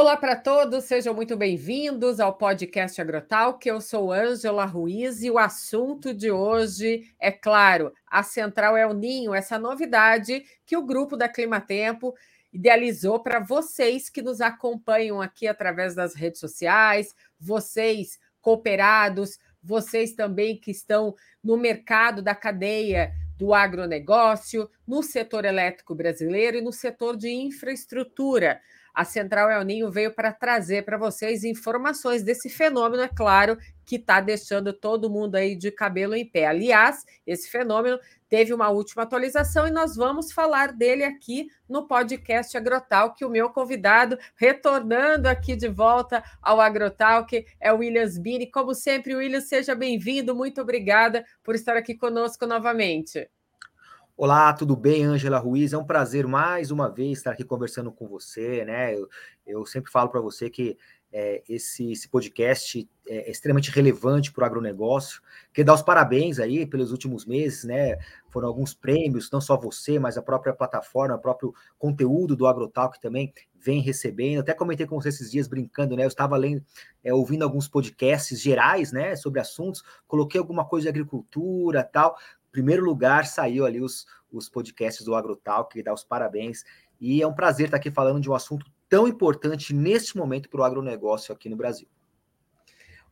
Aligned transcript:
Olá 0.00 0.16
para 0.16 0.36
todos, 0.36 0.84
sejam 0.84 1.12
muito 1.12 1.36
bem-vindos 1.36 2.20
ao 2.20 2.32
podcast 2.32 3.00
Agrotal, 3.00 3.58
que 3.58 3.68
eu 3.68 3.80
sou 3.80 4.12
Ângela 4.12 4.64
Ruiz 4.64 5.24
e 5.24 5.28
o 5.28 5.36
assunto 5.36 6.14
de 6.14 6.30
hoje 6.30 7.12
é, 7.18 7.32
claro, 7.32 7.92
a 8.06 8.22
Central 8.22 8.76
El 8.76 8.94
Ninho, 8.94 9.34
essa 9.34 9.58
novidade 9.58 10.44
que 10.64 10.76
o 10.76 10.86
grupo 10.86 11.16
da 11.16 11.28
Climatempo 11.28 12.14
idealizou 12.52 13.18
para 13.18 13.40
vocês 13.40 14.08
que 14.08 14.22
nos 14.22 14.40
acompanham 14.40 15.20
aqui 15.20 15.48
através 15.48 15.96
das 15.96 16.14
redes 16.14 16.38
sociais, 16.38 17.12
vocês 17.36 18.20
cooperados, 18.40 19.36
vocês 19.60 20.12
também 20.12 20.56
que 20.56 20.70
estão 20.70 21.12
no 21.42 21.56
mercado 21.56 22.22
da 22.22 22.36
cadeia 22.36 23.12
do 23.36 23.52
agronegócio, 23.52 24.70
no 24.86 25.02
setor 25.02 25.44
elétrico 25.44 25.92
brasileiro 25.92 26.58
e 26.58 26.60
no 26.60 26.72
setor 26.72 27.16
de 27.16 27.30
infraestrutura 27.30 28.60
a 28.98 29.04
Central 29.04 29.48
El 29.48 29.62
Ninho 29.62 29.92
veio 29.92 30.12
para 30.12 30.32
trazer 30.32 30.84
para 30.84 30.98
vocês 30.98 31.44
informações 31.44 32.24
desse 32.24 32.48
fenômeno, 32.48 33.04
é 33.04 33.06
claro, 33.06 33.56
que 33.86 33.94
está 33.94 34.20
deixando 34.20 34.72
todo 34.72 35.08
mundo 35.08 35.36
aí 35.36 35.54
de 35.54 35.70
cabelo 35.70 36.16
em 36.16 36.28
pé. 36.28 36.46
Aliás, 36.46 37.04
esse 37.24 37.48
fenômeno 37.48 37.96
teve 38.28 38.52
uma 38.52 38.70
última 38.70 39.04
atualização 39.04 39.68
e 39.68 39.70
nós 39.70 39.94
vamos 39.94 40.32
falar 40.32 40.72
dele 40.72 41.04
aqui 41.04 41.46
no 41.68 41.86
podcast 41.86 42.56
Agrotal, 42.56 43.14
que 43.14 43.24
o 43.24 43.30
meu 43.30 43.50
convidado, 43.50 44.18
retornando 44.34 45.28
aqui 45.28 45.54
de 45.54 45.68
volta 45.68 46.20
ao 46.42 46.60
Agrotal, 46.60 47.24
que 47.24 47.46
é 47.60 47.72
o 47.72 47.78
Williams 47.78 48.18
Bini. 48.18 48.50
Como 48.50 48.74
sempre, 48.74 49.14
Williams, 49.14 49.48
seja 49.48 49.76
bem-vindo. 49.76 50.34
Muito 50.34 50.60
obrigada 50.60 51.24
por 51.44 51.54
estar 51.54 51.76
aqui 51.76 51.94
conosco 51.94 52.46
novamente. 52.46 53.30
Olá, 54.20 54.52
tudo 54.52 54.74
bem, 54.74 55.04
Ângela 55.04 55.38
Ruiz? 55.38 55.72
É 55.72 55.78
um 55.78 55.84
prazer 55.84 56.26
mais 56.26 56.72
uma 56.72 56.90
vez 56.90 57.18
estar 57.18 57.30
aqui 57.30 57.44
conversando 57.44 57.92
com 57.92 58.08
você, 58.08 58.64
né? 58.64 58.92
Eu, 58.92 59.08
eu 59.46 59.64
sempre 59.64 59.92
falo 59.92 60.08
para 60.08 60.20
você 60.20 60.50
que 60.50 60.76
é, 61.12 61.40
esse, 61.48 61.92
esse, 61.92 62.08
podcast 62.08 62.90
é 63.06 63.30
extremamente 63.30 63.70
relevante 63.70 64.32
para 64.32 64.42
o 64.42 64.44
agronegócio. 64.44 65.22
Queria 65.54 65.66
dar 65.66 65.74
os 65.74 65.82
parabéns 65.82 66.40
aí 66.40 66.66
pelos 66.66 66.90
últimos 66.90 67.24
meses, 67.24 67.62
né? 67.62 67.96
Foram 68.28 68.48
alguns 68.48 68.74
prêmios, 68.74 69.30
não 69.30 69.40
só 69.40 69.56
você, 69.56 70.00
mas 70.00 70.18
a 70.18 70.22
própria 70.22 70.52
plataforma, 70.52 71.14
o 71.14 71.20
próprio 71.20 71.54
conteúdo 71.78 72.34
do 72.34 72.48
AgroTalk 72.48 73.00
também 73.00 73.32
vem 73.54 73.80
recebendo. 73.80 74.40
Até 74.40 74.52
comentei 74.52 74.84
com 74.84 75.00
você 75.00 75.10
esses 75.10 75.30
dias 75.30 75.46
brincando, 75.46 75.96
né? 75.96 76.02
Eu 76.02 76.08
estava 76.08 76.36
lendo, 76.36 76.62
é, 77.04 77.14
ouvindo 77.14 77.44
alguns 77.44 77.68
podcasts 77.68 78.40
gerais, 78.40 78.90
né, 78.92 79.14
sobre 79.14 79.40
assuntos, 79.40 79.82
coloquei 80.06 80.40
alguma 80.40 80.64
coisa 80.64 80.84
de 80.84 80.88
agricultura 80.88 81.84
tal 81.84 82.16
primeiro 82.50 82.84
lugar 82.84 83.26
saiu 83.26 83.64
ali 83.64 83.80
os, 83.80 84.06
os 84.32 84.48
podcasts 84.48 85.04
do 85.04 85.14
Agrotal, 85.14 85.66
que 85.66 85.82
dá 85.82 85.92
os 85.92 86.04
parabéns. 86.04 86.64
E 87.00 87.22
é 87.22 87.26
um 87.26 87.34
prazer 87.34 87.66
estar 87.66 87.76
aqui 87.76 87.90
falando 87.90 88.20
de 88.20 88.30
um 88.30 88.34
assunto 88.34 88.66
tão 88.88 89.06
importante 89.06 89.74
neste 89.74 90.16
momento 90.16 90.48
para 90.48 90.60
o 90.60 90.64
agronegócio 90.64 91.32
aqui 91.32 91.48
no 91.48 91.56
Brasil. 91.56 91.88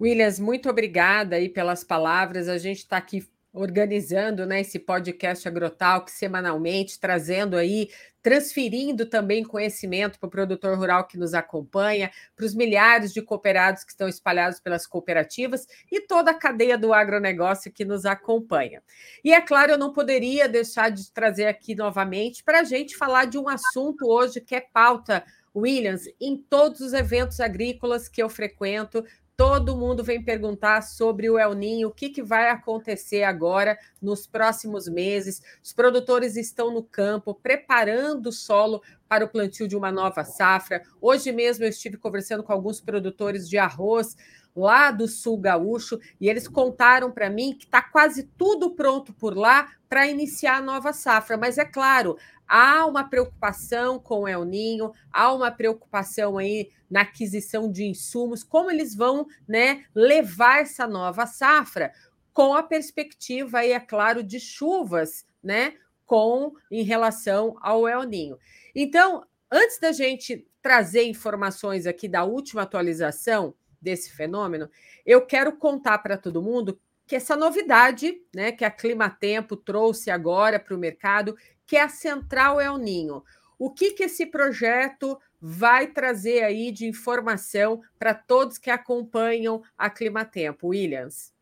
Williams, 0.01 0.39
muito 0.39 0.69
obrigada 0.69 1.37
aí 1.37 1.49
pelas 1.49 1.83
palavras. 1.83 2.49
A 2.49 2.59
gente 2.59 2.79
está 2.79 2.97
aqui 2.97 3.27
organizando 3.57 4.45
né, 4.45 4.61
esse 4.61 4.79
podcast 4.79 5.49
Agrotalk 5.49 6.11
semanalmente, 6.11 7.01
trazendo 7.01 7.57
aí, 7.57 7.89
transferindo 8.23 9.07
também 9.07 9.43
conhecimento 9.43 10.19
para 10.19 10.27
o 10.27 10.31
produtor 10.31 10.77
rural 10.77 11.07
que 11.07 11.17
nos 11.17 11.33
acompanha, 11.33 12.11
para 12.37 12.45
os 12.45 12.55
milhares 12.55 13.15
de 13.15 13.23
cooperados 13.23 13.83
que 13.83 13.93
estão 13.93 14.09
espalhados 14.09 14.61
pelas 14.61 14.87
cooperativas 14.87 15.67
e 15.91 16.03
toda 16.03 16.33
a 16.33 16.39
cadeia 16.39 16.77
do 16.77 16.93
agronegócio 16.93 17.73
que 17.73 17.85
nos 17.85 18.05
acompanha. 18.05 18.83
E 19.25 19.33
é 19.33 19.41
claro, 19.41 19.73
eu 19.73 19.79
não 19.79 19.93
poderia 19.93 20.49
deixar 20.49 20.91
de 20.91 21.11
trazer 21.11 21.47
aqui 21.47 21.75
novamente 21.75 22.45
para 22.45 22.61
a 22.61 22.65
gente 22.65 22.95
falar 22.95 23.25
de 23.25 23.39
um 23.39 23.49
assunto 23.49 24.07
hoje 24.07 24.41
que 24.41 24.55
é 24.55 24.61
pauta 24.61 25.25
Williams, 25.57 26.05
em 26.21 26.37
todos 26.37 26.81
os 26.81 26.93
eventos 26.93 27.41
agrícolas 27.41 28.09
que 28.09 28.23
eu 28.23 28.29
frequento, 28.29 29.03
Todo 29.37 29.77
mundo 29.77 30.03
vem 30.03 30.25
perguntar 30.25 30.81
sobre 30.81 31.29
o 31.29 31.39
El 31.39 31.53
Ninho, 31.53 31.89
o 31.89 31.93
que, 31.93 32.09
que 32.09 32.23
vai 32.23 32.49
acontecer 32.49 33.23
agora 33.23 33.79
nos 34.01 34.27
próximos 34.27 34.89
meses. 34.89 35.43
Os 35.63 35.75
produtores 35.75 36.37
estão 36.37 36.73
no 36.73 36.83
campo 36.83 37.35
preparando 37.35 38.29
o 38.29 38.33
solo 38.33 38.83
para 39.07 39.27
o 39.27 39.29
plantio 39.29 39.69
de 39.69 39.77
uma 39.77 39.93
nova 39.93 40.25
safra. 40.25 40.83
Hoje 41.03 41.33
mesmo 41.33 41.65
eu 41.65 41.69
estive 41.69 41.99
conversando 41.99 42.43
com 42.43 42.51
alguns 42.51 42.81
produtores 42.81 43.47
de 43.47 43.59
arroz 43.59 44.17
lá 44.57 44.91
do 44.91 45.07
sul 45.07 45.37
gaúcho 45.37 46.01
e 46.19 46.31
eles 46.31 46.49
contaram 46.49 47.13
para 47.13 47.29
mim 47.29 47.53
que 47.53 47.67
está 47.67 47.83
quase 47.83 48.23
tudo 48.39 48.75
pronto 48.75 49.13
por 49.13 49.37
lá 49.37 49.71
para 49.87 50.07
iniciar 50.07 50.57
a 50.57 50.63
nova 50.63 50.95
safra. 50.95 51.37
Mas 51.37 51.59
é 51.59 51.65
claro, 51.67 52.17
há 52.49 52.87
uma 52.87 53.05
preocupação 53.05 53.99
com 53.99 54.21
o 54.21 54.29
El 54.29 54.45
Ninho, 54.45 54.93
há 55.13 55.33
uma 55.33 55.51
preocupação 55.51 56.39
aí 56.39 56.71
na 56.91 57.03
aquisição 57.03 57.71
de 57.71 57.85
insumos, 57.85 58.45
como 58.45 58.71
eles 58.71 58.95
vão 58.95 59.27
né, 59.47 59.85
levar 59.95 60.61
essa 60.61 60.87
nova 60.87 61.27
safra 61.27 61.93
com 62.33 62.55
a 62.55 62.63
perspectiva 62.63 63.61
aí, 63.61 63.73
é 63.73 63.81
claro, 63.81 64.23
de 64.23 64.39
chuvas, 64.39 65.27
né? 65.43 65.75
Com 66.05 66.53
em 66.71 66.83
relação 66.83 67.57
ao 67.63 67.89
El 67.89 68.03
Ninho. 68.03 68.39
Então, 68.75 69.25
antes 69.51 69.81
da 69.81 69.91
gente 69.91 70.47
trazer 70.61 71.05
informações 71.05 71.87
aqui 71.87 72.07
da 72.07 72.25
última 72.25 72.63
atualização 72.63 73.55
desse 73.81 74.13
fenômeno, 74.13 74.69
eu 75.07 75.25
quero 75.25 75.57
contar 75.57 75.99
para 75.99 76.19
todo 76.19 76.43
mundo 76.43 76.79
que 77.07 77.15
essa 77.15 77.37
novidade, 77.37 78.21
né, 78.35 78.51
que 78.53 78.65
a 78.65 78.71
Climatempo 78.71 79.57
trouxe 79.57 80.11
agora 80.11 80.59
para 80.59 80.75
o 80.75 80.79
mercado, 80.79 81.37
que 81.67 81.77
é 81.77 81.83
a 81.83 81.89
Central 81.89 82.61
El 82.61 82.79
Ninho. 82.79 83.23
O 83.59 83.71
que, 83.71 83.93
que 83.93 84.05
esse 84.05 84.27
projeto 84.27 85.19
vai 85.41 85.87
trazer 85.87 86.43
aí 86.43 86.73
de 86.73 86.87
informação 86.87 87.81
para 87.99 88.13
todos 88.13 88.59
que 88.59 88.71
acompanham 88.71 89.63
a 89.79 89.89
Climatempo, 89.89 90.69
Williams? 90.69 91.33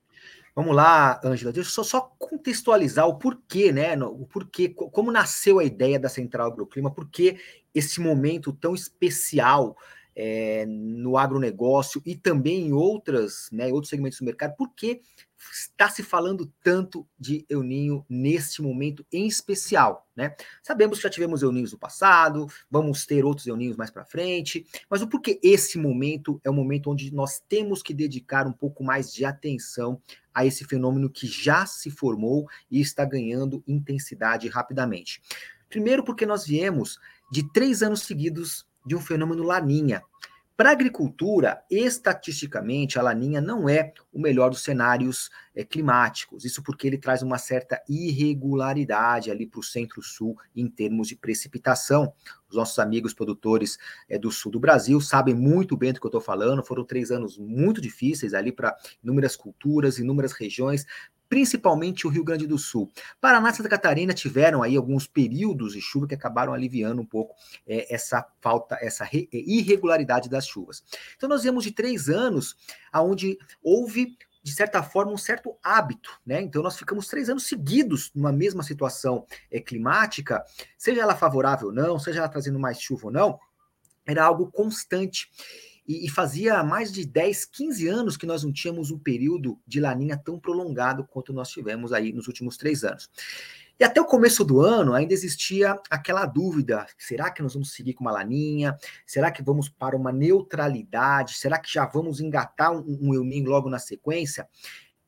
Vamos 0.54 0.76
lá, 0.76 1.20
Ângela, 1.25 1.52
deixa 1.52 1.69
eu 1.69 1.72
só, 1.72 1.82
só, 1.82 2.00
contextualizar 2.16 3.08
o 3.08 3.19
porquê, 3.19 3.72
né? 3.72 3.96
O 4.04 4.25
porquê, 4.25 4.69
como 4.69 5.10
nasceu 5.10 5.58
a 5.58 5.64
ideia 5.64 5.98
da 5.98 6.08
Central 6.08 6.46
Agroclima, 6.46 6.92
por 6.92 7.08
que 7.08 7.38
esse 7.75 8.00
momento 8.00 8.52
tão 8.52 8.72
especial 8.72 9.76
é, 10.16 10.64
no 10.66 11.16
agronegócio 11.16 12.02
e 12.04 12.14
também 12.14 12.69
em 12.69 12.72
outras, 12.72 13.48
né, 13.52 13.72
outros 13.72 13.91
segmentos 13.91 14.19
do 14.19 14.25
mercado, 14.25 14.54
por 14.56 14.75
que 14.75 15.00
está 15.52 15.88
se 15.88 16.02
falando 16.02 16.50
tanto 16.62 17.06
de 17.19 17.44
El 17.48 17.62
neste 18.08 18.62
momento 18.62 19.04
em 19.12 19.26
especial, 19.26 20.08
né? 20.16 20.34
Sabemos 20.62 20.98
que 20.98 21.02
já 21.02 21.10
tivemos 21.10 21.42
El 21.42 21.52
Ninhos 21.52 21.72
no 21.72 21.78
passado, 21.78 22.47
vamos 22.70 23.04
ter 23.04 23.25
outros 23.25 23.47
El 23.47 23.56
Ninhos 23.56 23.76
mais 23.76 23.91
para 23.91 24.04
frente, 24.04 24.66
mas 24.88 25.02
o 25.02 25.08
porquê 25.08 25.38
esse 25.42 25.78
momento 25.78 26.41
é 26.44 26.50
o 26.50 26.54
momento 26.54 26.91
onde 26.91 27.12
nós 27.12 27.41
temos 27.48 27.82
que 27.82 27.92
dedicar 27.92 28.46
um 28.46 28.52
pouco 28.52 28.82
mais 28.82 29.12
de 29.12 29.25
atenção 29.25 30.00
a 30.32 30.44
esse 30.44 30.64
fenômeno 30.64 31.10
que 31.10 31.26
já 31.26 31.66
se 31.66 31.91
formou 31.91 32.48
e 32.70 32.81
está 32.81 33.04
ganhando 33.04 33.62
intensidade 33.66 34.48
rapidamente. 34.48 35.20
Primeiro, 35.69 36.04
porque 36.04 36.26
nós 36.26 36.46
viemos 36.46 36.98
de 37.31 37.50
três 37.52 37.82
anos 37.82 38.02
seguidos 38.02 38.66
de 38.84 38.95
um 38.95 39.00
fenômeno 39.00 39.43
laninha. 39.43 40.03
Para 40.56 40.69
a 40.69 40.72
agricultura, 40.72 41.65
estatisticamente, 41.69 42.97
a 42.97 43.03
laninha 43.03 43.41
não 43.41 43.69
é 43.69 43.93
o 44.12 44.21
melhor 44.21 44.50
dos 44.50 44.62
cenários 44.62 45.28
é, 45.53 45.65
climáticos. 45.65 46.45
Isso 46.45 46.62
porque 46.62 46.87
ele 46.87 46.97
traz 46.97 47.23
uma 47.23 47.39
certa 47.39 47.83
irregularidade 47.89 49.33
ali 49.33 49.49
para 49.49 49.59
o 49.59 49.65
centro-sul 49.65 50.39
em 50.55 50.69
termos 50.69 51.09
de 51.09 51.17
precipitação. 51.17 52.12
Os 52.49 52.55
nossos 52.55 52.78
amigos 52.78 53.12
produtores 53.12 53.77
é, 54.09 54.17
do 54.17 54.31
sul 54.31 54.53
do 54.53 54.61
Brasil 54.61 55.00
sabem 55.00 55.34
muito 55.34 55.77
bem 55.77 55.93
do 55.93 55.99
que 55.99 56.06
eu 56.06 56.09
estou 56.09 56.21
falando. 56.21 56.62
Foram 56.62 56.84
três 56.84 57.11
anos 57.11 57.37
muito 57.37 57.81
difíceis 57.81 58.33
ali 58.33 58.53
para 58.53 58.77
inúmeras 59.03 59.34
culturas, 59.34 59.99
inúmeras 59.99 60.31
regiões, 60.31 60.87
principalmente 61.29 62.07
o 62.07 62.11
Rio 62.11 62.25
Grande 62.25 62.47
do 62.47 62.59
Sul. 62.59 62.91
Paraná 63.21 63.51
e 63.51 63.55
Santa 63.55 63.69
Catarina 63.69 64.15
tiveram 64.15 64.62
aí 64.62 64.77
alguns 64.77 65.07
períodos 65.07 65.73
de 65.73 65.81
chuva 65.81 66.06
que 66.06 66.15
acabaram 66.15 66.53
aliviando 66.53 67.00
um 67.03 67.06
pouco 67.06 67.35
é, 67.67 67.93
essa 67.93 68.26
falta, 68.41 68.79
essa 68.81 69.05
é, 69.05 69.26
irregularidade 69.32 70.29
das 70.29 70.47
chuvas. 70.47 70.85
Então 71.17 71.29
nós 71.29 71.43
vemos 71.43 71.65
de 71.65 71.73
três 71.73 72.09
anos 72.09 72.56
aonde 72.93 73.38
houve 73.62 74.17
de 74.44 74.53
certa 74.53 74.82
forma, 74.82 75.11
um 75.11 75.17
certo 75.17 75.56
hábito, 75.62 76.21
né? 76.25 76.43
Então, 76.43 76.62
nós 76.62 76.76
ficamos 76.76 77.09
três 77.09 77.31
anos 77.31 77.47
seguidos 77.47 78.12
numa 78.15 78.31
mesma 78.31 78.62
situação 78.62 79.25
é, 79.50 79.59
climática, 79.59 80.44
seja 80.77 81.00
ela 81.00 81.17
favorável 81.17 81.69
ou 81.69 81.73
não, 81.73 81.99
seja 81.99 82.19
ela 82.19 82.29
trazendo 82.29 82.59
mais 82.59 82.79
chuva 82.79 83.06
ou 83.06 83.11
não, 83.11 83.41
era 84.06 84.23
algo 84.23 84.53
constante. 84.53 85.31
E, 85.86 86.06
e, 86.06 86.08
fazia 86.08 86.62
mais 86.64 86.90
de 86.90 87.04
10, 87.04 87.44
15 87.44 87.88
anos 87.88 88.16
que 88.16 88.25
nós 88.25 88.42
não 88.42 88.52
tínhamos 88.52 88.90
um 88.90 88.98
período 88.98 89.60
de 89.66 89.81
laninha 89.81 90.16
tão 90.16 90.38
prolongado 90.38 91.04
quanto 91.04 91.32
nós 91.32 91.50
tivemos 91.50 91.92
aí 91.92 92.12
nos 92.12 92.26
últimos 92.26 92.56
três 92.56 92.84
anos. 92.84 93.10
E 93.78 93.84
até 93.84 94.00
o 94.00 94.06
começo 94.06 94.44
do 94.44 94.60
ano 94.60 94.94
ainda 94.94 95.12
existia 95.12 95.78
aquela 95.90 96.25
dúvida: 96.26 96.86
será 96.96 97.31
que 97.31 97.42
nós 97.42 97.54
vamos 97.54 97.72
seguir 97.72 97.92
com 97.92 98.04
uma 98.04 98.12
laninha? 98.12 98.78
Será 99.04 99.31
que 99.31 99.42
vamos 99.42 99.69
para 99.69 99.96
uma 99.96 100.12
neutralidade? 100.12 101.34
Será 101.34 101.58
que 101.58 101.72
já 101.72 101.84
vamos 101.84 102.20
engatar 102.20 102.72
um, 102.72 102.98
um 103.00 103.44
logo 103.44 103.69
na 103.69 103.78
sequência? 103.78 104.48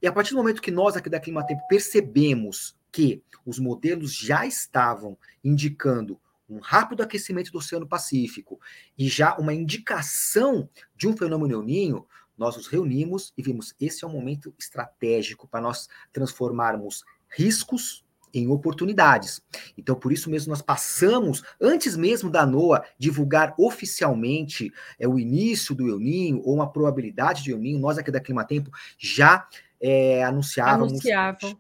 E 0.03 0.07
a 0.07 0.13
partir 0.13 0.33
do 0.33 0.37
momento 0.37 0.61
que 0.61 0.71
nós 0.71 0.97
aqui 0.97 1.09
da 1.09 1.21
Climatempo 1.21 1.63
percebemos 1.69 2.77
que 2.93 3.23
os 3.45 3.59
modelos 3.59 4.15
já 4.15 4.45
estavam 4.45 5.17
indicando 5.45 6.21
um 6.49 6.59
rápido 6.59 7.03
aquecimento 7.03 7.51
do 7.51 7.59
Oceano 7.59 7.87
Pacífico 7.87 8.61
e 8.97 9.09
já 9.09 9.37
uma 9.37 9.53
indicação 9.53 10.69
de 10.97 11.09
um 11.09 11.17
fenômeno 11.17 11.65
El 11.69 12.07
nós 12.37 12.57
nos 12.57 12.67
reunimos 12.67 13.33
e 13.37 13.43
vimos 13.43 13.75
esse 13.81 14.05
é 14.05 14.07
um 14.07 14.13
momento 14.13 14.55
estratégico 14.59 15.49
para 15.49 15.61
nós 15.61 15.89
transformarmos 16.13 17.03
riscos 17.29 18.05
em 18.35 18.49
oportunidades. 18.49 19.41
Então, 19.79 19.97
por 19.97 20.13
isso 20.13 20.29
mesmo, 20.29 20.51
nós 20.51 20.61
passamos, 20.61 21.43
antes 21.59 21.97
mesmo 21.97 22.29
da 22.29 22.45
NOAA 22.45 22.85
divulgar 22.99 23.55
oficialmente 23.57 24.71
é, 24.99 25.09
o 25.09 25.19
início 25.19 25.75
do 25.75 25.89
El 25.89 25.99
Ninho 25.99 26.43
ou 26.45 26.55
uma 26.55 26.71
probabilidade 26.71 27.43
de 27.43 27.53
El 27.53 27.59
Ninho, 27.59 27.79
nós 27.79 27.97
aqui 27.97 28.11
da 28.11 28.21
Climatempo 28.21 28.71
já 28.99 29.49
é, 29.81 30.23
anunciávamos. 30.23 30.93
Anunciavam 30.93 31.59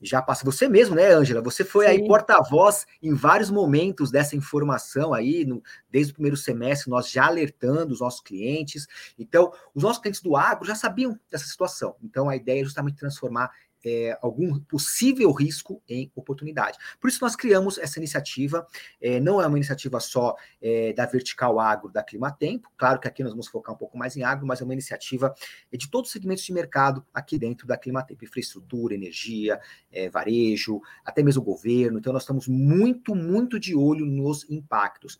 já 0.00 0.20
passa. 0.22 0.44
Você 0.44 0.68
mesmo, 0.68 0.94
né, 0.94 1.12
Ângela? 1.12 1.42
Você 1.42 1.64
foi 1.64 1.86
Sim. 1.86 1.90
aí 1.92 2.06
porta-voz 2.06 2.86
em 3.02 3.14
vários 3.14 3.50
momentos 3.50 4.10
dessa 4.10 4.36
informação 4.36 5.12
aí, 5.12 5.44
no, 5.44 5.62
desde 5.90 6.12
o 6.12 6.14
primeiro 6.14 6.36
semestre, 6.36 6.90
nós 6.90 7.10
já 7.10 7.26
alertando 7.26 7.92
os 7.92 8.00
nossos 8.00 8.20
clientes. 8.20 8.86
Então, 9.18 9.52
os 9.74 9.82
nossos 9.82 10.00
clientes 10.00 10.20
do 10.20 10.36
agro 10.36 10.66
já 10.66 10.74
sabiam 10.74 11.18
dessa 11.30 11.46
situação. 11.46 11.96
Então, 12.02 12.28
a 12.28 12.36
ideia 12.36 12.60
é 12.60 12.64
justamente 12.64 12.96
transformar 12.96 13.50
é, 13.86 14.18
algum 14.20 14.58
possível 14.58 15.30
risco 15.30 15.80
em 15.88 16.10
oportunidade. 16.16 16.76
Por 17.00 17.08
isso, 17.08 17.22
nós 17.22 17.36
criamos 17.36 17.78
essa 17.78 18.00
iniciativa. 18.00 18.66
É, 19.00 19.20
não 19.20 19.40
é 19.40 19.46
uma 19.46 19.56
iniciativa 19.56 20.00
só 20.00 20.34
é, 20.60 20.92
da 20.92 21.06
Vertical 21.06 21.60
Agro, 21.60 21.92
da 21.92 22.02
Climatempo. 22.02 22.68
Claro 22.76 22.98
que 22.98 23.06
aqui 23.06 23.22
nós 23.22 23.32
vamos 23.32 23.46
focar 23.46 23.72
um 23.72 23.78
pouco 23.78 23.96
mais 23.96 24.16
em 24.16 24.24
agro, 24.24 24.44
mas 24.44 24.60
é 24.60 24.64
uma 24.64 24.72
iniciativa 24.72 25.32
de 25.72 25.88
todos 25.88 26.08
os 26.08 26.12
segmentos 26.12 26.44
de 26.44 26.52
mercado 26.52 27.06
aqui 27.14 27.38
dentro 27.38 27.64
da 27.64 27.78
Climatempo: 27.78 28.24
infraestrutura, 28.24 28.92
energia, 28.92 29.60
é, 29.92 30.08
varejo, 30.10 30.80
até 31.04 31.22
mesmo 31.22 31.42
governo. 31.42 31.98
Então, 31.98 32.12
nós 32.12 32.22
estamos 32.22 32.48
muito, 32.48 33.14
muito 33.14 33.60
de 33.60 33.76
olho 33.76 34.04
nos 34.04 34.50
impactos. 34.50 35.16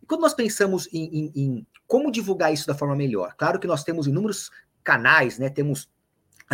E 0.00 0.06
quando 0.06 0.20
nós 0.20 0.34
pensamos 0.34 0.88
em, 0.92 1.02
em, 1.02 1.32
em 1.34 1.66
como 1.84 2.12
divulgar 2.12 2.52
isso 2.52 2.66
da 2.66 2.74
forma 2.74 2.94
melhor, 2.94 3.34
claro 3.36 3.58
que 3.58 3.66
nós 3.66 3.82
temos 3.82 4.06
inúmeros 4.06 4.50
canais, 4.84 5.38
né? 5.38 5.48
Temos 5.48 5.88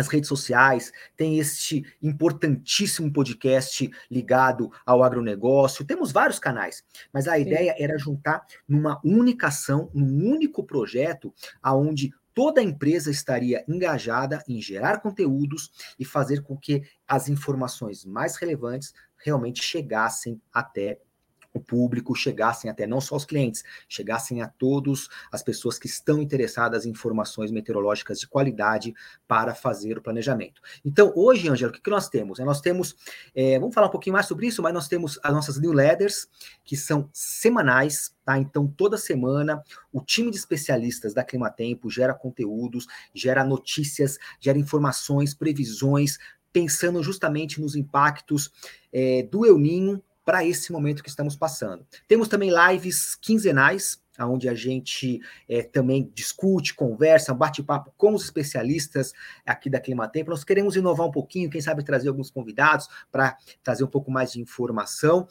as 0.01 0.07
redes 0.07 0.27
sociais, 0.27 0.91
tem 1.15 1.39
este 1.39 1.85
importantíssimo 2.01 3.11
podcast 3.11 3.89
ligado 4.09 4.71
ao 4.85 5.03
agronegócio, 5.03 5.85
temos 5.85 6.11
vários 6.11 6.39
canais, 6.39 6.83
mas 7.13 7.27
a 7.27 7.35
Sim. 7.35 7.41
ideia 7.41 7.75
era 7.77 7.97
juntar 7.97 8.45
numa 8.67 8.99
única 9.03 9.47
ação, 9.47 9.89
num 9.93 10.29
único 10.29 10.63
projeto, 10.63 11.33
aonde 11.61 12.11
toda 12.33 12.61
a 12.61 12.63
empresa 12.63 13.11
estaria 13.11 13.63
engajada 13.67 14.43
em 14.47 14.61
gerar 14.61 15.01
conteúdos 15.01 15.71
e 15.99 16.05
fazer 16.05 16.41
com 16.41 16.57
que 16.57 16.81
as 17.07 17.29
informações 17.29 18.05
mais 18.05 18.35
relevantes 18.35 18.93
realmente 19.17 19.61
chegassem 19.61 20.41
até 20.51 20.99
o 21.53 21.59
público, 21.59 22.15
chegassem 22.15 22.69
até 22.69 22.87
não 22.87 23.01
só 23.01 23.15
os 23.15 23.25
clientes, 23.25 23.63
chegassem 23.87 24.41
a 24.41 24.47
todas 24.47 25.07
as 25.31 25.43
pessoas 25.43 25.77
que 25.77 25.87
estão 25.87 26.21
interessadas 26.21 26.85
em 26.85 26.89
informações 26.89 27.51
meteorológicas 27.51 28.19
de 28.19 28.27
qualidade 28.27 28.93
para 29.27 29.53
fazer 29.53 29.97
o 29.97 30.01
planejamento. 30.01 30.61
Então, 30.83 31.11
hoje, 31.15 31.49
Angela, 31.49 31.71
o 31.71 31.73
que, 31.73 31.81
que 31.81 31.89
nós 31.89 32.09
temos? 32.09 32.39
É, 32.39 32.45
nós 32.45 32.61
temos, 32.61 32.95
é, 33.35 33.59
vamos 33.59 33.73
falar 33.73 33.87
um 33.87 33.91
pouquinho 33.91 34.13
mais 34.13 34.25
sobre 34.25 34.47
isso, 34.47 34.61
mas 34.61 34.73
nós 34.73 34.87
temos 34.87 35.19
as 35.23 35.33
nossas 35.33 35.59
newsletters, 35.59 36.27
que 36.63 36.77
são 36.77 37.09
semanais, 37.13 38.15
tá? 38.23 38.37
Então, 38.37 38.67
toda 38.67 38.97
semana, 38.97 39.61
o 39.91 40.01
time 40.01 40.31
de 40.31 40.37
especialistas 40.37 41.13
da 41.13 41.23
Climatempo 41.23 41.89
gera 41.89 42.13
conteúdos, 42.13 42.87
gera 43.13 43.43
notícias, 43.43 44.17
gera 44.39 44.57
informações, 44.57 45.33
previsões, 45.33 46.17
pensando 46.51 47.01
justamente 47.01 47.61
nos 47.61 47.75
impactos 47.75 48.51
é, 48.91 49.23
do 49.23 49.45
El 49.45 49.57
Ninho 49.57 50.03
para 50.31 50.45
esse 50.45 50.71
momento 50.71 51.03
que 51.03 51.09
estamos 51.09 51.35
passando. 51.35 51.85
Temos 52.07 52.29
também 52.29 52.49
lives 52.49 53.15
quinzenais, 53.15 54.01
onde 54.17 54.47
a 54.47 54.55
gente 54.55 55.19
é, 55.45 55.61
também 55.61 56.09
discute, 56.15 56.73
conversa, 56.73 57.33
bate 57.33 57.61
papo 57.61 57.93
com 57.97 58.13
os 58.13 58.23
especialistas 58.23 59.11
aqui 59.45 59.69
da 59.69 59.77
Climatempo. 59.77 60.29
Nós 60.29 60.45
queremos 60.45 60.77
inovar 60.77 61.05
um 61.05 61.11
pouquinho, 61.11 61.49
quem 61.49 61.59
sabe 61.59 61.83
trazer 61.83 62.07
alguns 62.07 62.31
convidados 62.31 62.87
para 63.11 63.35
trazer 63.61 63.83
um 63.83 63.89
pouco 63.89 64.09
mais 64.09 64.31
de 64.31 64.39
informação 64.39 65.27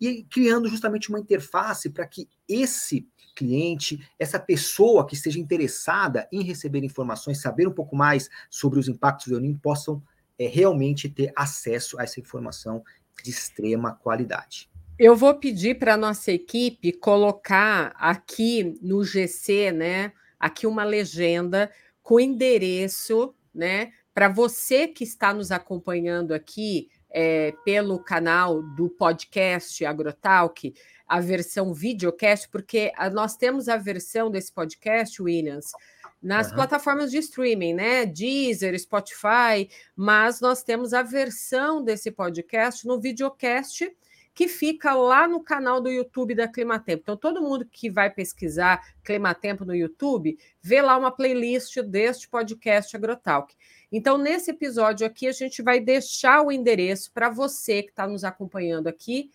e 0.00 0.22
criando 0.22 0.68
justamente 0.68 1.08
uma 1.08 1.18
interface 1.18 1.90
para 1.90 2.06
que 2.06 2.28
esse 2.48 3.08
cliente, 3.34 4.08
essa 4.16 4.38
pessoa 4.38 5.04
que 5.04 5.16
esteja 5.16 5.40
interessada 5.40 6.28
em 6.30 6.44
receber 6.44 6.84
informações, 6.84 7.40
saber 7.40 7.66
um 7.66 7.74
pouco 7.74 7.96
mais 7.96 8.30
sobre 8.48 8.78
os 8.78 8.86
impactos 8.86 9.26
do 9.26 9.44
El 9.44 9.58
possam 9.60 10.00
é, 10.38 10.46
realmente 10.46 11.08
ter 11.08 11.32
acesso 11.34 11.98
a 11.98 12.04
essa 12.04 12.20
informação 12.20 12.84
de 13.22 13.30
extrema 13.30 13.94
qualidade. 13.94 14.68
Eu 14.98 15.16
vou 15.16 15.34
pedir 15.34 15.78
para 15.78 15.94
a 15.94 15.96
nossa 15.96 16.30
equipe 16.30 16.92
colocar 16.92 17.94
aqui 17.98 18.78
no 18.80 19.02
GC, 19.04 19.72
né? 19.72 20.12
Aqui 20.38 20.66
uma 20.66 20.84
legenda 20.84 21.70
com 22.02 22.20
endereço, 22.20 23.34
né? 23.52 23.92
Para 24.14 24.28
você 24.28 24.86
que 24.86 25.02
está 25.02 25.34
nos 25.34 25.50
acompanhando 25.50 26.32
aqui 26.32 26.88
é, 27.10 27.52
pelo 27.64 27.98
canal 27.98 28.62
do 28.62 28.88
podcast 28.88 29.84
Agrotalk, 29.84 30.72
a 31.08 31.20
versão 31.20 31.74
videocast, 31.74 32.48
porque 32.48 32.92
nós 33.12 33.36
temos 33.36 33.68
a 33.68 33.76
versão 33.76 34.30
desse 34.30 34.52
podcast, 34.52 35.20
Williams, 35.20 35.72
nas 36.24 36.48
uhum. 36.48 36.54
plataformas 36.54 37.10
de 37.10 37.18
streaming, 37.18 37.74
né? 37.74 38.06
Deezer, 38.06 38.78
Spotify, 38.80 39.68
mas 39.94 40.40
nós 40.40 40.62
temos 40.62 40.94
a 40.94 41.02
versão 41.02 41.84
desse 41.84 42.10
podcast 42.10 42.86
no 42.86 42.98
videocast 42.98 43.94
que 44.34 44.48
fica 44.48 44.94
lá 44.94 45.28
no 45.28 45.40
canal 45.40 45.80
do 45.80 45.90
YouTube 45.90 46.34
da 46.34 46.48
Climatempo. 46.48 47.02
Então, 47.02 47.16
todo 47.16 47.42
mundo 47.42 47.66
que 47.70 47.90
vai 47.90 48.10
pesquisar 48.10 48.82
Climatempo 49.04 49.64
no 49.64 49.74
YouTube, 49.74 50.36
vê 50.60 50.80
lá 50.80 50.96
uma 50.96 51.12
playlist 51.12 51.76
deste 51.82 52.26
podcast 52.28 52.96
Agrotalk. 52.96 53.54
Então, 53.92 54.18
nesse 54.18 54.50
episódio 54.50 55.06
aqui, 55.06 55.28
a 55.28 55.32
gente 55.32 55.62
vai 55.62 55.78
deixar 55.78 56.42
o 56.42 56.50
endereço 56.50 57.12
para 57.12 57.28
você 57.28 57.82
que 57.82 57.90
está 57.90 58.08
nos 58.08 58.24
acompanhando 58.24 58.88
aqui 58.88 59.30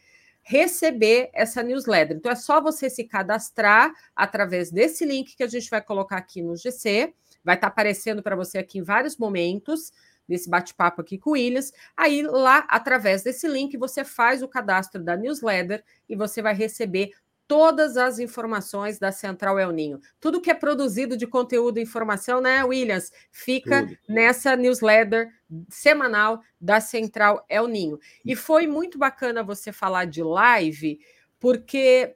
receber 0.50 1.30
essa 1.32 1.62
newsletter. 1.62 2.18
Então 2.18 2.32
é 2.32 2.36
só 2.36 2.60
você 2.60 2.90
se 2.90 3.04
cadastrar 3.04 3.94
através 4.16 4.72
desse 4.72 5.06
link 5.06 5.36
que 5.36 5.44
a 5.44 5.48
gente 5.48 5.70
vai 5.70 5.80
colocar 5.80 6.18
aqui 6.18 6.42
no 6.42 6.58
GC. 6.58 7.14
Vai 7.44 7.54
estar 7.54 7.68
tá 7.68 7.72
aparecendo 7.72 8.24
para 8.24 8.36
você 8.36 8.58
aqui 8.58 8.80
em 8.80 8.82
vários 8.82 9.16
momentos 9.16 9.92
desse 10.28 10.50
bate-papo 10.50 11.02
aqui 11.02 11.20
com 11.20 11.30
o 11.30 11.34
Williams. 11.34 11.72
Aí 11.96 12.24
lá, 12.24 12.66
através 12.68 13.22
desse 13.22 13.48
link, 13.48 13.78
você 13.78 14.04
faz 14.04 14.42
o 14.42 14.48
cadastro 14.48 15.04
da 15.04 15.16
newsletter 15.16 15.84
e 16.10 16.16
você 16.16 16.42
vai 16.42 16.56
receber 16.56 17.12
todas 17.48 17.96
as 17.96 18.18
informações 18.18 18.98
da 18.98 19.12
Central 19.12 19.60
El 19.60 19.72
Ninho. 19.72 20.00
Tudo 20.20 20.42
que 20.42 20.50
é 20.50 20.56
produzido 20.56 21.16
de 21.16 21.28
conteúdo 21.28 21.78
e 21.78 21.84
informação, 21.84 22.42
né, 22.42 22.64
Williams, 22.64 23.12
fica 23.32 23.84
Tudo. 23.84 23.98
nessa 24.08 24.56
newsletter 24.56 25.32
semanal 25.70 26.42
da 26.60 26.80
Central 26.80 27.46
El 27.50 27.68
Ninho. 27.68 28.00
E 28.26 28.36
foi 28.36 28.68
muito 28.68 28.98
bacana 28.98 29.44
você 29.44 29.72
falar 29.72 30.06
de 30.06 30.22
live, 30.22 31.00
porque 31.40 32.16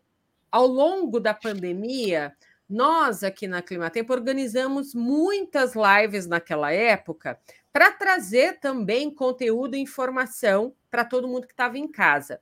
ao 0.52 0.68
longo 0.68 1.20
da 1.20 1.34
pandemia, 1.34 2.36
nós 2.70 3.24
aqui 3.24 3.48
na 3.48 3.62
Climatempo 3.62 4.14
organizamos 4.14 4.94
muitas 4.94 5.74
lives 5.76 6.28
naquela 6.28 6.72
época 6.72 7.40
para 7.72 7.92
trazer 7.92 8.60
também 8.60 9.10
conteúdo 9.14 9.76
e 9.76 9.80
informação 9.80 10.76
para 10.92 11.04
todo 11.04 11.28
mundo 11.28 11.48
que 11.48 11.54
estava 11.54 11.78
em 11.78 11.88
casa. 11.88 12.40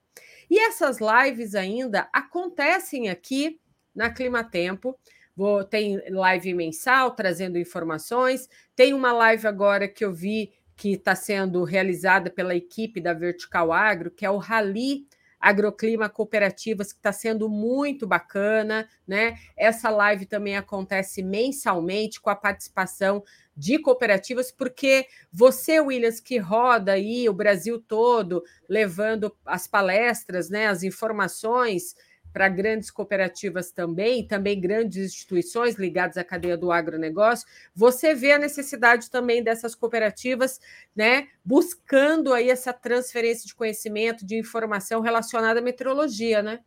E 0.49 0.59
essas 0.59 0.97
lives 0.99 1.55
ainda 1.55 2.09
acontecem 2.11 3.09
aqui 3.09 3.59
na 3.95 4.09
Clima 4.09 4.43
Tempo. 4.43 4.97
Vou, 5.33 5.63
tem 5.63 6.01
live 6.09 6.53
mensal 6.53 7.11
trazendo 7.11 7.57
informações. 7.57 8.49
Tem 8.75 8.93
uma 8.93 9.13
live 9.13 9.47
agora 9.47 9.87
que 9.87 10.03
eu 10.03 10.13
vi 10.13 10.51
que 10.81 10.93
está 10.93 11.13
sendo 11.13 11.63
realizada 11.63 12.27
pela 12.31 12.55
equipe 12.55 12.99
da 12.99 13.13
Vertical 13.13 13.71
Agro, 13.71 14.09
que 14.09 14.25
é 14.25 14.31
o 14.31 14.37
Rally 14.37 15.05
Agroclima 15.39 16.09
Cooperativas, 16.09 16.91
que 16.91 16.97
está 16.97 17.11
sendo 17.11 17.47
muito 17.47 18.07
bacana, 18.07 18.89
né? 19.07 19.37
Essa 19.55 19.91
live 19.91 20.25
também 20.25 20.57
acontece 20.57 21.21
mensalmente 21.21 22.19
com 22.19 22.31
a 22.31 22.35
participação 22.35 23.23
de 23.55 23.77
cooperativas, 23.77 24.51
porque 24.51 25.05
você, 25.31 25.79
Williams, 25.79 26.19
que 26.19 26.39
roda 26.39 26.93
aí 26.93 27.29
o 27.29 27.33
Brasil 27.33 27.79
todo, 27.79 28.41
levando 28.67 29.31
as 29.45 29.67
palestras, 29.67 30.49
né, 30.49 30.65
as 30.65 30.81
informações 30.81 31.93
para 32.31 32.47
grandes 32.49 32.89
cooperativas 32.89 33.71
também, 33.71 34.25
também 34.25 34.59
grandes 34.59 35.13
instituições 35.13 35.75
ligadas 35.75 36.17
à 36.17 36.23
cadeia 36.23 36.57
do 36.57 36.71
agronegócio, 36.71 37.47
você 37.75 38.13
vê 38.13 38.33
a 38.33 38.39
necessidade 38.39 39.09
também 39.09 39.43
dessas 39.43 39.75
cooperativas, 39.75 40.59
né, 40.95 41.27
buscando 41.43 42.33
aí 42.33 42.49
essa 42.49 42.73
transferência 42.73 43.45
de 43.45 43.55
conhecimento, 43.55 44.25
de 44.25 44.37
informação 44.37 45.01
relacionada 45.01 45.59
à 45.59 45.63
meteorologia, 45.63 46.41
né? 46.41 46.59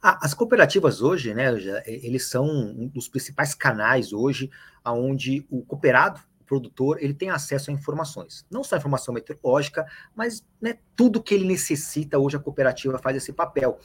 Ah, 0.00 0.18
as 0.22 0.32
cooperativas 0.32 1.02
hoje, 1.02 1.34
né, 1.34 1.46
eles 1.86 2.28
são 2.28 2.46
um 2.46 2.86
dos 2.86 3.08
principais 3.08 3.54
canais 3.54 4.12
hoje, 4.12 4.50
onde 4.84 5.44
o 5.50 5.62
cooperado, 5.62 6.20
produtor 6.46 6.98
ele 7.00 7.14
tem 7.14 7.30
acesso 7.30 7.70
a 7.70 7.74
informações, 7.74 8.46
não 8.50 8.62
só 8.64 8.76
informação 8.76 9.12
meteorológica, 9.12 9.86
mas 10.14 10.44
né, 10.60 10.78
tudo 10.94 11.22
que 11.22 11.34
ele 11.34 11.44
necessita 11.44 12.18
hoje 12.18 12.36
a 12.36 12.40
cooperativa 12.40 12.98
faz 12.98 13.16
esse 13.16 13.32
papel. 13.32 13.78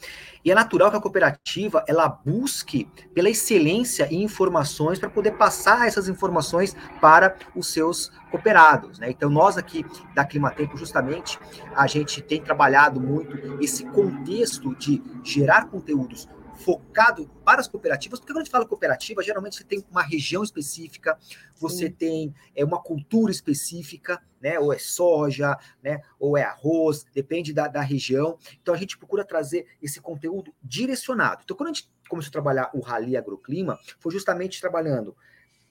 E 0.44 0.50
é 0.50 0.54
natural 0.54 0.90
que 0.90 0.96
a 0.96 1.00
cooperativa 1.00 1.84
ela 1.86 2.08
busque 2.08 2.88
pela 3.14 3.28
excelência 3.28 4.08
em 4.10 4.22
informações 4.22 4.98
para 4.98 5.10
poder 5.10 5.32
passar 5.32 5.86
essas 5.86 6.08
informações 6.08 6.74
para 7.00 7.36
os 7.54 7.66
seus 7.72 8.10
cooperados. 8.30 8.98
Né? 8.98 9.10
Então 9.10 9.28
nós 9.28 9.58
aqui 9.58 9.84
da 10.14 10.24
Climatempo 10.24 10.76
justamente 10.76 11.38
a 11.74 11.86
gente 11.86 12.22
tem 12.22 12.40
trabalhado 12.40 13.00
muito 13.00 13.62
esse 13.62 13.84
contexto 13.84 14.74
de 14.76 15.02
gerar 15.22 15.66
conteúdos 15.66 16.28
focado 16.54 17.28
para 17.44 17.60
as 17.60 17.68
cooperativas, 17.68 18.18
porque 18.18 18.32
quando 18.32 18.42
a 18.42 18.44
gente 18.44 18.52
fala 18.52 18.66
cooperativa, 18.66 19.22
geralmente 19.22 19.56
você 19.56 19.64
tem 19.64 19.84
uma 19.90 20.02
região 20.02 20.42
específica, 20.42 21.18
você 21.56 21.86
Sim. 21.86 21.92
tem 21.92 22.34
é, 22.54 22.64
uma 22.64 22.80
cultura 22.80 23.30
específica, 23.30 24.22
né? 24.40 24.58
Ou 24.58 24.72
é 24.72 24.78
soja, 24.78 25.56
né? 25.82 26.00
Ou 26.18 26.36
é 26.36 26.42
arroz, 26.42 27.04
depende 27.12 27.52
da, 27.52 27.68
da 27.68 27.80
região. 27.80 28.38
Então 28.60 28.74
a 28.74 28.78
gente 28.78 28.98
procura 28.98 29.24
trazer 29.24 29.66
esse 29.80 30.00
conteúdo 30.00 30.54
direcionado. 30.62 31.42
Então, 31.44 31.56
quando 31.56 31.70
a 31.70 31.72
gente 31.72 31.90
começou 32.08 32.28
a 32.28 32.32
trabalhar 32.32 32.70
o 32.74 32.80
Rally 32.80 33.16
Agroclima, 33.16 33.78
foi 33.98 34.12
justamente 34.12 34.60
trabalhando 34.60 35.16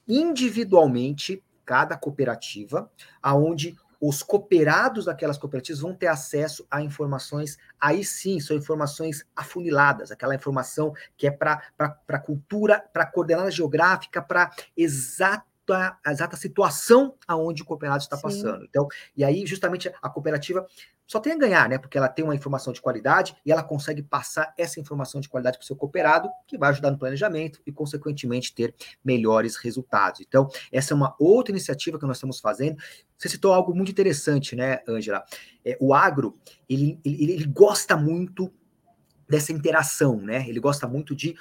individualmente 0.08 1.42
cada 1.64 1.96
cooperativa, 1.96 2.90
aonde 3.22 3.76
os 4.04 4.20
cooperados 4.20 5.04
daquelas 5.04 5.38
cooperativas 5.38 5.80
vão 5.80 5.94
ter 5.94 6.08
acesso 6.08 6.66
a 6.68 6.82
informações, 6.82 7.56
aí 7.80 8.04
sim, 8.04 8.40
são 8.40 8.56
informações 8.56 9.24
afuniladas, 9.36 10.10
aquela 10.10 10.34
informação 10.34 10.92
que 11.16 11.28
é 11.28 11.30
para 11.30 11.62
a 11.78 12.18
cultura, 12.18 12.80
para 12.92 13.06
coordenada 13.06 13.48
geográfica, 13.48 14.20
para 14.20 14.50
exata 14.76 15.46
a 16.04 16.10
exata 16.10 16.36
situação 16.36 17.14
aonde 17.26 17.62
o 17.62 17.64
cooperado 17.64 18.02
está 18.02 18.16
Sim. 18.16 18.22
passando. 18.22 18.64
Então, 18.64 18.88
e 19.16 19.22
aí 19.22 19.46
justamente 19.46 19.90
a 20.02 20.10
cooperativa 20.10 20.66
só 21.12 21.20
tem 21.20 21.34
a 21.34 21.36
ganhar, 21.36 21.68
né? 21.68 21.76
Porque 21.76 21.98
ela 21.98 22.08
tem 22.08 22.24
uma 22.24 22.34
informação 22.34 22.72
de 22.72 22.80
qualidade 22.80 23.36
e 23.44 23.52
ela 23.52 23.62
consegue 23.62 24.02
passar 24.02 24.54
essa 24.56 24.80
informação 24.80 25.20
de 25.20 25.28
qualidade 25.28 25.58
para 25.58 25.62
o 25.62 25.66
seu 25.66 25.76
cooperado, 25.76 26.30
que 26.48 26.56
vai 26.56 26.70
ajudar 26.70 26.90
no 26.90 26.96
planejamento 26.96 27.60
e, 27.66 27.70
consequentemente, 27.70 28.54
ter 28.54 28.74
melhores 29.04 29.56
resultados. 29.56 30.22
Então, 30.22 30.48
essa 30.72 30.94
é 30.94 30.96
uma 30.96 31.14
outra 31.20 31.52
iniciativa 31.52 31.98
que 31.98 32.06
nós 32.06 32.16
estamos 32.16 32.40
fazendo. 32.40 32.78
Você 33.18 33.28
citou 33.28 33.52
algo 33.52 33.74
muito 33.74 33.92
interessante, 33.92 34.56
né, 34.56 34.80
Ângela? 34.88 35.22
É, 35.62 35.76
o 35.78 35.92
agro, 35.92 36.38
ele, 36.66 36.98
ele, 37.04 37.32
ele 37.32 37.44
gosta 37.44 37.94
muito 37.94 38.50
dessa 39.28 39.52
interação, 39.52 40.16
né? 40.16 40.48
Ele 40.48 40.60
gosta 40.60 40.88
muito 40.88 41.14
de, 41.14 41.36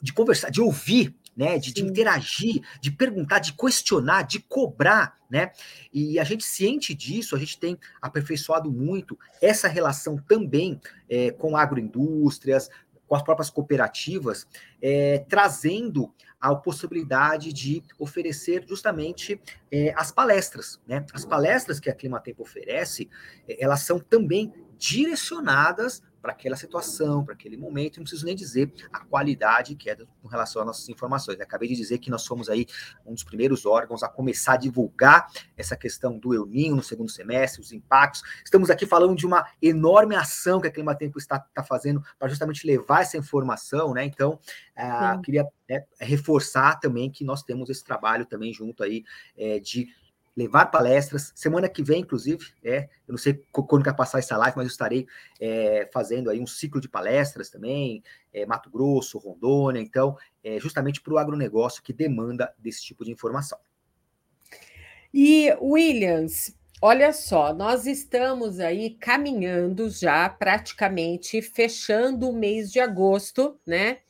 de 0.00 0.12
conversar, 0.12 0.50
de 0.50 0.60
ouvir 0.60 1.16
né? 1.36 1.58
De, 1.58 1.72
de, 1.72 1.82
interagir, 1.82 2.62
de 2.80 2.90
perguntar, 2.90 3.38
de 3.38 3.52
questionar, 3.52 4.22
de 4.22 4.40
cobrar, 4.40 5.18
né? 5.30 5.52
E 5.92 6.18
a 6.18 6.24
gente 6.24 6.44
ciente 6.44 6.94
disso, 6.94 7.36
a 7.36 7.38
gente 7.38 7.58
tem 7.58 7.78
aperfeiçoado 8.00 8.70
muito 8.70 9.18
essa 9.42 9.68
relação 9.68 10.16
também 10.16 10.80
é, 11.08 11.30
com 11.32 11.56
agroindústrias, 11.56 12.70
com 13.06 13.14
as 13.14 13.22
próprias 13.22 13.50
cooperativas, 13.50 14.46
é, 14.82 15.24
trazendo 15.28 16.12
a 16.40 16.54
possibilidade 16.54 17.52
de 17.52 17.82
oferecer 17.98 18.64
justamente 18.68 19.40
é, 19.70 19.92
as 19.96 20.12
palestras, 20.12 20.80
né? 20.86 21.04
As 21.12 21.24
palestras 21.24 21.80
que 21.80 21.90
a 21.90 21.94
Climatempo 21.94 22.42
oferece, 22.42 23.08
é, 23.48 23.62
elas 23.62 23.80
são 23.80 23.98
também 23.98 24.52
direcionadas 24.78 26.02
para 26.26 26.32
aquela 26.32 26.56
situação, 26.56 27.24
para 27.24 27.34
aquele 27.34 27.56
momento, 27.56 27.98
não 27.98 28.02
preciso 28.02 28.26
nem 28.26 28.34
dizer 28.34 28.72
a 28.92 28.98
qualidade 28.98 29.76
que 29.76 29.88
é 29.88 29.94
com 29.94 30.26
relação 30.26 30.60
às 30.60 30.66
nossas 30.66 30.88
informações. 30.88 31.40
acabei 31.40 31.68
de 31.68 31.76
dizer 31.76 31.98
que 31.98 32.10
nós 32.10 32.22
somos 32.22 32.48
aí 32.48 32.66
um 33.06 33.14
dos 33.14 33.22
primeiros 33.22 33.64
órgãos 33.64 34.02
a 34.02 34.08
começar 34.08 34.54
a 34.54 34.56
divulgar 34.56 35.28
essa 35.56 35.76
questão 35.76 36.18
do 36.18 36.34
El 36.34 36.46
Ninho 36.46 36.74
no 36.74 36.82
segundo 36.82 37.12
semestre, 37.12 37.60
os 37.60 37.70
impactos. 37.70 38.24
Estamos 38.44 38.70
aqui 38.70 38.84
falando 38.86 39.14
de 39.14 39.24
uma 39.24 39.46
enorme 39.62 40.16
ação 40.16 40.60
que 40.60 40.66
a 40.66 40.70
Climatempo 40.72 41.16
está, 41.16 41.36
está 41.36 41.62
fazendo 41.62 42.02
para 42.18 42.26
justamente 42.26 42.66
levar 42.66 43.02
essa 43.02 43.16
informação, 43.16 43.94
né? 43.94 44.04
Então, 44.04 44.40
uh, 44.76 45.22
queria 45.22 45.46
né, 45.70 45.84
reforçar 46.00 46.80
também 46.80 47.08
que 47.08 47.24
nós 47.24 47.44
temos 47.44 47.70
esse 47.70 47.84
trabalho 47.84 48.26
também 48.26 48.52
junto 48.52 48.82
aí 48.82 49.04
é, 49.38 49.60
de 49.60 49.86
levar 50.36 50.66
palestras. 50.66 51.32
Semana 51.34 51.68
que 51.68 51.82
vem, 51.82 52.02
inclusive, 52.02 52.52
é, 52.62 52.88
eu 53.08 53.12
não 53.12 53.16
sei 53.16 53.42
quando 53.50 53.84
vai 53.84 53.96
passar 53.96 54.18
essa 54.18 54.36
live, 54.36 54.56
mas 54.56 54.66
eu 54.66 54.70
estarei 54.70 55.06
é, 55.40 55.88
fazendo 55.92 56.28
aí 56.28 56.38
um 56.38 56.46
ciclo 56.46 56.80
de 56.80 56.88
palestras 56.88 57.48
também, 57.48 58.02
é, 58.32 58.44
Mato 58.44 58.70
Grosso, 58.70 59.18
Rondônia, 59.18 59.80
então, 59.80 60.16
é, 60.44 60.60
justamente 60.60 61.00
para 61.00 61.14
o 61.14 61.18
agronegócio 61.18 61.82
que 61.82 61.92
demanda 61.92 62.52
desse 62.58 62.84
tipo 62.84 63.04
de 63.04 63.10
informação. 63.10 63.58
E, 65.14 65.56
Williams, 65.62 66.54
olha 66.82 67.12
só, 67.14 67.54
nós 67.54 67.86
estamos 67.86 68.60
aí 68.60 68.90
caminhando 68.90 69.88
já 69.88 70.28
praticamente 70.28 71.40
fechando 71.40 72.28
o 72.28 72.36
mês 72.36 72.70
de 72.70 72.78
agosto, 72.78 73.58
né? 73.66 74.00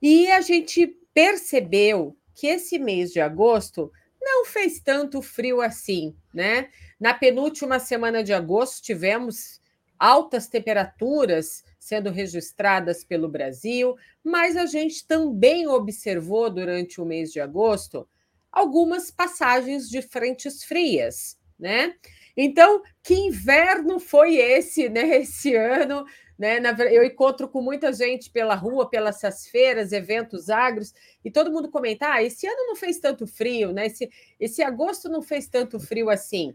E 0.00 0.30
a 0.30 0.40
gente 0.40 0.86
percebeu 1.12 2.16
que 2.32 2.46
esse 2.46 2.78
mês 2.78 3.10
de 3.10 3.18
agosto 3.18 3.90
não 4.20 4.44
fez 4.44 4.80
tanto 4.80 5.22
frio 5.22 5.60
assim, 5.60 6.16
né? 6.32 6.68
Na 6.98 7.14
penúltima 7.14 7.78
semana 7.78 8.22
de 8.22 8.32
agosto, 8.32 8.82
tivemos 8.82 9.60
altas 9.98 10.46
temperaturas 10.46 11.64
sendo 11.78 12.10
registradas 12.10 13.02
pelo 13.02 13.28
Brasil, 13.28 13.96
mas 14.22 14.56
a 14.56 14.66
gente 14.66 15.06
também 15.06 15.66
observou 15.66 16.50
durante 16.50 17.00
o 17.00 17.04
mês 17.04 17.32
de 17.32 17.40
agosto 17.40 18.08
algumas 18.52 19.10
passagens 19.10 19.88
de 19.88 20.02
frentes 20.02 20.64
frias, 20.64 21.38
né? 21.58 21.94
Então, 22.36 22.82
que 23.02 23.14
inverno 23.14 23.98
foi 23.98 24.36
esse, 24.36 24.88
né? 24.88 25.18
Esse 25.18 25.54
ano 25.54 26.04
né? 26.38 26.60
Eu 26.90 27.02
encontro 27.02 27.48
com 27.48 27.60
muita 27.60 27.92
gente 27.92 28.30
pela 28.30 28.54
rua, 28.54 28.88
pelas 28.88 29.20
feiras, 29.50 29.92
eventos 29.92 30.48
agros, 30.48 30.94
e 31.24 31.30
todo 31.30 31.50
mundo 31.50 31.68
comenta: 31.68 32.12
ah, 32.12 32.22
esse 32.22 32.46
ano 32.46 32.68
não 32.68 32.76
fez 32.76 32.98
tanto 33.00 33.26
frio, 33.26 33.72
né? 33.72 33.86
esse, 33.86 34.08
esse 34.38 34.62
agosto 34.62 35.08
não 35.08 35.20
fez 35.20 35.48
tanto 35.48 35.80
frio 35.80 36.08
assim. 36.08 36.54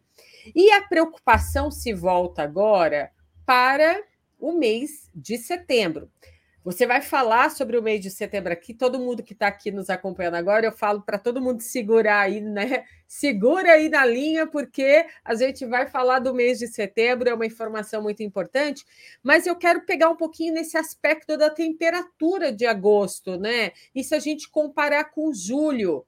E 0.56 0.72
a 0.72 0.82
preocupação 0.84 1.70
se 1.70 1.94
volta 1.94 2.42
agora 2.44 3.12
para 3.46 4.02
o 4.40 4.54
mês 4.54 5.10
de 5.14 5.38
setembro. 5.38 6.10
Você 6.64 6.88
vai 6.88 7.02
falar 7.02 7.52
sobre 7.52 7.78
o 7.78 7.84
mês 7.84 8.00
de 8.00 8.10
setembro 8.10 8.54
aqui, 8.54 8.74
todo 8.74 8.98
mundo 8.98 9.22
que 9.22 9.34
está 9.34 9.48
aqui 9.48 9.70
nos 9.70 9.90
acompanhando 9.90 10.36
agora, 10.36 10.66
eu 10.66 10.72
falo 10.72 11.02
para 11.02 11.18
todo 11.18 11.42
mundo 11.42 11.62
segurar 11.62 12.22
aí, 12.22 12.40
né? 12.40 12.86
Segura 13.06 13.74
aí 13.74 13.90
na 13.90 14.06
linha, 14.06 14.48
porque 14.48 15.06
a 15.26 15.36
gente 15.36 15.66
vai 15.66 15.88
falar 15.88 16.20
do 16.20 16.34
mês 16.34 16.60
de 16.60 16.68
setembro, 16.68 17.28
é 17.28 17.34
uma 17.34 17.46
informação 17.46 18.02
muito 18.02 18.24
importante, 18.24 18.86
mas 19.22 19.46
eu 19.46 19.58
quero 19.58 19.86
pegar 19.86 20.10
um 20.10 20.16
pouquinho 20.16 20.54
nesse 20.54 20.78
aspecto 20.78 21.36
da 21.38 21.50
temperatura 21.50 22.50
de 22.50 22.66
agosto, 22.66 23.38
né? 23.38 23.72
E 23.94 24.02
se 24.02 24.16
a 24.16 24.20
gente 24.20 24.50
comparar 24.50 25.12
com 25.12 25.34
julho, 25.34 26.06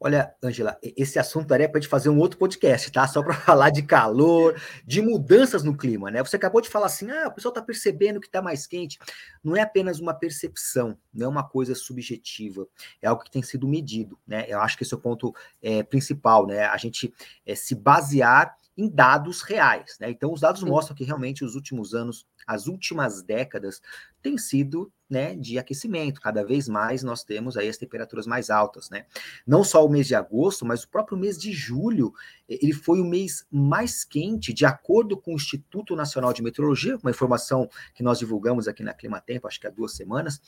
Olha, 0.00 0.34
Angela, 0.42 0.78
esse 0.82 1.18
assunto 1.18 1.46
daria 1.46 1.68
para 1.68 1.78
a 1.78 1.80
gente 1.80 1.88
fazer 1.88 2.08
um 2.08 2.18
outro 2.18 2.38
podcast, 2.38 2.90
tá? 2.90 3.06
Só 3.06 3.22
para 3.22 3.32
falar 3.40 3.70
de 3.70 3.82
calor, 3.82 4.60
de 4.84 5.00
mudanças 5.00 5.62
no 5.62 5.76
clima, 5.76 6.10
né? 6.10 6.22
Você 6.22 6.36
acabou 6.36 6.60
de 6.60 6.68
falar 6.68 6.86
assim, 6.86 7.10
ah, 7.10 7.28
o 7.28 7.32
pessoal 7.32 7.52
está 7.52 7.62
percebendo 7.62 8.20
que 8.20 8.26
está 8.26 8.42
mais 8.42 8.66
quente. 8.66 8.98
Não 9.42 9.56
é 9.56 9.62
apenas 9.62 10.00
uma 10.00 10.12
percepção, 10.12 10.98
não 11.12 11.26
é 11.26 11.28
uma 11.28 11.48
coisa 11.48 11.74
subjetiva, 11.74 12.66
é 13.00 13.08
algo 13.08 13.22
que 13.22 13.30
tem 13.30 13.42
sido 13.42 13.66
medido, 13.66 14.18
né? 14.26 14.44
Eu 14.48 14.60
acho 14.60 14.76
que 14.76 14.82
esse 14.82 14.92
é 14.92 14.96
o 14.96 15.00
ponto 15.00 15.34
é, 15.62 15.82
principal, 15.82 16.46
né? 16.46 16.64
A 16.66 16.76
gente 16.76 17.14
é, 17.46 17.54
se 17.54 17.74
basear 17.74 18.56
em 18.76 18.88
dados 18.88 19.40
reais, 19.42 19.96
né? 20.00 20.10
Então, 20.10 20.32
os 20.32 20.40
dados 20.40 20.62
mostram 20.62 20.96
que 20.96 21.04
realmente 21.04 21.44
os 21.44 21.54
últimos 21.54 21.94
anos, 21.94 22.26
as 22.46 22.66
últimas 22.66 23.22
décadas, 23.22 23.80
têm 24.24 24.38
sido 24.38 24.90
né, 25.08 25.36
de 25.36 25.58
aquecimento. 25.58 26.20
Cada 26.20 26.42
vez 26.42 26.66
mais 26.66 27.02
nós 27.02 27.22
temos 27.22 27.58
aí 27.58 27.68
as 27.68 27.76
temperaturas 27.76 28.26
mais 28.26 28.48
altas, 28.48 28.88
né? 28.88 29.04
Não 29.46 29.62
só 29.62 29.84
o 29.84 29.88
mês 29.88 30.06
de 30.06 30.14
agosto, 30.14 30.64
mas 30.64 30.82
o 30.82 30.88
próprio 30.88 31.16
mês 31.16 31.38
de 31.38 31.52
julho, 31.52 32.12
ele 32.48 32.72
foi 32.72 33.00
o 33.00 33.04
mês 33.04 33.46
mais 33.52 34.02
quente, 34.02 34.52
de 34.52 34.64
acordo 34.64 35.16
com 35.16 35.32
o 35.32 35.34
Instituto 35.34 35.94
Nacional 35.94 36.32
de 36.32 36.42
Meteorologia, 36.42 36.96
uma 36.96 37.10
informação 37.10 37.68
que 37.94 38.02
nós 38.02 38.18
divulgamos 38.18 38.66
aqui 38.66 38.82
na 38.82 38.94
Climatempo, 38.94 39.46
acho 39.46 39.60
que 39.60 39.66
há 39.66 39.70
duas 39.70 39.94
semanas, 39.94 40.40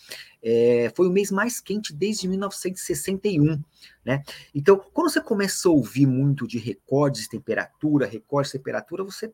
é, 0.42 0.90
foi 0.96 1.06
o 1.06 1.12
mês 1.12 1.30
mais 1.30 1.60
quente 1.60 1.92
desde 1.92 2.26
1961, 2.26 3.62
né? 4.04 4.22
Então, 4.54 4.82
quando 4.92 5.10
você 5.10 5.20
começa 5.20 5.68
a 5.68 5.72
ouvir 5.72 6.06
muito 6.06 6.46
de 6.46 6.58
recordes 6.58 7.22
de 7.22 7.28
temperatura, 7.28 8.06
recordes 8.06 8.52
de 8.52 8.58
temperatura, 8.58 9.04
você 9.04 9.32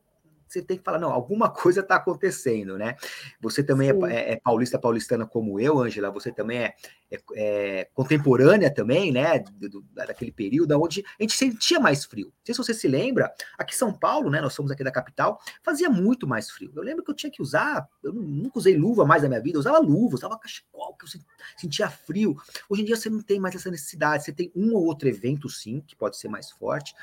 você 0.53 0.63
tem 0.63 0.77
que 0.77 0.85
falar, 0.85 0.99
não, 0.99 1.11
alguma 1.11 1.49
coisa 1.51 1.81
está 1.81 1.97
acontecendo, 1.97 2.77
né? 2.77 2.97
Você 3.41 3.63
também 3.63 3.91
é, 3.91 3.93
é, 3.93 4.33
é, 4.33 4.37
paulista, 4.37 4.79
paulistana 4.79 5.27
como 5.27 5.59
eu, 5.59 5.79
Ângela, 5.79 6.11
você 6.11 6.31
também 6.31 6.59
é, 6.59 6.75
é, 7.11 7.23
é 7.35 7.85
contemporânea 7.95 8.73
também, 8.73 9.13
né? 9.13 9.39
Do, 9.39 9.83
daquele 9.93 10.33
período 10.33 10.81
onde 10.81 11.05
a 11.19 11.23
gente 11.23 11.35
sentia 11.35 11.81
mais 11.81 12.05
frio. 12.05 12.27
Não 12.27 12.45
sei 12.45 12.55
se 12.55 12.59
você 12.59 12.75
se 12.75 12.89
lembra, 12.89 13.33
aqui 13.59 13.75
em 13.75 13.79
São 13.79 13.93
Paulo, 13.93 14.31
né? 14.31 14.41
Nós 14.41 14.53
somos 14.53 14.71
aqui 14.71 14.85
da 14.85 14.91
capital, 14.91 15.41
fazia 15.63 15.89
muito 15.89 16.27
mais 16.27 16.51
frio. 16.51 16.73
Eu 16.75 16.83
lembro 16.83 17.05
que 17.05 17.11
eu 17.11 17.15
tinha 17.15 17.31
que 17.31 17.43
usar, 17.43 17.89
eu 18.03 18.13
nunca 18.13 18.59
usei 18.59 18.77
luva 18.77 19.05
mais 19.05 19.23
na 19.23 19.29
minha 19.29 19.41
vida, 19.41 19.57
eu 19.57 19.61
usava 19.61 19.79
luva, 19.79 20.17
usava 20.17 20.39
cachecol, 20.39 20.95
porque 20.95 21.07
você 21.07 21.19
sentia 21.57 21.89
frio. 21.89 22.37
Hoje 22.69 22.83
em 22.83 22.85
dia 22.85 22.97
você 22.97 23.09
não 23.09 23.21
tem 23.21 23.41
mais 23.41 23.55
essa 23.55 23.71
necessidade. 23.71 24.25
Você 24.25 24.33
tem 24.33 24.51
um 24.55 24.75
ou 24.75 24.85
outro 24.85 25.09
evento, 25.09 25.49
sim, 25.49 25.81
que 25.81 25.97
pode 25.97 26.17
ser 26.17 26.29
mais 26.29 26.51
forte. 26.51 26.95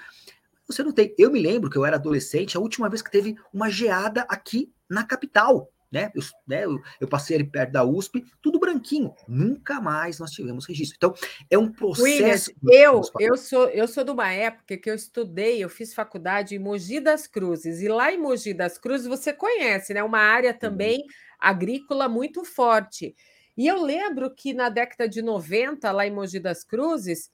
Você 0.70 0.84
não 0.84 0.92
tem. 0.92 1.14
Eu 1.18 1.32
me 1.32 1.42
lembro 1.42 1.70
que 1.70 1.78
eu 1.78 1.86
era 1.86 1.96
adolescente, 1.96 2.56
a 2.56 2.60
última 2.60 2.90
vez 2.90 3.02
que 3.02 3.12
teve 3.12 3.36
uma 3.54 3.70
geada 3.70 4.22
aqui 4.30 4.72
na 4.90 5.04
capital 5.04 5.72
né? 5.92 6.12
Eu, 6.14 6.22
né, 6.48 6.66
eu, 6.66 6.80
eu, 7.02 7.08
passei 7.08 7.36
ali 7.36 7.46
perto 7.46 7.72
da 7.72 7.84
USP, 7.84 8.24
tudo 8.42 8.60
branquinho. 8.60 9.14
Nunca 9.28 9.82
mais 9.82 10.20
nós 10.20 10.32
tivemos 10.32 10.68
registro. 10.68 10.96
Então, 10.98 11.14
é 11.50 11.58
um 11.58 11.72
processo. 11.72 12.52
eu, 12.70 13.02
eu, 13.20 13.36
sou, 13.36 13.68
eu 13.70 13.88
sou 13.88 14.04
de 14.04 14.12
uma 14.12 14.32
época 14.32 14.78
que 14.78 14.90
eu 14.90 14.96
estudei, 14.96 15.64
eu 15.64 15.70
fiz 15.70 15.94
faculdade 15.94 16.56
em 16.56 16.60
Mogi 16.60 17.00
das 17.00 17.26
Cruzes, 17.26 17.82
e 17.82 17.88
lá 17.88 18.12
em 18.12 18.20
Mogi 18.20 18.54
das 18.54 18.78
Cruzes 18.78 19.08
você 19.08 19.34
conhece, 19.34 19.94
né? 19.94 20.04
Uma 20.04 20.20
área 20.20 20.54
também 20.54 21.00
uhum. 21.00 21.08
agrícola 21.40 22.08
muito 22.08 22.46
forte. 22.46 23.16
E 23.58 23.68
eu 23.68 23.84
lembro 23.84 24.34
que 24.34 24.54
na 24.54 24.70
década 24.70 25.10
de 25.10 25.22
90, 25.22 25.92
lá 25.92 26.06
em 26.06 26.12
Mogi 26.12 26.40
das 26.40 26.64
Cruzes, 26.64 27.32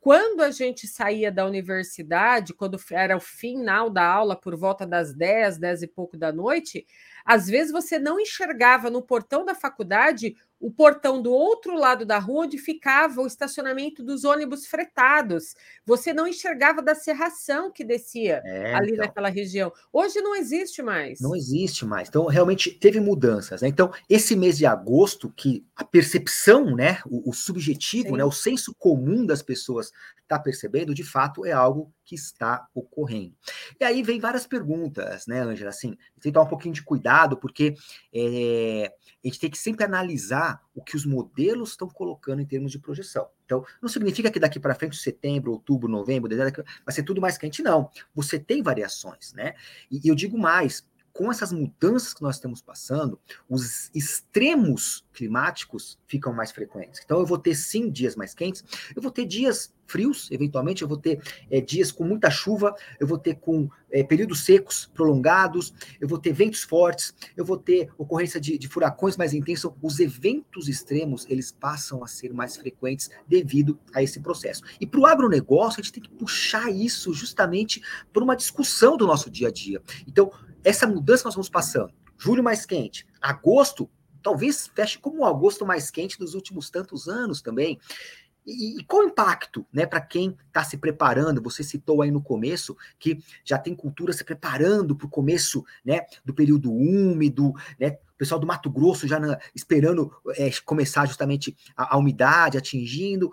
quando 0.00 0.42
a 0.42 0.50
gente 0.50 0.86
saía 0.86 1.30
da 1.30 1.44
universidade, 1.44 2.54
quando 2.54 2.78
era 2.92 3.16
o 3.16 3.20
final 3.20 3.90
da 3.90 4.06
aula, 4.06 4.36
por 4.36 4.56
volta 4.56 4.86
das 4.86 5.12
10, 5.12 5.58
10 5.58 5.82
e 5.82 5.86
pouco 5.88 6.16
da 6.16 6.32
noite, 6.32 6.86
às 7.24 7.46
vezes 7.46 7.72
você 7.72 7.98
não 7.98 8.20
enxergava 8.20 8.90
no 8.90 9.02
portão 9.02 9.44
da 9.44 9.54
faculdade 9.54 10.36
o 10.60 10.70
portão 10.70 11.22
do 11.22 11.32
outro 11.32 11.76
lado 11.76 12.04
da 12.04 12.18
rua 12.18 12.44
onde 12.44 12.58
ficava 12.58 13.20
o 13.20 13.26
estacionamento 13.26 14.02
dos 14.02 14.24
ônibus 14.24 14.66
fretados. 14.66 15.54
Você 15.84 16.12
não 16.12 16.26
enxergava 16.26 16.82
da 16.82 16.94
serração 16.94 17.70
que 17.70 17.84
descia 17.84 18.42
é, 18.44 18.74
ali 18.74 18.92
então, 18.92 19.04
naquela 19.04 19.28
região. 19.28 19.72
Hoje 19.92 20.20
não 20.20 20.34
existe 20.34 20.82
mais. 20.82 21.20
Não 21.20 21.34
existe 21.34 21.84
mais. 21.84 22.08
Então, 22.08 22.26
realmente 22.26 22.70
teve 22.70 23.00
mudanças. 23.00 23.62
Né? 23.62 23.68
Então, 23.68 23.92
esse 24.08 24.34
mês 24.34 24.58
de 24.58 24.66
agosto, 24.66 25.32
que 25.36 25.64
a 25.76 25.84
percepção, 25.84 26.74
né, 26.74 27.00
o, 27.06 27.30
o 27.30 27.32
subjetivo, 27.32 28.16
né, 28.16 28.24
o 28.24 28.32
senso 28.32 28.74
comum 28.74 29.24
das 29.24 29.42
pessoas 29.42 29.92
está 30.28 30.38
percebendo, 30.38 30.94
de 30.94 31.02
fato, 31.02 31.46
é 31.46 31.52
algo 31.52 31.92
que 32.04 32.14
está 32.14 32.66
ocorrendo. 32.74 33.34
E 33.80 33.84
aí 33.84 34.02
vem 34.02 34.20
várias 34.20 34.46
perguntas, 34.46 35.26
né, 35.26 35.40
Ângela? 35.40 35.70
Assim, 35.70 35.96
tem 36.20 36.30
que 36.30 36.32
tomar 36.32 36.46
um 36.46 36.50
pouquinho 36.50 36.74
de 36.74 36.82
cuidado, 36.82 37.36
porque 37.36 37.74
é, 38.12 38.92
a 39.24 39.26
gente 39.26 39.40
tem 39.40 39.50
que 39.50 39.58
sempre 39.58 39.84
analisar 39.84 40.47
o 40.74 40.82
que 40.82 40.96
os 40.96 41.04
modelos 41.04 41.70
estão 41.70 41.88
colocando 41.88 42.40
em 42.40 42.46
termos 42.46 42.70
de 42.70 42.78
projeção. 42.78 43.28
Então, 43.44 43.64
não 43.80 43.88
significa 43.88 44.30
que 44.30 44.38
daqui 44.38 44.60
para 44.60 44.74
frente, 44.74 44.96
setembro, 44.96 45.52
outubro, 45.52 45.88
novembro, 45.88 46.28
dezembro, 46.28 46.64
vai 46.84 46.94
ser 46.94 47.02
tudo 47.02 47.20
mais 47.20 47.36
quente, 47.36 47.62
não. 47.62 47.90
Você 48.14 48.38
tem 48.38 48.62
variações, 48.62 49.32
né? 49.32 49.54
E, 49.90 50.00
e 50.04 50.08
eu 50.08 50.14
digo 50.14 50.38
mais, 50.38 50.86
com 51.12 51.30
essas 51.30 51.52
mudanças 51.52 52.14
que 52.14 52.22
nós 52.22 52.36
estamos 52.36 52.62
passando, 52.62 53.18
os 53.48 53.90
extremos 53.94 55.04
climáticos 55.12 55.98
ficam 56.06 56.32
mais 56.32 56.52
frequentes. 56.52 57.00
Então, 57.04 57.18
eu 57.18 57.26
vou 57.26 57.38
ter 57.38 57.54
sim 57.54 57.90
dias 57.90 58.14
mais 58.14 58.34
quentes, 58.34 58.64
eu 58.94 59.02
vou 59.02 59.10
ter 59.10 59.24
dias 59.24 59.74
frios, 59.88 60.30
eventualmente, 60.30 60.82
eu 60.82 60.88
vou 60.88 60.98
ter 60.98 61.20
é, 61.50 61.60
dias 61.60 61.90
com 61.90 62.04
muita 62.04 62.30
chuva, 62.30 62.74
eu 63.00 63.06
vou 63.06 63.18
ter 63.18 63.36
com 63.36 63.68
é, 63.90 64.04
períodos 64.04 64.44
secos 64.44 64.86
prolongados, 64.94 65.72
eu 65.98 66.06
vou 66.06 66.18
ter 66.18 66.32
ventos 66.32 66.62
fortes, 66.62 67.14
eu 67.36 67.44
vou 67.44 67.56
ter 67.56 67.88
ocorrência 67.96 68.38
de, 68.38 68.58
de 68.58 68.68
furacões 68.68 69.16
mais 69.16 69.32
intensos. 69.32 69.72
Os 69.82 69.98
eventos 69.98 70.68
extremos, 70.68 71.26
eles 71.28 71.50
passam 71.50 72.04
a 72.04 72.06
ser 72.06 72.32
mais 72.32 72.56
frequentes 72.56 73.10
devido 73.26 73.78
a 73.94 74.02
esse 74.02 74.20
processo. 74.20 74.62
E 74.78 74.86
para 74.86 75.00
o 75.00 75.06
agronegócio, 75.06 75.80
a 75.80 75.82
gente 75.82 75.94
tem 75.94 76.02
que 76.02 76.10
puxar 76.10 76.70
isso 76.70 77.12
justamente 77.14 77.82
por 78.12 78.22
uma 78.22 78.36
discussão 78.36 78.96
do 78.96 79.06
nosso 79.06 79.30
dia 79.30 79.48
a 79.48 79.50
dia. 79.50 79.82
Então, 80.06 80.30
essa 80.68 80.86
mudança 80.86 81.22
que 81.22 81.26
nós 81.26 81.34
vamos 81.34 81.48
passando, 81.48 81.92
julho 82.18 82.42
mais 82.42 82.66
quente, 82.66 83.06
agosto, 83.20 83.88
talvez 84.22 84.70
feche 84.74 84.98
como 84.98 85.20
o 85.20 85.24
agosto 85.24 85.64
mais 85.64 85.90
quente 85.90 86.18
dos 86.18 86.34
últimos 86.34 86.68
tantos 86.68 87.08
anos 87.08 87.40
também. 87.40 87.78
E, 88.44 88.78
e 88.78 88.84
qual 88.84 89.02
o 89.02 89.06
impacto, 89.06 89.66
né, 89.72 89.86
para 89.86 90.00
quem 90.00 90.36
está 90.46 90.62
se 90.64 90.76
preparando? 90.76 91.42
Você 91.42 91.62
citou 91.62 92.02
aí 92.02 92.10
no 92.10 92.22
começo 92.22 92.76
que 92.98 93.18
já 93.44 93.58
tem 93.58 93.74
cultura 93.74 94.12
se 94.12 94.24
preparando 94.24 94.94
para 94.94 95.06
o 95.06 95.10
começo, 95.10 95.64
né, 95.84 96.00
do 96.24 96.34
período 96.34 96.72
úmido, 96.72 97.52
né? 97.78 97.98
O 98.14 98.18
pessoal 98.18 98.40
do 98.40 98.46
Mato 98.46 98.68
Grosso 98.68 99.06
já 99.06 99.20
na, 99.20 99.38
esperando 99.54 100.12
é, 100.36 100.50
começar 100.64 101.06
justamente 101.06 101.56
a, 101.76 101.94
a 101.94 101.98
umidade 101.98 102.58
atingindo. 102.58 103.32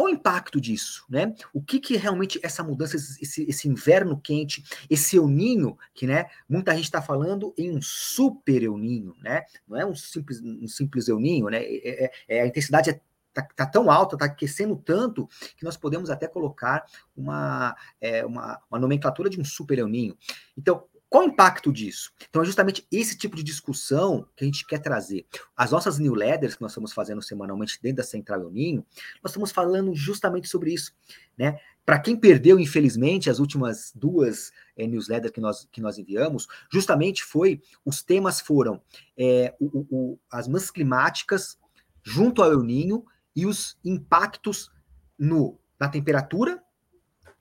Qual 0.00 0.08
o 0.08 0.14
impacto 0.14 0.58
disso, 0.58 1.04
né? 1.10 1.34
O 1.52 1.60
que, 1.60 1.78
que 1.78 1.94
realmente 1.94 2.40
essa 2.42 2.62
mudança, 2.62 2.96
esse, 2.96 3.44
esse 3.46 3.68
inverno 3.68 4.18
quente, 4.18 4.64
esse 4.88 5.16
euninho, 5.16 5.76
que 5.92 6.06
né, 6.06 6.24
muita 6.48 6.74
gente 6.74 6.84
está 6.84 7.02
falando 7.02 7.52
em 7.58 7.70
um 7.70 7.82
super 7.82 8.62
euninho, 8.62 9.14
né? 9.20 9.44
Não 9.68 9.78
é 9.78 9.84
um 9.84 9.94
simples, 9.94 10.40
um 10.40 10.66
simples 10.66 11.06
euninho, 11.06 11.50
né? 11.50 11.62
É, 11.62 12.06
é, 12.06 12.10
é 12.28 12.40
a 12.40 12.46
intensidade 12.46 12.88
é 12.88 13.00
Tá, 13.32 13.46
tá, 13.54 13.64
tão 13.64 13.88
alta, 13.88 14.18
tá 14.18 14.24
aquecendo 14.24 14.74
tanto, 14.74 15.28
que 15.56 15.64
nós 15.64 15.76
podemos 15.76 16.10
até 16.10 16.26
colocar 16.26 16.84
uma, 17.16 17.76
é, 18.00 18.26
uma, 18.26 18.60
uma, 18.68 18.76
nomenclatura 18.76 19.30
de 19.30 19.40
um 19.40 19.44
super 19.44 19.78
euninho. 19.78 20.18
Então, 20.58 20.84
qual 21.10 21.24
o 21.24 21.26
impacto 21.26 21.72
disso? 21.72 22.12
Então, 22.28 22.40
é 22.40 22.44
justamente 22.44 22.86
esse 22.90 23.18
tipo 23.18 23.36
de 23.36 23.42
discussão 23.42 24.28
que 24.36 24.44
a 24.44 24.46
gente 24.46 24.64
quer 24.64 24.78
trazer. 24.78 25.26
As 25.56 25.72
nossas 25.72 25.98
newsletters 25.98 26.54
que 26.54 26.62
nós 26.62 26.70
estamos 26.70 26.92
fazendo 26.92 27.20
semanalmente 27.20 27.80
dentro 27.82 27.96
da 27.96 28.04
Central 28.04 28.48
Ninho, 28.48 28.86
nós 29.20 29.32
estamos 29.32 29.50
falando 29.50 29.92
justamente 29.92 30.48
sobre 30.48 30.72
isso, 30.72 30.92
né? 31.36 31.58
Para 31.84 31.98
quem 31.98 32.16
perdeu, 32.16 32.60
infelizmente, 32.60 33.28
as 33.28 33.40
últimas 33.40 33.90
duas 33.92 34.52
é, 34.76 34.86
newsletters 34.86 35.32
que 35.32 35.40
nós, 35.40 35.68
que 35.72 35.80
nós 35.80 35.98
enviamos, 35.98 36.46
justamente 36.72 37.24
foi, 37.24 37.60
os 37.84 38.04
temas 38.04 38.40
foram 38.40 38.80
é, 39.18 39.56
o, 39.58 39.86
o, 39.90 40.18
as 40.30 40.46
mudanças 40.46 40.70
climáticas 40.70 41.58
junto 42.04 42.40
ao 42.40 42.52
El 42.52 42.62
Ninho 42.62 43.04
e 43.34 43.46
os 43.46 43.76
impactos 43.84 44.70
no, 45.18 45.58
na 45.80 45.88
temperatura. 45.88 46.62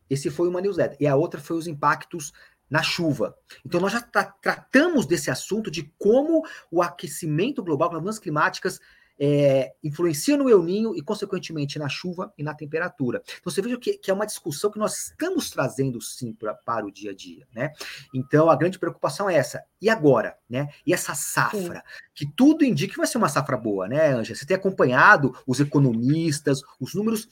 Esse 0.09 0.31
foi 0.31 0.49
uma 0.49 0.59
newsletter. 0.59 0.97
E 0.99 1.05
a 1.05 1.15
outra 1.15 1.39
foi 1.39 1.55
os 1.55 1.67
impactos 1.67 2.33
na 2.69 2.83
chuva. 2.83 3.35
Então, 3.65 3.79
nós 3.79 3.91
já 3.91 4.01
tra 4.01 4.23
tratamos 4.23 5.05
desse 5.05 5.31
assunto 5.31 5.71
de 5.71 5.91
como 5.97 6.43
o 6.69 6.81
aquecimento 6.81 7.63
global, 7.63 7.89
as 7.89 7.99
mudanças 7.99 8.19
climáticas, 8.21 8.79
é, 9.19 9.73
influencia 9.83 10.37
no 10.37 10.49
El 10.49 10.63
Ninho 10.63 10.95
e, 10.95 11.01
consequentemente, 11.01 11.77
na 11.77 11.89
chuva 11.89 12.33
e 12.37 12.43
na 12.43 12.53
temperatura. 12.53 13.21
Então, 13.39 13.51
você 13.51 13.61
veja 13.61 13.77
que, 13.77 13.97
que 13.97 14.09
é 14.09 14.13
uma 14.13 14.25
discussão 14.25 14.71
que 14.71 14.79
nós 14.79 15.07
estamos 15.07 15.49
trazendo, 15.49 16.01
sim, 16.01 16.33
pra, 16.33 16.53
para 16.53 16.85
o 16.85 16.91
dia 16.91 17.11
a 17.11 17.13
dia, 17.13 17.45
né? 17.53 17.73
Então, 18.13 18.49
a 18.49 18.55
grande 18.55 18.79
preocupação 18.79 19.29
é 19.29 19.35
essa. 19.35 19.63
E 19.81 19.89
agora, 19.89 20.37
né? 20.49 20.69
E 20.85 20.93
essa 20.93 21.13
safra, 21.13 21.83
sim. 21.85 22.03
que 22.15 22.25
tudo 22.25 22.63
indica 22.63 22.93
que 22.93 22.97
vai 22.97 23.07
ser 23.07 23.17
uma 23.17 23.27
safra 23.27 23.57
boa, 23.57 23.87
né, 23.87 24.13
Anja? 24.13 24.33
Você 24.33 24.45
tem 24.45 24.55
acompanhado 24.55 25.35
os 25.45 25.59
economistas, 25.59 26.61
os 26.79 26.93
números 26.93 27.27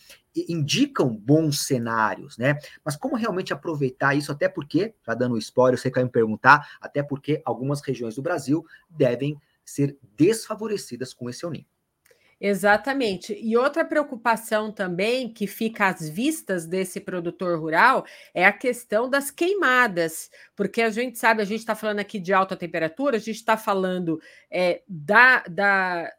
indicam 0.47 1.15
bons 1.15 1.65
cenários, 1.65 2.37
né? 2.37 2.57
Mas 2.83 2.95
como 2.95 3.15
realmente 3.15 3.53
aproveitar 3.53 4.13
isso, 4.13 4.31
até 4.31 4.49
porque, 4.49 4.93
já 5.05 5.13
dando 5.13 5.37
spoiler, 5.37 5.79
você 5.79 5.89
quer 5.89 6.03
me 6.03 6.11
perguntar, 6.11 6.77
até 6.81 7.01
porque 7.01 7.41
algumas 7.45 7.81
regiões 7.81 8.15
do 8.15 8.21
Brasil 8.21 8.65
devem 8.89 9.39
ser 9.65 9.97
desfavorecidas 10.15 11.13
com 11.13 11.29
esse 11.29 11.45
El 11.45 11.51
Ninho. 11.51 11.65
Exatamente. 12.39 13.33
E 13.33 13.57
outra 13.57 13.83
preocupação 13.83 14.71
também 14.71 15.27
que 15.27 15.47
fica 15.47 15.87
às 15.87 16.07
vistas 16.07 16.67
desse 16.67 16.99
produtor 16.99 17.59
rural 17.59 18.05
é 18.31 18.45
a 18.45 18.53
questão 18.53 19.09
das 19.09 19.31
queimadas, 19.31 20.29
porque 20.55 20.83
a 20.83 20.91
gente 20.91 21.17
sabe, 21.17 21.41
a 21.41 21.45
gente 21.45 21.61
está 21.61 21.73
falando 21.73 21.99
aqui 21.99 22.19
de 22.19 22.33
alta 22.33 22.55
temperatura, 22.55 23.17
a 23.17 23.19
gente 23.19 23.37
está 23.37 23.57
falando 23.57 24.21
é, 24.51 24.83
da, 24.87 25.43
da, 25.49 26.11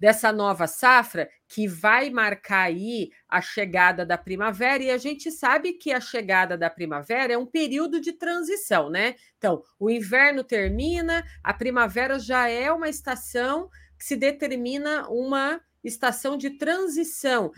dessa 0.00 0.32
nova 0.32 0.66
safra 0.66 1.28
que 1.46 1.68
vai 1.68 2.08
marcar 2.08 2.62
aí 2.62 3.10
a 3.28 3.42
chegada 3.42 4.06
da 4.06 4.16
primavera, 4.16 4.82
e 4.82 4.90
a 4.90 4.96
gente 4.96 5.30
sabe 5.30 5.74
que 5.74 5.92
a 5.92 6.00
chegada 6.00 6.56
da 6.56 6.70
primavera 6.70 7.34
é 7.34 7.36
um 7.36 7.44
período 7.44 8.00
de 8.00 8.12
transição, 8.12 8.88
né? 8.88 9.16
Então, 9.36 9.62
o 9.78 9.90
inverno 9.90 10.42
termina, 10.42 11.22
a 11.44 11.52
primavera 11.52 12.18
já 12.18 12.48
é 12.48 12.72
uma 12.72 12.88
estação 12.88 13.68
que 14.02 14.08
se 14.08 14.16
determina 14.16 15.08
uma 15.08 15.60
estação 15.84 16.36
de 16.36 16.50
transição 16.50 17.52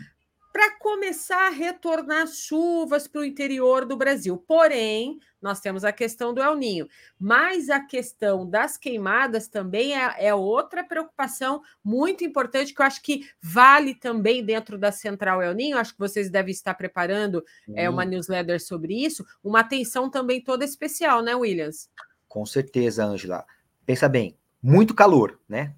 para 0.53 0.77
começar 0.77 1.47
a 1.47 1.49
retornar 1.49 2.27
chuvas 2.27 3.07
para 3.07 3.21
o 3.21 3.25
interior 3.25 3.83
do 3.83 3.97
Brasil. 3.97 4.37
Porém, 4.37 5.17
nós 5.41 5.59
temos 5.59 5.83
a 5.83 5.91
questão 5.91 6.35
do 6.35 6.41
El 6.41 6.55
Ninho, 6.55 6.87
mas 7.19 7.69
a 7.71 7.79
questão 7.79 8.47
das 8.47 8.77
queimadas 8.77 9.47
também 9.47 9.97
é, 9.97 10.27
é, 10.27 10.35
outra 10.35 10.83
preocupação 10.83 11.63
muito 11.83 12.23
importante 12.23 12.75
que 12.75 12.81
eu 12.81 12.85
acho 12.85 13.01
que 13.01 13.27
vale 13.41 13.95
também 13.95 14.45
dentro 14.45 14.77
da 14.77 14.91
Central 14.91 15.41
El 15.41 15.55
Ninho. 15.55 15.79
Acho 15.79 15.93
que 15.93 15.99
vocês 15.99 16.29
devem 16.29 16.51
estar 16.51 16.75
preparando 16.75 17.43
é, 17.75 17.89
uma 17.89 18.05
newsletter 18.05 18.63
sobre 18.63 19.03
isso, 19.03 19.25
uma 19.43 19.61
atenção 19.61 20.11
também 20.11 20.43
toda 20.43 20.63
especial, 20.63 21.23
né, 21.23 21.33
Williams? 21.35 21.89
Com 22.27 22.45
certeza, 22.45 23.03
Angela. 23.03 23.43
Pensa 23.83 24.07
bem, 24.07 24.37
muito 24.61 24.93
calor, 24.93 25.39
né? 25.49 25.73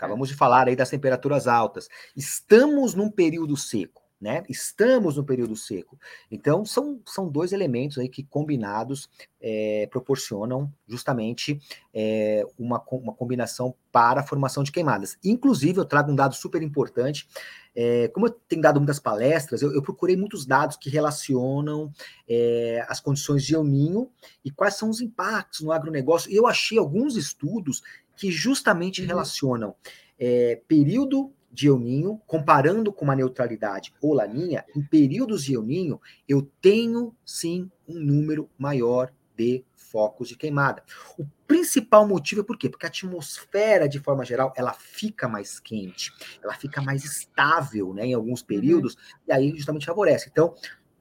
Acabamos 0.00 0.30
de 0.30 0.34
falar 0.34 0.66
aí 0.66 0.74
das 0.74 0.88
temperaturas 0.88 1.46
altas. 1.46 1.86
Estamos 2.16 2.94
num 2.94 3.10
período 3.10 3.54
seco, 3.54 4.00
né? 4.20 4.42
Estamos 4.48 5.16
no 5.16 5.24
período 5.24 5.56
seco. 5.56 5.98
Então, 6.30 6.64
são, 6.64 7.00
são 7.06 7.28
dois 7.28 7.52
elementos 7.52 7.96
aí 7.96 8.08
que, 8.08 8.22
combinados, 8.22 9.08
é, 9.40 9.88
proporcionam 9.90 10.70
justamente 10.86 11.58
é, 11.94 12.44
uma, 12.58 12.82
uma 12.90 13.14
combinação 13.14 13.74
para 13.90 14.20
a 14.20 14.26
formação 14.26 14.62
de 14.62 14.70
queimadas. 14.70 15.16
Inclusive, 15.24 15.80
eu 15.80 15.84
trago 15.86 16.12
um 16.12 16.14
dado 16.14 16.34
super 16.34 16.62
importante. 16.62 17.26
É, 17.74 18.08
como 18.08 18.26
eu 18.26 18.30
tenho 18.30 18.60
dado 18.60 18.78
muitas 18.78 19.00
palestras, 19.00 19.62
eu, 19.62 19.72
eu 19.72 19.80
procurei 19.80 20.16
muitos 20.16 20.44
dados 20.44 20.76
que 20.76 20.90
relacionam 20.90 21.90
é, 22.28 22.84
as 22.88 23.00
condições 23.00 23.42
de 23.44 23.54
El 23.54 23.64
Ninho 23.64 24.10
e 24.44 24.50
quais 24.50 24.74
são 24.74 24.90
os 24.90 25.00
impactos 25.00 25.60
no 25.60 25.72
agronegócio. 25.72 26.30
E 26.30 26.36
eu 26.36 26.46
achei 26.46 26.78
alguns 26.78 27.16
estudos 27.16 27.82
que 28.16 28.30
justamente 28.30 29.00
uhum. 29.00 29.06
relacionam 29.06 29.74
é, 30.18 30.60
período 30.68 31.32
de 31.50 31.68
El 31.68 31.78
Ninho, 31.78 32.20
comparando 32.26 32.92
com 32.92 33.04
uma 33.04 33.16
neutralidade 33.16 33.92
ou 34.00 34.14
laninha, 34.14 34.64
em 34.74 34.82
períodos 34.82 35.44
de 35.44 35.54
El 35.54 35.62
Ninho, 35.62 36.00
eu 36.28 36.48
tenho 36.60 37.14
sim 37.24 37.70
um 37.88 37.98
número 37.98 38.48
maior 38.56 39.12
de 39.36 39.64
focos 39.74 40.28
de 40.28 40.36
queimada. 40.36 40.82
O 41.18 41.26
principal 41.46 42.06
motivo 42.06 42.42
é 42.42 42.44
por 42.44 42.56
quê? 42.56 42.68
Porque 42.68 42.86
a 42.86 42.88
atmosfera, 42.88 43.88
de 43.88 43.98
forma 43.98 44.24
geral, 44.24 44.52
ela 44.56 44.72
fica 44.72 45.26
mais 45.26 45.58
quente, 45.58 46.12
ela 46.42 46.54
fica 46.54 46.80
mais 46.80 47.04
estável, 47.04 47.92
né, 47.92 48.06
em 48.06 48.14
alguns 48.14 48.40
uhum. 48.40 48.46
períodos, 48.46 48.96
e 49.26 49.32
aí 49.32 49.50
justamente 49.56 49.86
favorece. 49.86 50.28
Então, 50.30 50.54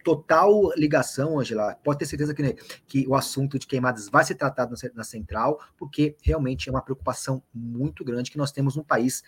total 0.04 0.72
ligação, 0.76 1.40
Angela. 1.40 1.76
Pode 1.84 2.00
ter 2.00 2.06
certeza 2.06 2.34
que, 2.34 2.42
né, 2.42 2.54
que 2.88 3.06
o 3.08 3.16
assunto 3.16 3.60
de 3.60 3.68
queimadas 3.68 4.10
vai 4.10 4.24
ser 4.24 4.36
tratado 4.36 4.72
na, 4.72 4.90
na, 4.96 5.04
central, 5.04 5.60
porque 5.78 6.16
realmente 6.24 6.68
é 6.68 6.72
uma 6.72 6.82
preocupação 6.82 7.44
muito 7.54 8.04
grande 8.04 8.32
que 8.32 8.38
nós 8.38 8.52
temos 8.52 8.76
no 8.76 8.84
país 8.84 9.24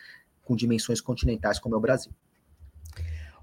com 0.52 0.56
dimensões 0.56 1.00
continentais 1.00 1.60
como 1.60 1.76
é 1.76 1.78
o 1.78 1.82
Brasil. 1.82 2.12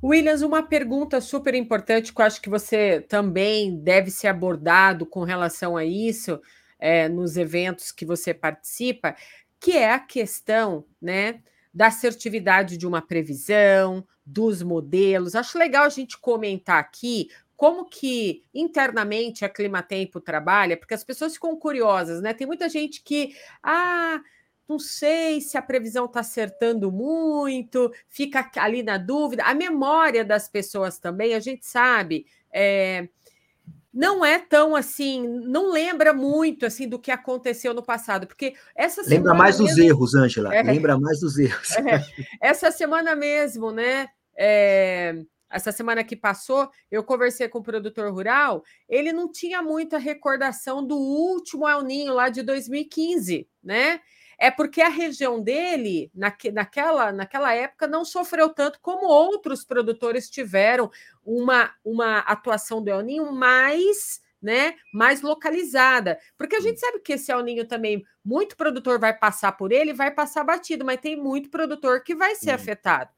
Williams, 0.02 0.42
uma 0.42 0.62
pergunta 0.62 1.20
super 1.22 1.54
importante 1.54 2.12
que 2.12 2.20
eu 2.20 2.26
acho 2.26 2.40
que 2.40 2.50
você 2.50 3.00
também 3.00 3.80
deve 3.80 4.10
ser 4.10 4.28
abordado 4.28 5.06
com 5.06 5.24
relação 5.24 5.76
a 5.76 5.84
isso 5.84 6.38
é, 6.78 7.08
nos 7.08 7.38
eventos 7.38 7.90
que 7.90 8.04
você 8.04 8.34
participa, 8.34 9.16
que 9.58 9.72
é 9.72 9.92
a 9.92 9.98
questão 9.98 10.84
né, 11.00 11.40
da 11.72 11.86
assertividade 11.86 12.76
de 12.76 12.86
uma 12.86 13.00
previsão, 13.00 14.06
dos 14.24 14.62
modelos. 14.62 15.34
Acho 15.34 15.58
legal 15.58 15.84
a 15.84 15.88
gente 15.88 16.18
comentar 16.18 16.78
aqui 16.78 17.30
como 17.56 17.86
que 17.86 18.44
internamente 18.54 19.44
a 19.44 19.48
Climatempo 19.48 20.20
trabalha, 20.20 20.76
porque 20.76 20.94
as 20.94 21.02
pessoas 21.02 21.32
ficam 21.32 21.56
curiosas, 21.56 22.20
né? 22.20 22.34
Tem 22.34 22.46
muita 22.46 22.68
gente 22.68 23.02
que, 23.02 23.34
ah, 23.62 24.20
não 24.68 24.78
sei 24.78 25.40
se 25.40 25.56
a 25.56 25.62
previsão 25.62 26.04
está 26.04 26.20
acertando 26.20 26.92
muito, 26.92 27.90
fica 28.08 28.50
ali 28.56 28.82
na 28.82 28.98
dúvida. 28.98 29.44
A 29.44 29.54
memória 29.54 30.24
das 30.24 30.48
pessoas 30.48 30.98
também, 30.98 31.34
a 31.34 31.40
gente 31.40 31.66
sabe, 31.66 32.26
é, 32.52 33.08
não 33.92 34.24
é 34.24 34.38
tão 34.38 34.76
assim, 34.76 35.26
não 35.26 35.72
lembra 35.72 36.12
muito 36.12 36.66
assim 36.66 36.86
do 36.86 36.98
que 36.98 37.10
aconteceu 37.10 37.72
no 37.72 37.82
passado, 37.82 38.26
porque 38.26 38.54
essa 38.74 39.02
lembra 39.06 39.32
mais 39.32 39.56
dos 39.56 39.76
erros, 39.78 40.14
Ângela. 40.14 40.54
É, 40.54 40.62
lembra 40.62 40.98
mais 40.98 41.20
dos 41.20 41.38
erros. 41.38 41.70
É, 41.76 42.04
essa 42.40 42.70
semana 42.70 43.16
mesmo, 43.16 43.72
né? 43.72 44.08
É, 44.36 45.14
essa 45.50 45.72
semana 45.72 46.04
que 46.04 46.14
passou, 46.14 46.70
eu 46.90 47.02
conversei 47.02 47.48
com 47.48 47.58
o 47.58 47.62
produtor 47.62 48.12
rural, 48.12 48.62
ele 48.86 49.12
não 49.12 49.32
tinha 49.32 49.62
muita 49.62 49.96
recordação 49.96 50.86
do 50.86 50.96
último 50.96 51.66
El 51.66 51.82
Ninho 51.82 52.12
lá 52.12 52.28
de 52.28 52.42
2015, 52.42 53.48
né? 53.64 54.00
É 54.38 54.50
porque 54.50 54.80
a 54.80 54.88
região 54.88 55.42
dele, 55.42 56.10
naque, 56.14 56.52
naquela, 56.52 57.10
naquela 57.10 57.52
época, 57.52 57.88
não 57.88 58.04
sofreu 58.04 58.48
tanto 58.50 58.78
como 58.80 59.06
outros 59.06 59.64
produtores 59.64 60.30
tiveram 60.30 60.90
uma, 61.24 61.72
uma 61.84 62.20
atuação 62.20 62.82
do 62.82 62.88
El 62.88 63.02
Ninho 63.02 63.32
mais. 63.32 64.26
Né, 64.40 64.76
mais 64.94 65.20
localizada, 65.20 66.16
porque 66.36 66.54
a 66.54 66.60
gente 66.60 66.78
sabe 66.78 67.00
que 67.00 67.14
esse 67.14 67.32
El 67.32 67.42
Ninho 67.42 67.66
também, 67.66 68.04
muito 68.24 68.56
produtor 68.56 68.96
vai 68.96 69.12
passar 69.12 69.50
por 69.50 69.72
ele, 69.72 69.92
vai 69.92 70.12
passar 70.12 70.44
batido, 70.44 70.84
mas 70.84 71.00
tem 71.00 71.16
muito 71.16 71.50
produtor 71.50 72.04
que 72.04 72.14
vai 72.14 72.36
ser 72.36 72.52
afetado. 72.52 73.10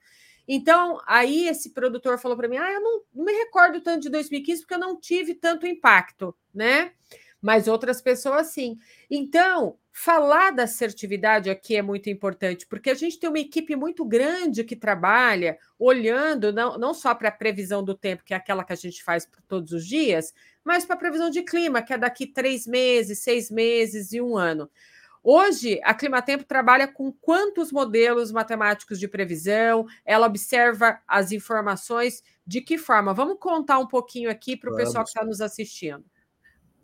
Então, 0.52 0.98
aí 1.06 1.46
esse 1.46 1.70
produtor 1.70 2.18
falou 2.18 2.36
para 2.36 2.48
mim: 2.48 2.56
ah, 2.56 2.72
eu 2.72 2.80
não, 2.80 3.02
não, 3.14 3.24
me 3.24 3.32
recordo 3.32 3.80
tanto 3.80 4.00
de 4.00 4.08
2015 4.08 4.62
porque 4.62 4.74
eu 4.74 4.78
não 4.78 4.98
tive 4.98 5.34
tanto 5.34 5.66
impacto, 5.66 6.34
né? 6.54 6.92
Mas 7.40 7.68
outras 7.68 8.00
pessoas 8.00 8.48
sim. 8.48 8.78
Então, 9.10 9.78
Falar 9.92 10.52
da 10.52 10.62
assertividade 10.62 11.50
aqui 11.50 11.76
é 11.76 11.82
muito 11.82 12.08
importante, 12.08 12.64
porque 12.66 12.90
a 12.90 12.94
gente 12.94 13.18
tem 13.18 13.28
uma 13.28 13.40
equipe 13.40 13.74
muito 13.74 14.04
grande 14.04 14.62
que 14.62 14.76
trabalha 14.76 15.58
olhando 15.78 16.52
não, 16.52 16.78
não 16.78 16.94
só 16.94 17.12
para 17.14 17.28
a 17.28 17.32
previsão 17.32 17.82
do 17.82 17.94
tempo, 17.94 18.22
que 18.24 18.32
é 18.32 18.36
aquela 18.36 18.62
que 18.62 18.72
a 18.72 18.76
gente 18.76 19.02
faz 19.02 19.28
todos 19.48 19.72
os 19.72 19.84
dias, 19.84 20.32
mas 20.64 20.84
para 20.84 20.94
a 20.94 20.98
previsão 20.98 21.28
de 21.28 21.42
clima, 21.42 21.82
que 21.82 21.92
é 21.92 21.98
daqui 21.98 22.26
três 22.26 22.66
meses, 22.66 23.18
seis 23.18 23.50
meses 23.50 24.12
e 24.12 24.20
um 24.20 24.36
ano. 24.36 24.70
Hoje, 25.22 25.80
a 25.84 25.92
Climatempo 25.92 26.44
trabalha 26.44 26.88
com 26.88 27.12
quantos 27.12 27.70
modelos 27.70 28.32
matemáticos 28.32 28.98
de 28.98 29.06
previsão? 29.06 29.86
Ela 30.04 30.26
observa 30.26 30.98
as 31.06 31.30
informações 31.30 32.22
de 32.46 32.62
que 32.62 32.78
forma? 32.78 33.12
Vamos 33.12 33.38
contar 33.38 33.78
um 33.78 33.86
pouquinho 33.86 34.30
aqui 34.30 34.56
para 34.56 34.72
o 34.72 34.76
pessoal 34.76 35.04
que 35.04 35.10
está 35.10 35.24
nos 35.24 35.42
assistindo. 35.42 36.04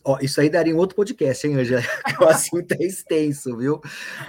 Ó, 0.09 0.19
isso 0.23 0.41
aí 0.41 0.49
daria 0.49 0.73
um 0.73 0.79
outro 0.79 0.95
podcast, 0.95 1.45
hein, 1.45 1.57
Angela? 1.57 1.83
o 2.23 2.27
assunto 2.27 2.71
é 2.71 2.85
extenso, 2.85 3.57
viu? 3.57 3.81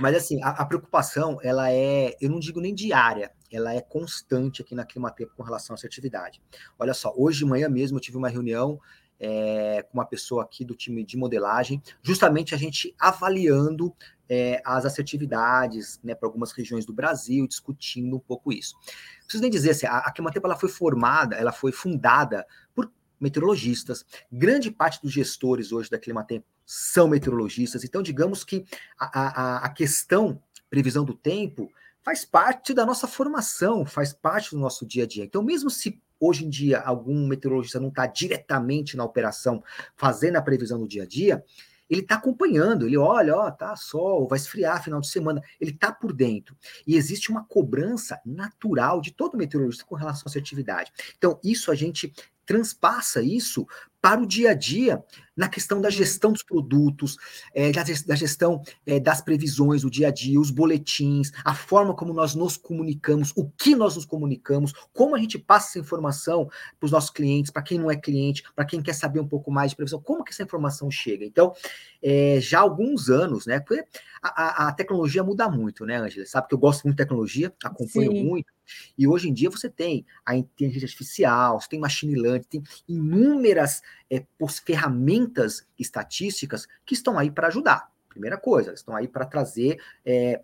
Mas 0.02 0.16
assim, 0.18 0.42
a, 0.42 0.50
a, 0.50 0.66
preocupação, 0.66 1.38
ela 1.44 1.72
é, 1.72 2.16
eu 2.20 2.32
não 2.32 2.40
digo 2.40 2.60
nem 2.60 2.74
diária, 2.74 3.32
ela 3.52 3.76
é 3.76 3.80
constante 3.80 4.64
aqui 4.64 4.74
na 4.74 4.84
Climatempo 4.84 5.36
com 5.38 5.44
relação 5.44 5.76
à 5.76 5.78
assertividade. 5.78 6.42
Olha 6.80 6.96
só, 6.96 7.14
hoje 7.16 7.38
de 7.38 7.46
manhã 7.46 7.70
mesmo 7.70 7.98
eu 7.98 8.02
tive 8.02 8.18
uma 8.18 8.28
reunião 8.28 8.80
é, 9.20 9.84
com 9.84 10.00
uma 10.00 10.06
pessoa 10.06 10.42
aqui 10.42 10.66
do 10.66 10.74
time 10.74 11.06
de 11.06 11.16
modelagem, 11.16 11.80
justamente 12.02 12.56
a 12.56 12.58
gente 12.58 12.96
avaliando 13.00 13.94
é, 14.28 14.60
as 14.66 14.84
assertividades 14.84 16.00
né, 16.04 16.16
para 16.16 16.28
algumas 16.28 16.52
regiões 16.54 16.88
do 16.88 16.94
Brasil, 16.94 17.48
discutindo 17.48 18.16
um 18.16 18.20
pouco 18.20 18.52
isso. 18.52 18.76
Preciso 19.22 19.44
nem 19.44 19.52
dizer 19.52 19.72
assim, 19.72 19.86
a, 19.86 20.00
a 20.00 20.12
Climatempo 20.12 20.48
ela 20.48 20.58
foi 20.58 20.70
formada, 20.70 21.36
ela 21.36 21.52
foi 21.52 21.72
fundada 21.72 22.48
por 22.74 22.92
meteorologistas. 23.20 24.06
Grande 24.32 24.72
parte 24.72 25.02
dos 25.02 25.12
gestores 25.12 25.72
hoje 25.72 25.90
da 25.90 26.00
Climatempo 26.00 26.46
são 26.66 27.08
meteorologistas. 27.08 27.84
Então, 27.84 28.02
digamos 28.02 28.44
que 28.44 28.66
a, 29.00 29.20
a, 29.20 29.58
a 29.66 29.70
questão 29.70 30.42
previsão 30.70 31.06
do 31.06 31.14
tempo 31.14 31.72
faz 32.04 32.24
parte 32.24 32.74
da 32.74 32.86
nossa 32.86 33.08
formação, 33.08 33.86
faz 33.86 34.14
parte 34.14 34.52
do 34.52 34.60
nosso 34.60 34.86
dia 34.86 35.04
a 35.04 35.08
dia. 35.08 35.24
Então, 35.24 35.44
mesmo 35.44 35.70
se 35.70 36.02
hoje 36.20 36.46
em 36.46 36.50
dia 36.50 36.80
algum 36.80 37.28
meteorologista 37.28 37.80
não 37.80 37.90
está 37.90 38.08
diretamente 38.08 38.98
na 38.98 39.04
operação 39.04 39.64
fazendo 39.96 40.38
a 40.38 40.42
previsão 40.42 40.80
do 40.80 40.88
dia 40.88 41.04
a 41.04 41.06
dia, 41.06 41.44
ele 41.90 42.02
está 42.02 42.16
acompanhando, 42.16 42.86
ele 42.86 42.98
olha, 42.98 43.36
ó, 43.36 43.52
tá 43.52 43.76
sol, 43.76 44.28
vai 44.28 44.38
esfriar 44.38 44.84
final 44.84 45.00
de 45.00 45.08
semana, 45.08 45.42
ele 45.60 45.72
está 45.72 45.92
por 45.92 46.12
dentro. 46.12 46.56
E 46.86 46.96
existe 46.96 47.30
uma 47.30 47.46
cobrança 47.46 48.20
natural 48.26 49.00
de 49.00 49.12
todo 49.12 49.38
meteorologista 49.38 49.86
com 49.86 49.96
relação 49.96 50.24
à 50.26 50.30
assertividade. 50.30 50.92
Então, 51.18 51.40
isso 51.44 51.72
a 51.72 51.76
gente 51.76 52.14
transpassa 52.48 53.22
isso 53.22 53.68
para 54.02 54.22
o 54.22 54.26
dia 54.26 54.52
a 54.52 54.54
dia 54.54 55.04
na 55.36 55.48
questão 55.48 55.80
da 55.80 55.90
gestão 55.90 56.32
dos 56.32 56.42
produtos, 56.42 57.18
é, 57.54 57.72
da, 57.72 58.16
gestão 58.16 58.64
é, 58.86 59.00
das 59.00 59.22
previsões 59.22 59.84
do 59.84 59.90
dia 59.90 60.08
a 60.08 60.12
dia, 60.12 60.40
os 60.40 60.50
boletins, 60.50 61.32
a 61.44 61.54
forma 61.54 61.94
como 61.94 62.14
nós 62.14 62.34
nos 62.34 62.58
comunicamos, 62.58 63.32
o 63.36 63.48
que 63.50 63.76
nós 63.76 63.96
nos 63.96 64.06
comunicamos, 64.06 64.74
como 64.94 65.16
a 65.16 65.20
gente 65.20 65.38
passa 65.38 65.70
essa 65.70 65.80
informação 65.80 66.48
para 66.80 66.86
os 66.86 66.92
nossos 66.92 67.12
clientes, 67.12 67.52
para 67.52 67.62
quem 67.62 67.78
não 67.78 67.92
é 67.92 67.96
cliente, 67.96 68.44
para 68.56 68.66
quem 68.66 68.82
quer 68.82 68.94
saber 68.94 69.20
um 69.20 69.28
pouco 69.28 69.52
mais 69.52 69.72
de 69.72 69.76
previsão, 69.76 70.02
como 70.02 70.24
que 70.24 70.32
essa 70.32 70.44
informação 70.44 70.90
chega. 70.90 71.26
Então, 71.26 71.54
é, 72.02 72.40
já 72.40 72.60
há 72.60 72.62
alguns 72.62 73.10
anos, 73.10 73.46
né? 73.46 73.60
A, 74.36 74.68
a 74.68 74.72
tecnologia 74.72 75.24
muda 75.24 75.50
muito, 75.50 75.86
né, 75.86 75.98
Angela? 75.98 76.26
Sabe 76.26 76.48
que 76.48 76.54
eu 76.54 76.60
gosto 76.60 76.84
muito 76.84 76.98
de 76.98 77.04
tecnologia, 77.04 77.54
acompanho 77.64 78.12
Sim. 78.12 78.24
muito. 78.24 78.54
E 78.98 79.08
hoje 79.08 79.30
em 79.30 79.34
dia 79.34 79.50
você 79.50 79.70
tem 79.70 80.06
a 80.26 80.36
inteligência 80.36 80.86
artificial, 80.86 81.60
você 81.60 81.70
tem 81.70 81.80
machine 81.80 82.16
learning, 82.16 82.44
tem 82.50 82.64
inúmeras 82.88 83.82
é, 84.10 84.26
ferramentas 84.66 85.68
estatísticas 85.78 86.68
que 86.86 86.94
estão 86.94 87.18
aí 87.18 87.32
para 87.32 87.48
ajudar. 87.48 87.92
Primeira 88.10 88.38
coisa, 88.38 88.74
estão 88.74 88.96
aí 88.96 89.08
para 89.08 89.28
trazer 89.28 89.80
é, 90.04 90.42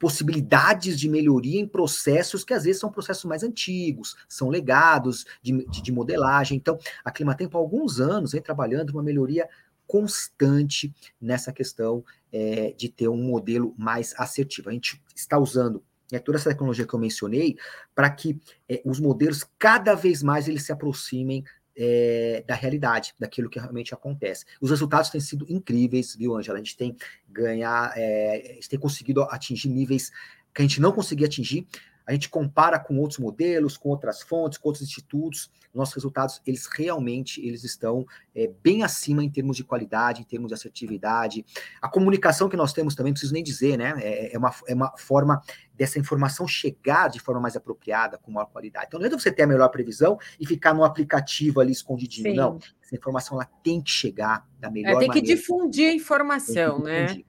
possibilidades 0.00 0.98
de 0.98 1.08
melhoria 1.08 1.60
em 1.60 1.66
processos 1.66 2.42
que 2.42 2.52
às 2.52 2.64
vezes 2.64 2.80
são 2.80 2.90
processos 2.90 3.24
mais 3.24 3.44
antigos, 3.44 4.16
são 4.28 4.48
legados 4.48 5.24
de, 5.40 5.64
de, 5.68 5.80
de 5.80 5.92
modelagem. 5.92 6.56
Então, 6.56 6.76
a 7.04 7.12
Climatempo 7.12 7.56
há 7.56 7.60
alguns 7.60 8.00
anos 8.00 8.32
vem 8.32 8.42
trabalhando 8.42 8.90
uma 8.90 9.02
melhoria 9.02 9.48
constante 9.86 10.94
nessa 11.20 11.52
questão 11.52 12.04
é, 12.32 12.72
de 12.72 12.88
ter 12.88 13.08
um 13.08 13.22
modelo 13.22 13.74
mais 13.78 14.14
assertivo. 14.18 14.70
A 14.70 14.72
gente 14.72 15.02
está 15.14 15.38
usando 15.38 15.82
é 16.12 16.18
toda 16.18 16.38
essa 16.38 16.50
tecnologia 16.50 16.86
que 16.86 16.94
eu 16.94 16.98
mencionei, 16.98 17.56
para 17.94 18.10
que 18.10 18.38
é, 18.68 18.80
os 18.84 19.00
modelos 19.00 19.44
cada 19.58 19.94
vez 19.94 20.22
mais 20.22 20.46
eles 20.46 20.62
se 20.62 20.70
aproximem 20.70 21.42
é, 21.76 22.44
da 22.46 22.54
realidade, 22.54 23.14
daquilo 23.18 23.50
que 23.50 23.58
realmente 23.58 23.92
acontece. 23.94 24.44
Os 24.60 24.70
resultados 24.70 25.10
têm 25.10 25.20
sido 25.20 25.44
incríveis, 25.48 26.14
viu, 26.14 26.36
Angela? 26.36 26.58
A 26.58 26.62
gente 26.62 26.76
tem 26.76 26.96
ganhar, 27.28 27.92
é, 27.96 28.50
a 28.50 28.54
gente 28.54 28.68
tem 28.68 28.78
conseguido 28.78 29.22
atingir 29.22 29.68
níveis 29.68 30.10
que 30.54 30.62
a 30.62 30.64
gente 30.64 30.80
não 30.80 30.92
conseguia 30.92 31.26
atingir. 31.26 31.66
A 32.06 32.12
gente 32.12 32.28
compara 32.28 32.78
com 32.78 32.98
outros 32.98 33.18
modelos, 33.18 33.76
com 33.76 33.88
outras 33.88 34.22
fontes, 34.22 34.58
com 34.58 34.68
outros 34.68 34.84
institutos, 34.84 35.50
nossos 35.72 35.94
resultados, 35.94 36.40
eles 36.46 36.66
realmente 36.66 37.44
eles 37.44 37.64
estão 37.64 38.06
é, 38.34 38.50
bem 38.62 38.82
acima 38.82 39.24
em 39.24 39.30
termos 39.30 39.56
de 39.56 39.64
qualidade, 39.64 40.20
em 40.20 40.24
termos 40.24 40.48
de 40.48 40.54
assertividade. 40.54 41.44
A 41.80 41.88
comunicação 41.88 42.48
que 42.48 42.56
nós 42.56 42.72
temos 42.72 42.94
também, 42.94 43.10
não 43.10 43.14
preciso 43.14 43.32
nem 43.32 43.42
dizer, 43.42 43.76
né? 43.76 43.94
É, 43.98 44.34
é, 44.34 44.38
uma, 44.38 44.54
é 44.68 44.74
uma 44.74 44.96
forma 44.96 45.42
dessa 45.74 45.98
informação 45.98 46.46
chegar 46.46 47.08
de 47.08 47.18
forma 47.18 47.40
mais 47.40 47.56
apropriada, 47.56 48.18
com 48.18 48.30
maior 48.30 48.46
qualidade. 48.46 48.86
Então, 48.88 49.00
não 49.00 49.06
é 49.06 49.10
você 49.10 49.32
ter 49.32 49.42
a 49.42 49.46
melhor 49.46 49.68
previsão 49.68 50.18
e 50.38 50.46
ficar 50.46 50.74
no 50.74 50.84
aplicativo 50.84 51.60
ali 51.60 51.72
escondidinho, 51.72 52.30
Sim. 52.30 52.36
não. 52.36 52.58
Essa 52.82 52.94
informação 52.94 53.36
ela 53.40 53.50
tem 53.62 53.80
que 53.80 53.90
chegar 53.90 54.46
da 54.60 54.70
melhor 54.70 54.90
é, 54.90 54.98
tem 54.98 55.08
maneira. 55.08 55.12
Tem 55.14 55.22
que 55.22 55.34
difundir 55.34 55.90
a 55.90 55.92
informação, 55.92 56.78
né? 56.80 57.24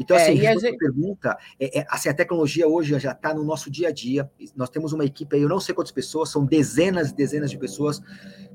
Então, 0.00 0.16
é, 0.16 0.22
assim, 0.22 0.46
a 0.46 0.56
gente... 0.56 0.78
pergunta, 0.78 1.36
é, 1.60 1.80
é, 1.80 1.86
assim, 1.90 2.08
a 2.08 2.14
tecnologia 2.14 2.66
hoje 2.66 2.98
já 2.98 3.12
está 3.12 3.34
no 3.34 3.44
nosso 3.44 3.70
dia 3.70 3.88
a 3.88 3.92
dia. 3.92 4.30
Nós 4.56 4.70
temos 4.70 4.94
uma 4.94 5.04
equipe 5.04 5.36
aí, 5.36 5.42
eu 5.42 5.48
não 5.48 5.60
sei 5.60 5.74
quantas 5.74 5.92
pessoas, 5.92 6.30
são 6.30 6.44
dezenas 6.44 7.10
e 7.10 7.14
dezenas 7.14 7.50
de 7.50 7.58
pessoas 7.58 8.00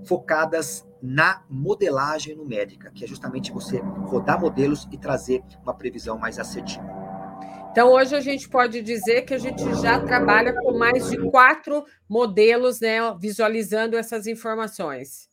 focadas 0.04 0.84
na 1.00 1.44
modelagem 1.48 2.36
numérica, 2.36 2.92
que 2.92 3.04
é 3.04 3.08
justamente 3.08 3.52
você 3.52 3.78
rodar 3.78 4.42
modelos 4.42 4.88
e 4.92 4.98
trazer 4.98 5.44
uma 5.62 5.74
previsão 5.76 6.18
mais 6.18 6.40
assertiva. 6.40 6.84
Então, 7.72 7.92
hoje 7.92 8.16
a 8.16 8.22
gente 8.22 8.50
pode 8.50 8.82
dizer 8.82 9.22
que 9.24 9.34
a 9.34 9.38
gente 9.38 9.62
já 9.82 10.00
trabalha 10.00 10.54
com 10.54 10.76
mais 10.78 11.12
de 11.12 11.18
quatro 11.30 11.86
modelos, 12.10 12.80
né, 12.80 12.98
visualizando 13.20 13.96
essas 13.98 14.26
informações. 14.26 15.30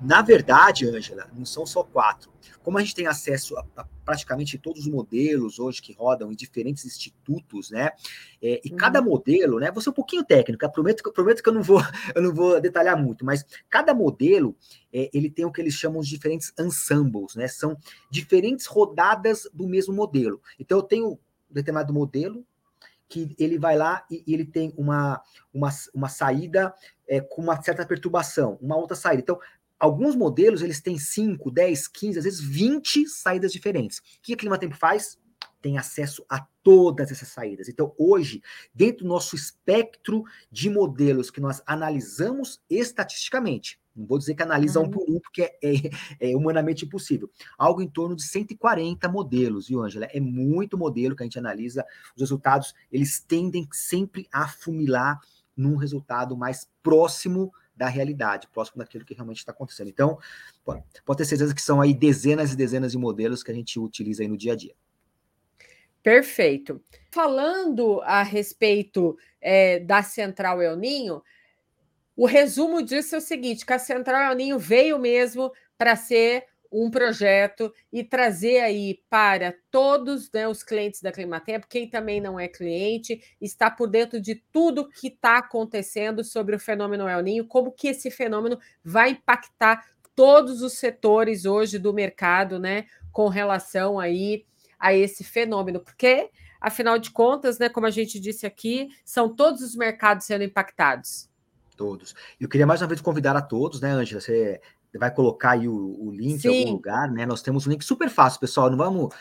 Na 0.00 0.22
verdade, 0.22 0.88
Ângela, 0.88 1.28
não 1.34 1.44
são 1.44 1.66
só 1.66 1.82
quatro. 1.84 2.32
Como 2.62 2.78
a 2.78 2.80
gente 2.80 2.94
tem 2.94 3.06
acesso 3.06 3.56
a, 3.56 3.66
a, 3.76 3.84
praticamente 4.04 4.58
todos 4.58 4.86
os 4.86 4.88
modelos 4.88 5.58
hoje 5.58 5.82
que 5.82 5.92
rodam 5.92 6.32
em 6.32 6.34
diferentes 6.34 6.84
institutos, 6.84 7.70
né? 7.70 7.90
É, 8.42 8.60
e 8.64 8.70
uhum. 8.70 8.76
cada 8.76 9.02
modelo, 9.02 9.58
né? 9.58 9.70
Vou 9.70 9.82
ser 9.82 9.90
um 9.90 9.94
pouquinho 9.94 10.24
técnico, 10.24 10.64
eu 10.64 10.70
prometo, 10.70 11.12
prometo 11.12 11.42
que 11.42 11.48
eu 11.48 11.52
não 11.52 11.62
vou, 11.62 11.80
eu 12.14 12.22
não 12.22 12.34
vou 12.34 12.60
detalhar 12.60 12.96
muito, 12.96 13.24
mas 13.24 13.44
cada 13.68 13.92
modelo 13.92 14.56
é, 14.92 15.10
ele 15.12 15.30
tem 15.30 15.44
o 15.44 15.52
que 15.52 15.60
eles 15.60 15.74
chamam 15.74 16.00
de 16.00 16.08
diferentes 16.08 16.52
ensembles, 16.58 17.34
né? 17.34 17.46
São 17.46 17.76
diferentes 18.10 18.66
rodadas 18.66 19.48
do 19.52 19.68
mesmo 19.68 19.94
modelo. 19.94 20.40
Então 20.58 20.78
eu 20.78 20.82
tenho 20.82 21.12
um 21.12 21.18
determinado 21.50 21.92
modelo 21.92 22.44
que 23.10 23.34
ele 23.38 23.58
vai 23.58 23.76
lá 23.76 24.06
e, 24.08 24.22
e 24.24 24.32
ele 24.32 24.44
tem 24.44 24.72
uma, 24.78 25.20
uma, 25.52 25.68
uma 25.92 26.08
saída 26.08 26.72
é, 27.08 27.20
com 27.20 27.42
uma 27.42 27.60
certa 27.60 27.84
perturbação, 27.84 28.56
uma 28.62 28.76
outra 28.76 28.96
saída. 28.96 29.20
Então, 29.20 29.40
Alguns 29.80 30.14
modelos, 30.14 30.60
eles 30.60 30.80
têm 30.80 30.98
5, 30.98 31.50
10, 31.50 31.88
15, 31.88 32.18
às 32.18 32.24
vezes 32.24 32.40
20 32.40 33.06
saídas 33.08 33.50
diferentes. 33.50 33.98
O 33.98 34.02
que 34.22 34.34
a 34.34 34.36
Clima 34.36 34.58
Tempo 34.58 34.76
faz? 34.76 35.18
Tem 35.62 35.78
acesso 35.78 36.24
a 36.28 36.46
todas 36.62 37.10
essas 37.10 37.28
saídas. 37.28 37.66
Então, 37.66 37.94
hoje, 37.98 38.42
dentro 38.74 39.04
do 39.04 39.08
nosso 39.08 39.34
espectro 39.34 40.22
de 40.52 40.68
modelos 40.68 41.30
que 41.30 41.40
nós 41.40 41.62
analisamos 41.66 42.60
estatisticamente, 42.68 43.80
não 43.96 44.06
vou 44.06 44.18
dizer 44.18 44.34
que 44.34 44.42
analisa 44.42 44.80
uhum. 44.80 44.86
um 44.86 44.90
por 44.90 45.04
um, 45.08 45.18
porque 45.18 45.42
é, 45.42 45.58
é, 45.62 46.30
é, 46.30 46.36
humanamente 46.36 46.84
impossível. 46.84 47.30
Algo 47.58 47.80
em 47.80 47.88
torno 47.88 48.14
de 48.14 48.22
140 48.22 49.08
modelos, 49.08 49.68
viu, 49.68 49.82
Angela? 49.82 50.06
É 50.06 50.20
muito 50.20 50.78
modelo 50.78 51.16
que 51.16 51.22
a 51.22 51.26
gente 51.26 51.38
analisa. 51.38 51.84
Os 52.14 52.20
resultados, 52.20 52.74
eles 52.92 53.20
tendem 53.20 53.66
sempre 53.72 54.28
a 54.30 54.46
funilar 54.46 55.18
num 55.56 55.76
resultado 55.76 56.36
mais 56.36 56.68
próximo 56.82 57.52
da 57.80 57.88
realidade, 57.88 58.46
próximo 58.52 58.76
daquilo 58.76 59.06
que 59.06 59.14
realmente 59.14 59.38
está 59.38 59.52
acontecendo. 59.52 59.88
Então, 59.88 60.18
pode, 60.62 60.84
ter 61.16 61.24
certeza 61.24 61.54
que 61.54 61.62
são 61.62 61.80
aí 61.80 61.94
dezenas 61.94 62.52
e 62.52 62.56
dezenas 62.56 62.92
de 62.92 62.98
modelos 62.98 63.42
que 63.42 63.50
a 63.50 63.54
gente 63.54 63.80
utiliza 63.80 64.22
aí 64.22 64.28
no 64.28 64.36
dia 64.36 64.52
a 64.52 64.56
dia. 64.56 64.74
Perfeito. 66.02 66.78
Falando 67.10 68.02
a 68.02 68.22
respeito 68.22 69.16
é, 69.40 69.78
da 69.78 70.02
Central 70.02 70.60
El 70.60 70.76
Ninho, 70.76 71.22
o 72.14 72.26
resumo 72.26 72.82
disso 72.82 73.14
é 73.14 73.18
o 73.18 73.22
seguinte: 73.22 73.64
que 73.64 73.72
a 73.72 73.78
Central 73.78 74.30
El 74.30 74.36
Ninho 74.36 74.58
veio 74.58 74.98
mesmo 74.98 75.50
para 75.78 75.96
ser 75.96 76.44
um 76.72 76.90
projeto 76.90 77.72
e 77.92 78.04
trazer 78.04 78.60
aí 78.60 79.02
para 79.08 79.54
todos 79.70 80.30
né, 80.32 80.46
os 80.46 80.62
clientes 80.62 81.02
da 81.02 81.10
Climatempo, 81.10 81.66
quem 81.68 81.88
também 81.88 82.20
não 82.20 82.38
é 82.38 82.46
cliente, 82.46 83.20
está 83.40 83.70
por 83.70 83.88
dentro 83.88 84.20
de 84.20 84.36
tudo 84.52 84.88
que 84.88 85.08
está 85.08 85.38
acontecendo 85.38 86.22
sobre 86.22 86.54
o 86.54 86.60
fenômeno 86.60 87.08
El 87.08 87.22
Ninho, 87.22 87.46
como 87.46 87.72
que 87.72 87.88
esse 87.88 88.10
fenômeno 88.10 88.58
vai 88.84 89.10
impactar 89.10 89.84
todos 90.14 90.62
os 90.62 90.74
setores 90.74 91.44
hoje 91.44 91.78
do 91.78 91.92
mercado, 91.92 92.58
né, 92.58 92.86
com 93.10 93.28
relação 93.28 93.98
aí 93.98 94.44
a 94.78 94.94
esse 94.94 95.24
fenômeno, 95.24 95.80
porque 95.80 96.30
afinal 96.60 96.98
de 96.98 97.10
contas, 97.10 97.58
né, 97.58 97.68
como 97.68 97.86
a 97.86 97.90
gente 97.90 98.20
disse 98.20 98.46
aqui, 98.46 98.88
são 99.04 99.34
todos 99.34 99.62
os 99.62 99.74
mercados 99.74 100.26
sendo 100.26 100.44
impactados. 100.44 101.28
Todos. 101.76 102.14
Eu 102.38 102.48
queria 102.48 102.66
mais 102.66 102.82
uma 102.82 102.88
vez 102.88 103.00
convidar 103.00 103.34
a 103.34 103.40
todos, 103.40 103.80
né, 103.80 103.90
Ângela? 103.90 104.20
Você 104.20 104.60
vai 104.98 105.12
colocar 105.12 105.52
aí 105.52 105.68
o, 105.68 105.96
o 106.00 106.10
link 106.10 106.40
Sim. 106.40 106.48
em 106.48 106.58
algum 106.60 106.72
lugar, 106.72 107.10
né? 107.10 107.24
Nós 107.26 107.42
temos 107.42 107.66
um 107.66 107.70
link 107.70 107.84
super 107.84 108.10
fácil, 108.10 108.40
pessoal. 108.40 108.70
Não 108.70 108.76
vamos 108.76 109.14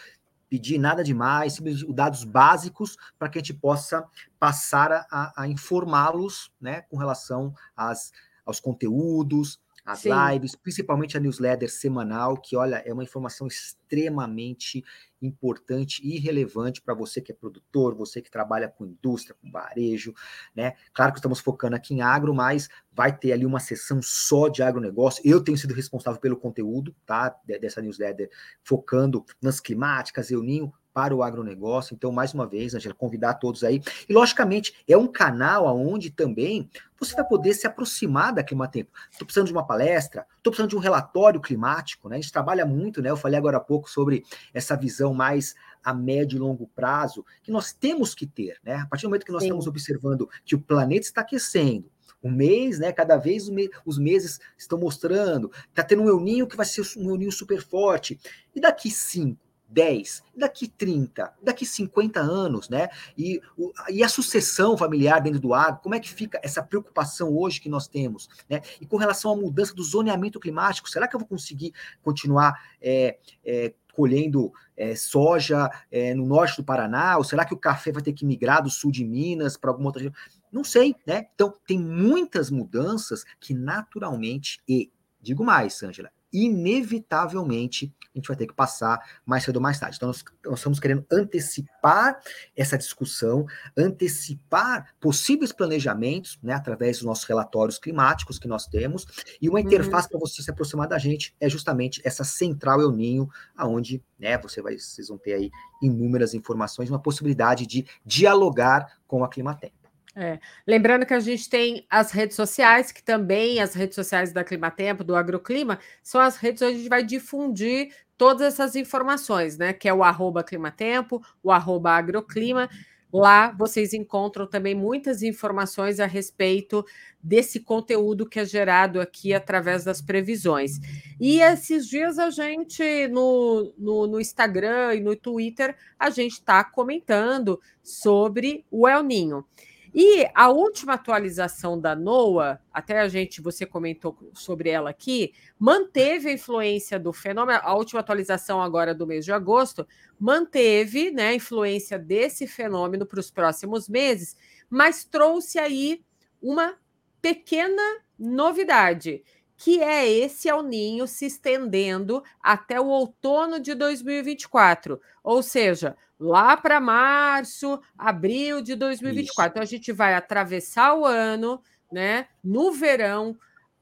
pedir 0.49 0.79
nada 0.79 1.03
demais, 1.03 1.53
simplesmente 1.53 1.93
dados 1.93 2.23
básicos 2.23 2.97
para 3.17 3.29
que 3.29 3.37
a 3.37 3.41
gente 3.41 3.53
possa 3.53 4.03
passar 4.39 5.05
a, 5.11 5.43
a 5.43 5.47
informá-los, 5.47 6.51
né, 6.59 6.81
com 6.89 6.97
relação 6.97 7.53
às, 7.77 8.11
aos 8.43 8.59
conteúdos, 8.59 9.59
as 9.85 9.99
Sim. 9.99 10.09
lives, 10.09 10.55
principalmente 10.55 11.15
a 11.15 11.19
newsletter 11.19 11.71
semanal, 11.71 12.37
que 12.37 12.55
olha, 12.55 12.77
é 12.85 12.91
uma 12.91 13.03
informação 13.03 13.47
extremamente 13.47 14.83
importante 15.21 16.01
e 16.05 16.19
relevante 16.19 16.81
para 16.81 16.93
você 16.93 17.21
que 17.21 17.31
é 17.31 17.35
produtor, 17.35 17.95
você 17.95 18.21
que 18.21 18.31
trabalha 18.31 18.67
com 18.67 18.85
indústria, 18.85 19.35
com 19.41 19.51
varejo, 19.51 20.13
né? 20.55 20.73
Claro 20.93 21.11
que 21.11 21.19
estamos 21.19 21.39
focando 21.39 21.75
aqui 21.75 21.93
em 21.93 22.01
agro, 22.01 22.33
mas 22.33 22.69
vai 22.91 23.15
ter 23.17 23.31
ali 23.31 23.45
uma 23.45 23.59
sessão 23.59 24.01
só 24.01 24.47
de 24.47 24.61
agronegócio. 24.61 25.21
Eu 25.25 25.43
tenho 25.43 25.57
sido 25.57 25.73
responsável 25.73 26.19
pelo 26.19 26.37
conteúdo, 26.37 26.95
tá? 27.05 27.35
Dessa 27.45 27.81
newsletter, 27.81 28.29
focando 28.63 29.25
nas 29.41 29.59
climáticas, 29.59 30.31
eu 30.31 30.41
ninho, 30.41 30.73
para 30.99 31.15
o 31.15 31.23
agronegócio. 31.23 31.93
Então, 31.93 32.11
mais 32.11 32.33
uma 32.33 32.45
vez, 32.45 32.75
Angela, 32.75 32.93
convidar 32.93 33.35
todos 33.35 33.63
aí. 33.63 33.81
E, 34.09 34.11
logicamente, 34.11 34.73
é 34.85 34.97
um 34.97 35.07
canal 35.07 35.65
onde 35.77 36.09
também 36.09 36.69
você 36.99 37.15
vai 37.15 37.25
poder 37.25 37.53
se 37.53 37.65
aproximar 37.65 38.33
da 38.33 38.43
Climatempo. 38.43 38.91
Estou 39.09 39.25
precisando 39.25 39.47
de 39.47 39.53
uma 39.53 39.65
palestra, 39.65 40.25
estou 40.35 40.51
precisando 40.51 40.71
de 40.71 40.75
um 40.75 40.79
relatório 40.79 41.39
climático, 41.39 42.09
né? 42.09 42.17
A 42.17 42.19
gente 42.19 42.33
trabalha 42.33 42.65
muito, 42.65 43.01
né? 43.01 43.09
Eu 43.09 43.15
falei 43.15 43.37
agora 43.37 43.55
há 43.55 43.61
pouco 43.61 43.89
sobre 43.89 44.25
essa 44.53 44.75
visão 44.75 45.13
mais 45.13 45.55
a 45.81 45.93
médio 45.93 46.35
e 46.35 46.39
longo 46.39 46.67
prazo, 46.67 47.25
que 47.41 47.49
nós 47.49 47.71
temos 47.71 48.13
que 48.13 48.27
ter, 48.27 48.57
né? 48.61 48.75
A 48.75 48.85
partir 48.85 49.03
do 49.03 49.09
momento 49.09 49.25
que 49.25 49.31
nós 49.31 49.43
Sim. 49.43 49.47
estamos 49.47 49.67
observando 49.67 50.29
que 50.43 50.53
o 50.53 50.59
planeta 50.59 51.05
está 51.05 51.21
aquecendo, 51.21 51.89
um 52.21 52.29
mês, 52.29 52.77
né? 52.77 52.91
Cada 52.91 53.15
vez 53.15 53.49
os 53.85 53.97
meses 53.97 54.37
estão 54.57 54.77
mostrando, 54.77 55.49
está 55.69 55.81
tendo 55.81 56.03
um 56.03 56.09
euninho 56.09 56.45
que 56.45 56.57
vai 56.57 56.65
ser 56.65 56.81
um 56.97 57.09
euninho 57.09 57.31
super 57.31 57.61
forte. 57.61 58.19
E 58.53 58.59
daqui 58.59 58.91
cinco, 58.91 59.39
10, 59.69 60.23
daqui 60.35 60.67
30, 60.67 61.33
daqui 61.41 61.65
50 61.65 62.19
anos, 62.19 62.69
né? 62.69 62.89
E, 63.17 63.39
o, 63.57 63.71
e 63.89 64.03
a 64.03 64.09
sucessão 64.09 64.77
familiar 64.77 65.21
dentro 65.21 65.39
do 65.39 65.53
agro, 65.53 65.81
como 65.81 65.95
é 65.95 65.99
que 65.99 66.09
fica 66.09 66.39
essa 66.43 66.63
preocupação 66.63 67.37
hoje 67.37 67.61
que 67.61 67.69
nós 67.69 67.87
temos, 67.87 68.27
né? 68.49 68.61
E 68.81 68.85
com 68.85 68.97
relação 68.97 69.31
à 69.31 69.35
mudança 69.35 69.73
do 69.73 69.83
zoneamento 69.83 70.39
climático, 70.39 70.89
será 70.89 71.07
que 71.07 71.15
eu 71.15 71.19
vou 71.19 71.29
conseguir 71.29 71.73
continuar 72.01 72.59
é, 72.81 73.17
é, 73.45 73.73
colhendo 73.93 74.51
é, 74.75 74.95
soja 74.95 75.69
é, 75.91 76.13
no 76.13 76.25
norte 76.25 76.57
do 76.57 76.63
Paraná? 76.63 77.17
Ou 77.17 77.23
será 77.23 77.45
que 77.45 77.53
o 77.53 77.57
café 77.57 77.91
vai 77.91 78.01
ter 78.01 78.13
que 78.13 78.25
migrar 78.25 78.63
do 78.63 78.69
sul 78.69 78.91
de 78.91 79.05
Minas 79.05 79.55
para 79.55 79.69
alguma 79.69 79.89
outra 79.89 80.01
região? 80.01 80.17
Não 80.51 80.63
sei, 80.63 80.95
né? 81.05 81.27
Então, 81.35 81.53
tem 81.67 81.77
muitas 81.77 82.49
mudanças 82.49 83.23
que 83.39 83.53
naturalmente, 83.53 84.59
e 84.67 84.91
digo 85.21 85.43
mais, 85.43 85.83
Ângela, 85.83 86.09
inevitavelmente 86.31 87.93
a 88.13 88.17
gente 88.17 88.27
vai 88.27 88.37
ter 88.37 88.47
que 88.47 88.53
passar 88.53 88.99
mais 89.25 89.43
cedo 89.43 89.57
ou 89.57 89.61
mais 89.61 89.79
tarde. 89.79 89.97
Então, 89.97 90.07
nós, 90.07 90.23
nós 90.43 90.59
estamos 90.59 90.79
querendo 90.79 91.05
antecipar 91.11 92.19
essa 92.55 92.77
discussão, 92.77 93.45
antecipar 93.77 94.93
possíveis 94.99 95.51
planejamentos, 95.51 96.39
né, 96.41 96.53
através 96.53 96.97
dos 96.97 97.05
nossos 97.05 97.25
relatórios 97.25 97.77
climáticos 97.77 98.39
que 98.39 98.47
nós 98.47 98.65
temos, 98.65 99.05
e 99.41 99.47
uma 99.47 99.61
interface 99.61 100.07
uhum. 100.07 100.11
para 100.11 100.27
você 100.27 100.41
se 100.41 100.49
aproximar 100.49 100.87
da 100.87 100.97
gente 100.97 101.35
é 101.39 101.47
justamente 101.47 102.01
essa 102.03 102.23
central 102.23 102.81
El 102.81 102.91
Ninho, 102.91 103.29
aonde 103.55 104.03
né, 104.17 104.37
você 104.37 104.61
vai, 104.61 104.77
vocês 104.77 105.07
vão 105.07 105.17
ter 105.17 105.33
aí 105.33 105.51
inúmeras 105.81 106.33
informações, 106.33 106.89
uma 106.89 106.99
possibilidade 106.99 107.65
de 107.65 107.85
dialogar 108.05 108.99
com 109.07 109.23
a 109.23 109.29
Climatempo. 109.29 109.78
É. 110.21 110.37
Lembrando 110.67 111.05
que 111.05 111.13
a 111.13 111.19
gente 111.21 111.49
tem 111.49 111.87
as 111.89 112.11
redes 112.11 112.35
sociais, 112.35 112.91
que 112.91 113.01
também 113.01 113.61
as 113.61 113.73
redes 113.73 113.95
sociais 113.95 114.33
da 114.33 114.43
Climatempo, 114.43 115.01
do 115.01 115.15
Agroclima, 115.15 115.79
são 116.03 116.19
as 116.19 116.35
redes 116.35 116.61
onde 116.61 116.73
a 116.73 116.77
gente 116.77 116.89
vai 116.89 117.05
difundir 117.05 117.95
todas 118.17 118.41
essas 118.41 118.75
informações, 118.75 119.57
né? 119.57 119.71
Que 119.71 119.87
é 119.87 119.93
o 119.93 120.03
arroba 120.03 120.43
Climatempo, 120.43 121.23
o 121.41 121.53
arroba 121.53 121.91
Agroclima. 121.91 122.69
Lá 123.13 123.51
vocês 123.57 123.93
encontram 123.93 124.45
também 124.45 124.75
muitas 124.75 125.23
informações 125.23 126.01
a 126.01 126.05
respeito 126.05 126.85
desse 127.23 127.61
conteúdo 127.61 128.27
que 128.27 128.41
é 128.41 128.45
gerado 128.45 128.99
aqui 128.99 129.33
através 129.33 129.85
das 129.85 130.01
previsões. 130.01 130.81
E 131.17 131.39
esses 131.39 131.87
dias 131.87 132.19
a 132.19 132.29
gente, 132.29 133.07
no, 133.07 133.73
no, 133.77 134.05
no 134.05 134.19
Instagram 134.19 134.95
e 134.95 134.99
no 134.99 135.15
Twitter, 135.15 135.77
a 135.97 136.09
gente 136.09 136.33
está 136.33 136.61
comentando 136.61 137.57
sobre 137.81 138.65
o 138.69 138.85
El 138.85 139.01
Ninho. 139.01 139.45
E 139.93 140.27
a 140.35 140.49
última 140.49 140.93
atualização 140.93 141.79
da 141.79 141.95
NOAA, 141.95 142.59
até 142.71 142.99
a 142.99 143.07
gente, 143.07 143.41
você 143.41 143.65
comentou 143.65 144.17
sobre 144.33 144.69
ela 144.69 144.89
aqui, 144.89 145.33
manteve 145.57 146.29
a 146.29 146.33
influência 146.33 146.99
do 146.99 147.11
fenômeno, 147.11 147.59
a 147.63 147.73
última 147.73 147.99
atualização 147.99 148.61
agora 148.61 148.93
do 148.93 149.07
mês 149.07 149.25
de 149.25 149.31
agosto, 149.31 149.87
manteve 150.19 151.11
né, 151.11 151.29
a 151.29 151.35
influência 151.35 151.97
desse 151.97 152.45
fenômeno 152.45 153.05
para 153.05 153.19
os 153.19 153.31
próximos 153.31 153.89
meses, 153.89 154.35
mas 154.69 155.03
trouxe 155.03 155.57
aí 155.57 156.01
uma 156.41 156.75
pequena 157.21 157.81
novidade, 158.17 159.23
que 159.59 159.83
é 159.83 160.09
esse 160.09 160.47
El 160.47 160.63
Ninho 160.63 161.05
se 161.05 161.25
estendendo 161.25 162.23
até 162.41 162.79
o 162.79 162.87
outono 162.87 163.59
de 163.59 163.75
2024. 163.75 165.01
Ou 165.21 165.43
seja, 165.43 165.97
lá 166.17 166.55
para 166.55 166.79
março, 166.79 167.77
abril 167.97 168.61
de 168.61 168.73
2024. 168.73 169.33
Isso. 169.33 169.51
Então 169.51 169.61
a 169.61 169.65
gente 169.65 169.91
vai 169.91 170.15
atravessar 170.15 170.95
o 170.95 171.05
ano, 171.05 171.61
né, 171.91 172.27
no 172.41 172.71
verão 172.71 173.37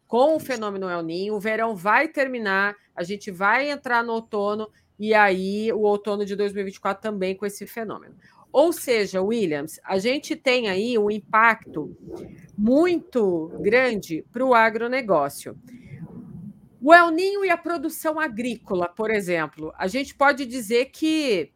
com 0.08 0.36
o 0.36 0.40
fenômeno 0.40 0.90
El 0.90 1.04
Ninho. 1.04 1.36
O 1.36 1.40
verão 1.40 1.76
vai 1.76 2.08
terminar, 2.08 2.76
a 2.96 3.04
gente 3.04 3.30
vai 3.30 3.70
entrar 3.70 4.04
no 4.04 4.14
outono 4.14 4.72
e 4.98 5.14
aí 5.14 5.72
o 5.72 5.82
outono 5.82 6.26
de 6.26 6.36
2024 6.36 7.04
também 7.04 7.36
com 7.36 7.46
esse 7.46 7.68
fenômeno. 7.68 8.16
Ou 8.58 8.74
seja, 8.74 9.22
Williams, 9.22 9.80
a 9.84 10.00
gente 10.00 10.36
tem 10.36 10.68
aí 10.68 10.98
um 10.98 11.12
impacto 11.12 11.96
muito 12.58 13.52
grande 13.62 14.26
para 14.32 14.44
o 14.44 14.56
agronegócio. 14.56 15.56
O 16.82 16.92
El 16.92 17.12
Ninho 17.12 17.46
e 17.46 17.52
a 17.52 17.56
produção 17.56 18.20
agrícola, 18.20 18.90
por 18.90 19.12
exemplo, 19.12 19.72
a 19.78 19.86
gente 19.86 20.16
pode 20.16 20.44
dizer 20.44 20.86
que 20.86 21.54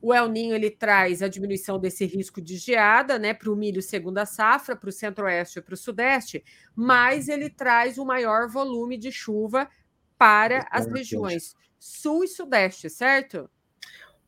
o 0.00 0.14
El 0.14 0.28
Ninho 0.28 0.54
ele 0.54 0.70
traz 0.70 1.24
a 1.24 1.28
diminuição 1.28 1.76
desse 1.76 2.06
risco 2.06 2.40
de 2.40 2.56
geada, 2.56 3.18
né, 3.18 3.34
para 3.34 3.50
o 3.50 3.56
milho 3.56 3.82
segunda 3.82 4.24
safra, 4.24 4.76
para 4.76 4.90
o 4.90 4.92
centro-oeste 4.92 5.58
e 5.58 5.62
para 5.62 5.74
o 5.74 5.76
sudeste, 5.76 6.44
mas 6.72 7.28
ele 7.28 7.50
traz 7.50 7.98
um 7.98 8.04
maior 8.04 8.48
volume 8.48 8.96
de 8.96 9.10
chuva 9.10 9.68
para 10.16 10.68
as 10.70 10.86
regiões 10.86 11.56
sul 11.80 12.22
e 12.22 12.28
sudeste, 12.28 12.88
certo? 12.88 13.50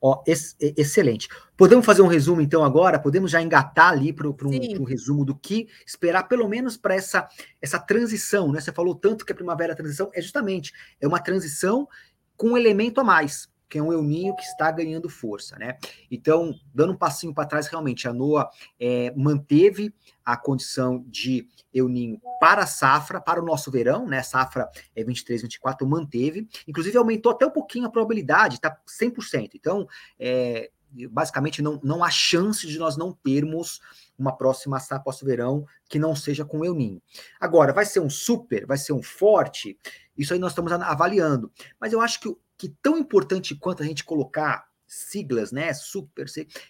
Ó, 0.01 0.23
ex 0.27 0.57
excelente. 0.61 1.29
Podemos 1.57 1.87
fazer 1.87 2.03
um 2.03 2.07
resumo, 2.07 2.41
então, 2.41 2.63
agora? 2.63 2.99
Podemos 2.99 3.31
já 3.31 3.41
engatar 3.41 3.93
ali 3.93 4.13
para 4.13 4.29
um, 4.29 4.35
um, 4.81 4.85
resumo 4.85 5.25
do 5.25 5.35
que 5.35 5.69
esperar, 5.87 6.29
pelo 6.29 6.47
menos 6.49 6.77
para 6.77 6.95
essa, 6.95 7.27
essa 7.61 7.79
transição, 7.79 8.53
né? 8.53 8.61
Você 8.61 8.73
falou 8.73 8.95
tanto 8.95 9.25
que 9.25 9.33
a 9.33 9.35
primavera 9.35 9.75
transição 9.75 10.11
é 10.13 10.21
justamente 10.21 10.73
é 11.01 11.09
uma 11.09 11.19
transição 11.19 11.89
com 12.37 12.51
um 12.51 12.57
elemento 12.57 13.01
a 13.01 13.05
mais 13.05 13.49
que 13.69 13.79
é 13.79 13.83
um 13.83 13.93
euninho 13.93 14.35
que 14.37 14.43
está 14.43 14.71
ganhando 14.71 15.09
força, 15.09 15.59
né? 15.59 15.77
Então, 16.11 16.55
dando 16.75 16.93
um 16.93 16.97
passinho 16.97 17.35
para 17.35 17.47
trás, 17.49 17.67
realmente, 17.67 18.07
a 18.07 18.13
NOA 18.13 18.49
é, 18.79 19.13
manteve 19.17 19.95
a 20.25 20.37
condição 20.37 21.05
de 21.09 21.49
euninho 21.73 22.21
para 22.41 22.63
a 22.63 22.67
safra, 22.67 23.21
para 23.21 23.41
o 23.41 23.45
nosso 23.45 23.71
verão, 23.71 24.07
né? 24.07 24.23
Safra 24.23 24.69
é 24.95 25.03
23, 25.03 25.43
24, 25.43 25.87
manteve. 25.87 26.49
Inclusive, 26.67 26.97
aumentou 26.97 27.33
até 27.33 27.47
um 27.47 27.51
pouquinho 27.51 27.87
a 27.87 27.91
probabilidade, 27.91 28.61
tá 28.61 28.77
100%. 28.87 29.51
Então, 29.55 29.87
é, 30.19 30.71
basicamente, 31.11 31.61
não, 31.61 31.81
não 31.83 32.05
há 32.05 32.11
chance 32.11 32.67
de 32.67 32.79
nós 32.79 32.97
não 32.97 33.13
termos 33.13 33.81
uma 34.19 34.35
próxima 34.37 34.79
safra 34.81 35.05
pós-verão 35.05 35.67
que 35.89 35.99
não 35.99 36.15
seja 36.15 36.45
com 36.45 36.65
El 36.65 36.75
Ninho. 36.75 37.03
Agora, 37.41 37.73
vai 37.73 37.85
ser 37.85 38.01
um 38.01 38.11
super, 38.11 38.67
vai 38.67 38.79
ser 38.79 38.93
um 38.93 39.03
forte, 39.03 39.79
isso 40.17 40.33
aí 40.33 40.39
nós 40.39 40.53
estamos 40.53 40.73
avaliando. 40.73 41.53
Mas 41.79 41.93
eu 41.93 42.01
acho 42.01 42.21
que 42.21 42.37
que 42.59 42.75
tão 42.83 42.99
importante 42.99 43.55
quanto 43.55 43.83
a 43.83 43.87
gente 43.87 44.05
colocar 44.05 44.67
siglas, 44.87 45.51
né, 45.51 45.75
super, 45.75 46.27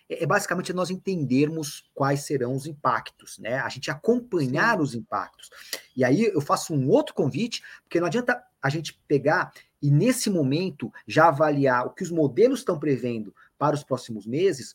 é, 0.09 0.23
é 0.25 0.27
basicamente 0.27 0.73
nós 0.73 0.91
entendermos 0.91 1.91
quais 1.95 2.21
serão 2.21 2.55
os 2.55 2.67
impactos, 2.67 3.39
né, 3.39 3.59
a 3.59 3.69
gente 3.69 3.91
acompanhar 3.91 4.77
Sim. 4.77 4.83
os 4.83 4.95
impactos. 4.95 5.51
E 5.95 6.03
aí 6.03 6.25
eu 6.25 6.41
faço 6.41 6.75
um 6.75 6.89
outro 6.89 7.15
convite, 7.15 7.63
porque 7.83 8.01
não 8.01 8.07
adianta 8.07 8.43
a 8.61 8.69
gente 8.71 8.99
pegar 9.07 9.53
e 9.83 9.91
nesse 9.91 10.31
momento 10.31 10.91
já 11.07 11.29
avaliar 11.29 11.87
o 11.87 11.91
que 11.91 12.03
os 12.03 12.11
modelos 12.11 12.61
estão 12.61 12.79
prevendo 12.79 13.35
para 13.59 13.77
os 13.77 13.85
próximos 13.85 14.27
meses, 14.27 14.75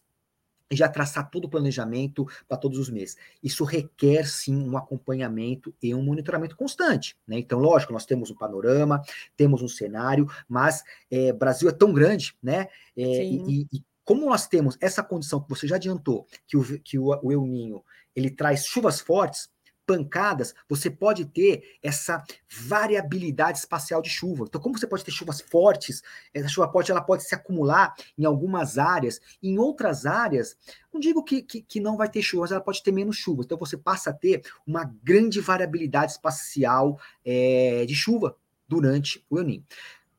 já 0.72 0.88
traçar 0.88 1.30
todo 1.30 1.46
o 1.46 1.50
planejamento 1.50 2.28
para 2.48 2.58
todos 2.58 2.80
os 2.80 2.90
meses. 2.90 3.18
Isso 3.44 3.64
requer 3.64 4.28
sim 4.28 4.56
um 4.56 4.78
acompanhamento 4.78 5.74
e 5.82 5.94
um 5.94 6.02
monitoramento 6.02 6.56
constante. 6.56 7.16
Né? 7.28 7.40
Então, 7.40 7.60
lógico, 7.60 7.94
nós 7.94 8.06
temos 8.06 8.32
um 8.32 8.36
panorama, 8.36 9.02
temos 9.36 9.62
um 9.62 9.68
cenário, 9.68 10.28
mas 10.48 10.84
é, 11.10 11.34
Brasil 11.34 11.70
é 11.70 11.74
tão 11.74 11.94
grande, 11.94 12.36
né? 12.42 12.68
É, 12.96 13.24
e, 13.24 13.68
e, 13.72 13.84
como 14.04 14.26
nós 14.26 14.48
temos 14.48 14.78
essa 14.82 15.04
condição 15.04 15.40
que 15.40 15.50
você 15.50 15.68
já 15.68 15.76
adiantou, 15.76 16.26
que 16.48 16.58
o, 16.58 16.80
que 16.82 16.98
o, 16.98 17.08
o 17.22 17.32
El 17.32 17.46
Ninho 17.46 17.84
ele 18.16 18.30
traz 18.30 18.66
chuvas 18.66 19.00
fortes, 19.00 19.50
pancadas, 19.86 20.54
você 20.68 20.90
pode 20.90 21.26
ter 21.26 21.78
essa 21.82 22.24
variabilidade 22.50 23.60
espacial 23.60 24.02
de 24.02 24.10
chuva. 24.10 24.46
Então, 24.48 24.62
como 24.62 24.78
você 24.78 24.88
pode 24.88 25.04
ter 25.04 25.12
chuvas 25.12 25.42
fortes, 25.42 26.02
essa 26.34 26.48
chuva 26.48 26.72
forte 26.72 26.92
ela 26.92 27.02
pode 27.02 27.24
se 27.24 27.36
acumular 27.36 27.94
em 28.18 28.26
algumas 28.26 28.78
áreas, 28.78 29.20
em 29.42 29.58
outras 29.58 30.06
áreas, 30.06 30.58
não 30.94 31.00
digo 31.00 31.24
que, 31.24 31.42
que, 31.42 31.62
que 31.62 31.80
não 31.80 31.98
vai 31.98 32.10
ter 32.10 32.22
chuva, 32.22 32.42
mas 32.42 32.52
ela 32.52 32.62
pode 32.62 32.84
ter 32.84 32.92
menos 32.92 33.18
chuva. 33.18 33.44
Então, 33.44 33.58
você 33.58 33.78
passa 33.78 34.10
a 34.10 34.14
ter 34.14 34.44
uma 34.66 34.84
grande 35.04 35.40
variabilidade 35.40 36.14
espacial 36.14 37.00
é, 37.26 37.86
de 37.86 37.96
chuva 37.96 38.36
durante 38.68 39.26
o 39.30 39.38
El 39.38 39.46
Niño. 39.46 39.66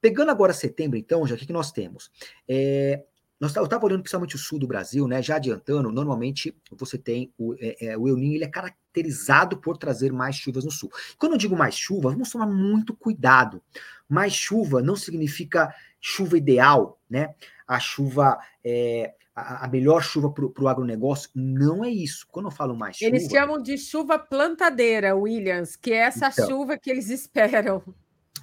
Pegando 0.00 0.30
agora 0.30 0.52
setembro, 0.52 0.98
então, 0.98 1.26
já 1.26 1.34
o 1.34 1.38
que, 1.38 1.46
que 1.46 1.52
nós 1.52 1.70
temos? 1.70 2.10
É, 2.48 3.04
nós, 3.38 3.54
eu 3.56 3.64
estava 3.64 3.84
olhando 3.84 4.02
principalmente 4.02 4.36
o 4.36 4.38
sul 4.38 4.58
do 4.58 4.66
Brasil, 4.66 5.08
né? 5.08 5.22
Já 5.22 5.36
adiantando, 5.36 5.90
normalmente 5.90 6.56
você 6.70 6.98
tem 6.98 7.32
o, 7.38 7.54
é, 7.58 7.86
é, 7.86 7.98
o 7.98 8.08
El 8.08 8.16
Niño, 8.16 8.36
ele 8.36 8.44
é 8.44 8.48
caracterizado 8.92 9.56
por 9.56 9.76
trazer 9.78 10.12
mais 10.12 10.36
chuvas 10.36 10.64
no 10.64 10.70
sul. 10.70 10.90
Quando 11.18 11.32
eu 11.32 11.38
digo 11.38 11.56
mais 11.56 11.74
chuva, 11.74 12.10
vamos 12.10 12.30
tomar 12.30 12.46
muito 12.46 12.94
cuidado. 12.94 13.62
Mais 14.08 14.34
chuva 14.34 14.82
não 14.82 14.94
significa 14.94 15.74
chuva 16.00 16.36
ideal, 16.36 17.00
né? 17.08 17.34
A 17.66 17.80
chuva 17.80 18.38
é, 18.62 19.14
a, 19.34 19.66
melhor 19.68 20.02
chuva 20.02 20.30
para 20.30 20.44
o 20.44 20.68
agronegócio. 20.68 21.30
Não 21.34 21.82
é 21.82 21.88
isso. 21.88 22.26
Quando 22.30 22.46
eu 22.46 22.52
falo 22.52 22.76
mais 22.76 22.96
chuva. 22.96 23.08
Eles 23.08 23.28
chamam 23.30 23.60
de 23.62 23.78
chuva 23.78 24.18
plantadeira, 24.18 25.16
Williams, 25.16 25.74
que 25.74 25.92
é 25.92 25.96
essa 25.96 26.28
então, 26.28 26.46
chuva 26.46 26.76
que 26.76 26.90
eles 26.90 27.08
esperam. 27.08 27.82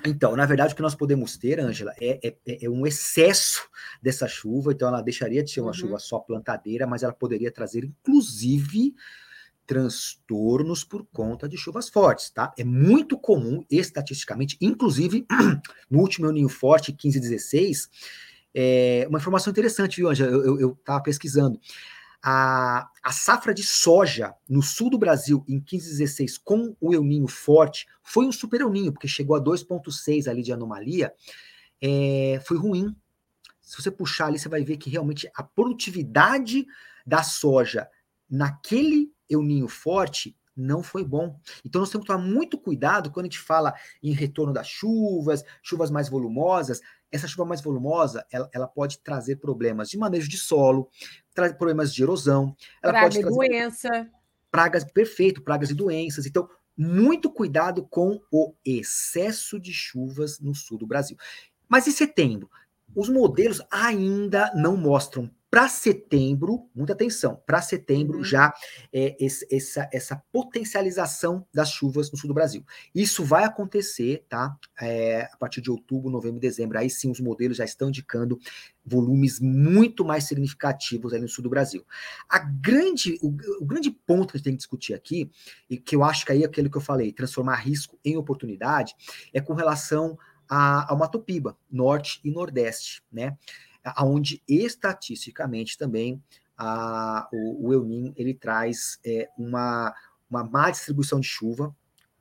Então, 0.06 0.34
na 0.34 0.46
verdade, 0.46 0.72
o 0.74 0.76
que 0.78 0.82
nós 0.82 0.96
podemos 0.96 1.38
ter, 1.38 1.60
Ângela, 1.60 1.94
é, 2.00 2.20
é, 2.24 2.66
é, 2.66 2.70
um 2.70 2.88
excesso 2.88 3.70
dessa 4.02 4.30
chuva. 4.30 4.72
Então, 4.72 4.88
ela 4.88 5.02
deixaria 5.02 5.44
de 5.44 5.52
ser 5.52 5.60
uma 5.60 5.68
uhum. 5.68 5.74
chuva 5.74 6.00
só 6.00 6.20
plantadeira, 6.20 6.88
mas 6.88 7.04
ela 7.04 7.12
poderia 7.12 7.52
trazer, 7.52 7.84
inclusive, 7.84 8.96
transtornos 9.70 10.84
por 10.84 11.06
conta 11.14 11.48
de 11.48 11.56
chuvas 11.56 11.90
fortes, 11.90 12.32
tá? 12.32 12.52
É 12.58 12.64
muito 12.64 13.16
comum, 13.20 13.64
estatisticamente, 13.70 14.58
inclusive 14.60 15.28
no 15.88 16.00
último 16.00 16.26
El 16.26 16.34
Ninho 16.34 16.50
Forte, 16.50 16.92
15 16.92 17.18
e 17.20 17.22
16, 17.22 17.90
é, 18.52 19.06
uma 19.08 19.20
informação 19.20 19.52
interessante, 19.52 19.98
viu, 19.98 20.10
Ângela? 20.10 20.32
Eu 20.32 20.72
estava 20.72 21.04
pesquisando. 21.04 21.60
A, 22.20 22.90
a 23.04 23.12
safra 23.12 23.54
de 23.54 23.62
soja 23.62 24.34
no 24.50 24.64
sul 24.64 24.90
do 24.90 24.98
Brasil 24.98 25.46
em 25.48 25.58
1516 25.58 26.40
com 26.40 26.76
o 26.82 26.92
El 26.92 27.04
Ninho 27.04 27.28
forte 27.28 27.86
foi 28.02 28.26
um 28.26 28.32
super 28.32 28.62
El 28.62 28.72
Ninho, 28.72 28.92
porque 28.92 29.08
chegou 29.08 29.36
a 29.36 29.40
2,6 29.40 30.28
ali 30.28 30.42
de 30.42 30.52
anomalia, 30.52 31.14
é, 31.80 32.42
foi 32.44 32.58
ruim. 32.58 32.96
Se 33.62 33.80
você 33.80 33.92
puxar 33.92 34.26
ali, 34.26 34.40
você 34.40 34.50
vai 34.50 34.64
ver 34.64 34.78
que 34.78 34.90
realmente 34.90 35.30
a 35.36 35.44
produtividade 35.44 36.66
da 37.06 37.22
soja 37.22 37.88
naquele 38.28 39.12
El 39.30 39.42
Ninho 39.42 39.68
forte 39.68 40.36
não 40.56 40.84
foi 40.84 41.04
bom. 41.04 41.40
Então 41.64 41.80
nós 41.80 41.90
temos 41.90 42.06
que 42.06 42.12
tomar 42.12 42.24
muito 42.24 42.58
cuidado 42.58 43.12
quando 43.12 43.26
a 43.26 43.30
gente 43.30 43.40
fala 43.40 43.74
em 44.04 44.12
retorno 44.12 44.54
das 44.54 44.68
chuvas, 44.68 45.44
chuvas 45.64 45.90
mais 45.90 46.10
volumosas. 46.10 46.82
Essa 47.12 47.28
chuva 47.28 47.46
mais 47.46 47.62
volumosa, 47.62 48.26
ela, 48.32 48.50
ela 48.54 48.68
pode 48.68 49.00
trazer 49.00 49.38
problemas 49.38 49.90
de 49.90 49.98
manejo 49.98 50.30
de 50.30 50.38
solo, 50.38 50.90
problemas 51.58 51.94
de 51.94 52.04
erosão, 52.04 52.56
ela 52.84 52.94
Praga 52.94 53.06
pode 53.06 53.20
trazer 53.20 53.36
doença. 53.36 54.12
pragas, 54.52 54.84
perfeito, 54.84 55.42
pragas 55.42 55.70
e 55.72 55.74
doenças. 55.74 56.26
Então, 56.26 56.48
muito 56.78 57.32
cuidado 57.32 57.86
com 57.88 58.22
o 58.32 58.54
excesso 58.64 59.60
de 59.60 59.74
chuvas 59.74 60.40
no 60.40 60.54
sul 60.54 60.78
do 60.78 60.86
Brasil. 60.86 61.18
Mas 61.68 61.88
em 61.88 61.92
setembro, 61.92 62.50
os 62.96 63.10
modelos 63.10 63.62
ainda 63.72 64.52
não 64.56 64.78
mostram 64.78 65.30
para 65.50 65.68
setembro, 65.68 66.70
muita 66.76 66.94
atenção, 66.94 67.42
para 67.46 67.62
setembro 67.62 68.20
uhum. 68.20 68.24
já 68.24 68.54
é, 68.94 69.16
esse, 69.20 69.48
essa, 69.52 69.90
essa 69.92 70.24
potencialização 70.32 71.46
das 71.54 71.72
chuvas 71.72 72.12
no 72.12 72.18
sul 72.18 72.28
do 72.28 72.34
Brasil. 72.34 72.64
Isso 72.94 73.24
vai 73.24 73.44
acontecer, 73.44 74.26
tá? 74.30 74.56
É, 74.80 75.28
a 75.32 75.38
partir 75.38 75.62
de 75.62 75.72
outubro, 75.72 76.12
novembro, 76.12 76.40
dezembro. 76.40 76.78
Aí 76.78 76.90
sim 76.90 77.10
os 77.10 77.20
modelos 77.20 77.58
já 77.58 77.66
estão 77.66 77.90
indicando 77.90 78.40
volumes 78.86 79.40
muito 79.40 80.06
mais 80.06 80.26
significativos 80.26 81.14
aí 81.14 81.22
no 81.22 81.28
sul 81.28 81.44
do 81.44 81.50
Brasil. 81.50 81.86
A 82.28 82.40
grande, 82.40 83.18
o, 83.22 83.30
o 83.62 83.66
grande 83.66 83.90
ponto 83.90 84.32
que 84.32 84.38
a 84.38 84.38
gente 84.38 84.46
tem 84.46 84.54
que 84.54 84.60
discutir 84.60 84.94
aqui, 84.94 85.32
e 85.70 85.78
que 85.78 85.96
eu 85.96 86.04
acho 86.04 86.26
que 86.26 86.32
aí 86.32 86.44
é 86.44 86.46
aquilo 86.46 86.70
que 86.70 86.78
eu 86.78 86.82
falei, 86.82 87.12
transformar 87.12 87.56
risco 87.56 87.98
em 88.06 88.18
oportunidade, 88.18 88.94
é 89.34 89.42
com 89.42 89.54
relação 89.54 90.18
a, 90.48 90.92
ao 90.92 90.98
Mato 90.98 91.20
Piba, 91.20 91.58
norte 91.72 92.20
e 92.24 92.32
nordeste, 92.32 93.04
né? 93.12 93.38
Aonde 93.84 94.42
estatisticamente 94.48 95.78
também 95.78 96.22
a, 96.58 97.28
o, 97.32 97.68
o 97.68 97.74
El 97.74 97.84
Ninho 97.86 98.14
ele 98.18 98.34
traz 98.34 99.00
é, 99.06 99.30
uma, 99.38 99.94
uma 100.30 100.44
má 100.44 100.70
distribuição 100.70 101.20
de 101.20 101.28
chuva, 101.28 101.74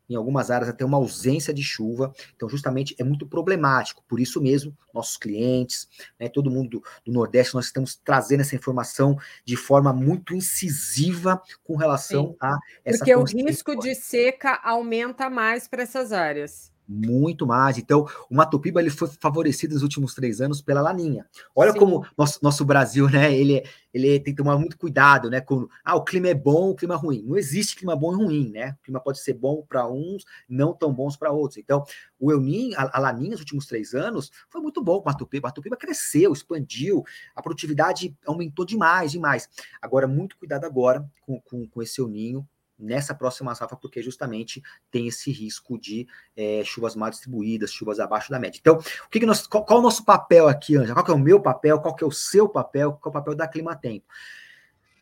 em 0.09 0.15
algumas 0.15 0.51
áreas 0.51 0.71
até 0.71 0.85
uma 0.85 0.97
ausência 0.97 1.53
de 1.53 1.63
chuva, 1.63 2.15
então 2.35 2.49
justamente 2.49 2.95
é 2.99 3.05
muito 3.05 3.27
problemático, 3.27 4.03
por 4.09 4.19
isso 4.19 4.41
mesmo, 4.41 4.75
nossos 4.95 5.19
clientes, 5.19 5.87
né, 6.19 6.29
todo 6.29 6.51
mundo 6.51 6.71
do, 6.71 6.85
do, 7.05 7.13
Nordeste, 7.13 7.55
nós 7.55 7.67
estamos 7.67 7.95
trazendo 7.97 8.41
essa 8.41 8.57
informação 8.57 9.19
de 9.45 9.57
forma 9.57 9.93
muito 9.93 10.35
incisiva 10.35 11.43
com 11.63 11.77
relação 11.77 12.29
Sim. 12.29 12.37
a 12.41 12.59
essa... 12.85 12.99
Porque 12.99 13.15
o 13.15 13.25
risco 13.25 13.77
de 13.77 13.95
seca 13.95 14.59
aumenta 14.65 15.29
mais 15.29 15.69
para 15.69 15.83
essas 15.83 16.11
áreas 16.11 16.73
muito 16.89 17.47
mais. 17.47 17.77
Então, 17.77 18.07
o 18.31 18.35
Mato 18.35 18.59
Piba 18.59 18.81
ele 18.81 18.89
foi 18.89 19.09
favorecido 19.21 19.75
nos 19.75 19.83
últimos 19.83 20.15
três 20.15 20.41
anos 20.41 20.63
pela 20.63 20.81
Laninha. 20.81 21.27
Olha 21.55 21.73
Sim. 21.73 21.79
como 21.79 22.07
nosso, 22.17 22.39
nosso 22.43 22.65
Brasil, 22.65 23.09
né? 23.11 23.35
Ele, 23.37 23.63
ele 23.93 24.19
tem 24.21 24.33
que 24.33 24.43
tomar 24.43 24.57
muito 24.57 24.79
cuidado, 24.79 25.29
né? 25.29 25.41
Com 25.41 25.69
ah, 25.85 25.97
o 25.97 26.03
clima 26.03 26.29
é 26.29 26.35
bom, 26.35 26.71
o 26.71 26.75
clima 26.75 26.95
é 26.95 26.97
ruim. 26.97 27.23
Não 27.27 27.37
existe 27.37 27.77
clima 27.77 27.95
bom 27.95 28.13
e 28.13 28.25
ruim, 28.25 28.51
né? 28.51 28.71
O 28.81 28.85
clima 28.85 29.01
pode 29.01 29.21
ser 29.21 29.35
bom 29.35 29.63
para 29.69 29.87
uns, 29.87 30.25
não 30.49 30.73
tão 30.73 30.93
bons 30.93 31.17
para 31.17 31.31
outros. 31.31 31.59
Então, 31.59 31.85
o 32.19 32.33
El 32.33 32.41
Ninho, 32.41 32.75
a, 32.79 32.97
a 32.97 33.01
Laninha, 33.01 33.33
nos 33.33 33.41
últimos 33.41 33.67
três 33.67 33.93
anos, 33.93 34.31
foi 34.49 34.63
muito 34.63 34.83
bom 34.83 35.01
com 35.01 35.09
o 35.09 35.13
Mato 35.13 35.27
Piba. 35.27 35.47
O 35.47 35.49
Mato 35.49 35.61
Piba 35.61 35.77
cresceu, 35.77 36.33
expandiu, 36.33 37.05
a 37.35 37.43
produtividade 37.43 38.17
aumentou 38.27 38.65
demais, 38.65 39.13
demais. 39.13 39.49
Agora, 39.83 40.07
muito 40.07 40.39
cuidado 40.39 40.65
agora 40.65 41.07
com, 41.21 41.41
com, 41.43 41.69
com 41.69 41.83
esse 41.83 42.01
El 42.01 42.09
Ninho 42.09 42.49
nessa 42.79 43.15
próxima 43.15 43.55
safra, 43.55 43.77
porque 43.77 44.01
justamente 44.01 44.63
tem 44.91 45.09
esse 45.09 45.33
risco 45.33 45.79
de 45.79 46.07
é, 46.37 46.63
chuvas 46.65 46.95
mal 46.95 47.11
distribuídas, 47.11 47.73
chuvas 47.73 47.99
abaixo 47.99 48.31
da 48.31 48.39
média. 48.39 48.59
Então, 48.61 48.77
o 48.77 49.09
que, 49.11 49.21
que 49.21 49.27
nós, 49.27 49.47
qual, 49.47 49.65
qual, 49.65 49.79
é 49.79 49.81
o 49.81 49.83
nosso 49.83 50.05
papel 50.05 50.47
aqui, 50.49 50.77
Anja? 50.77 50.95
Qual 50.95 51.07
é 51.07 51.13
o 51.13 51.19
meu 51.19 51.41
papel? 51.41 51.81
Qual 51.81 51.97
é 52.01 52.05
o 52.05 52.13
seu 52.13 52.49
papel? 52.49 52.93
Qual 52.93 53.11
é 53.11 53.17
o 53.17 53.21
papel 53.21 53.35
da 53.35 53.49
Climatempo? 53.49 54.07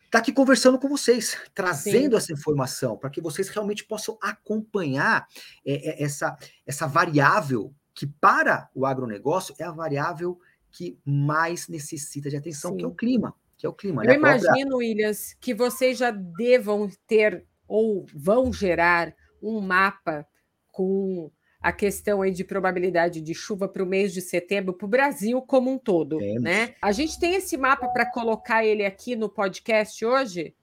Está 0.07 0.19
aqui 0.19 0.31
conversando 0.31 0.79
com 0.79 0.87
vocês, 0.87 1.37
trazendo 1.53 2.11
Sim. 2.11 2.17
essa 2.17 2.33
informação 2.33 2.97
para 2.97 3.09
que 3.09 3.19
vocês 3.19 3.49
realmente 3.49 3.83
possam 3.83 4.17
acompanhar 4.21 5.27
é, 5.65 6.01
é, 6.01 6.03
essa, 6.03 6.37
essa 6.65 6.87
variável 6.87 7.73
que, 7.93 8.07
para 8.07 8.69
o 8.73 8.85
agronegócio, 8.85 9.53
é 9.59 9.65
a 9.65 9.71
variável 9.71 10.39
que 10.71 10.97
mais 11.03 11.67
necessita 11.67 12.29
de 12.29 12.37
atenção, 12.37 12.71
Sim. 12.71 12.77
que 12.77 12.85
é 12.85 12.87
o 12.87 12.95
clima. 12.95 13.35
Que 13.57 13.65
é 13.65 13.69
o 13.69 13.73
clima. 13.73 14.03
Eu 14.03 14.07
né? 14.07 14.15
imagino, 14.15 14.49
própria... 14.49 14.77
Williams, 14.77 15.35
que 15.41 15.53
vocês 15.53 15.97
já 15.97 16.11
devam 16.11 16.89
ter 17.05 17.45
ou 17.67 18.05
vão 18.13 18.51
gerar 18.51 19.13
um 19.41 19.59
mapa 19.59 20.25
com 20.71 21.31
a 21.61 21.71
questão 21.71 22.21
aí 22.21 22.31
de 22.31 22.43
probabilidade 22.43 23.19
de 23.19 23.33
chuva 23.33 23.67
para 23.67 23.83
o 23.83 23.85
mês 23.85 24.13
de 24.13 24.21
setembro 24.21 24.73
para 24.73 24.85
o 24.85 24.89
Brasil 24.89 25.41
como 25.41 25.71
um 25.71 25.77
todo, 25.77 26.17
Temos. 26.17 26.43
né? 26.43 26.75
A 26.81 26.91
gente 26.91 27.19
tem 27.19 27.35
esse 27.35 27.57
mapa 27.57 27.87
para 27.89 28.05
colocar 28.05 28.63
ele 28.63 28.85
aqui 28.85 29.15
no 29.15 29.27
podcast 29.27 30.05
hoje? 30.05 30.55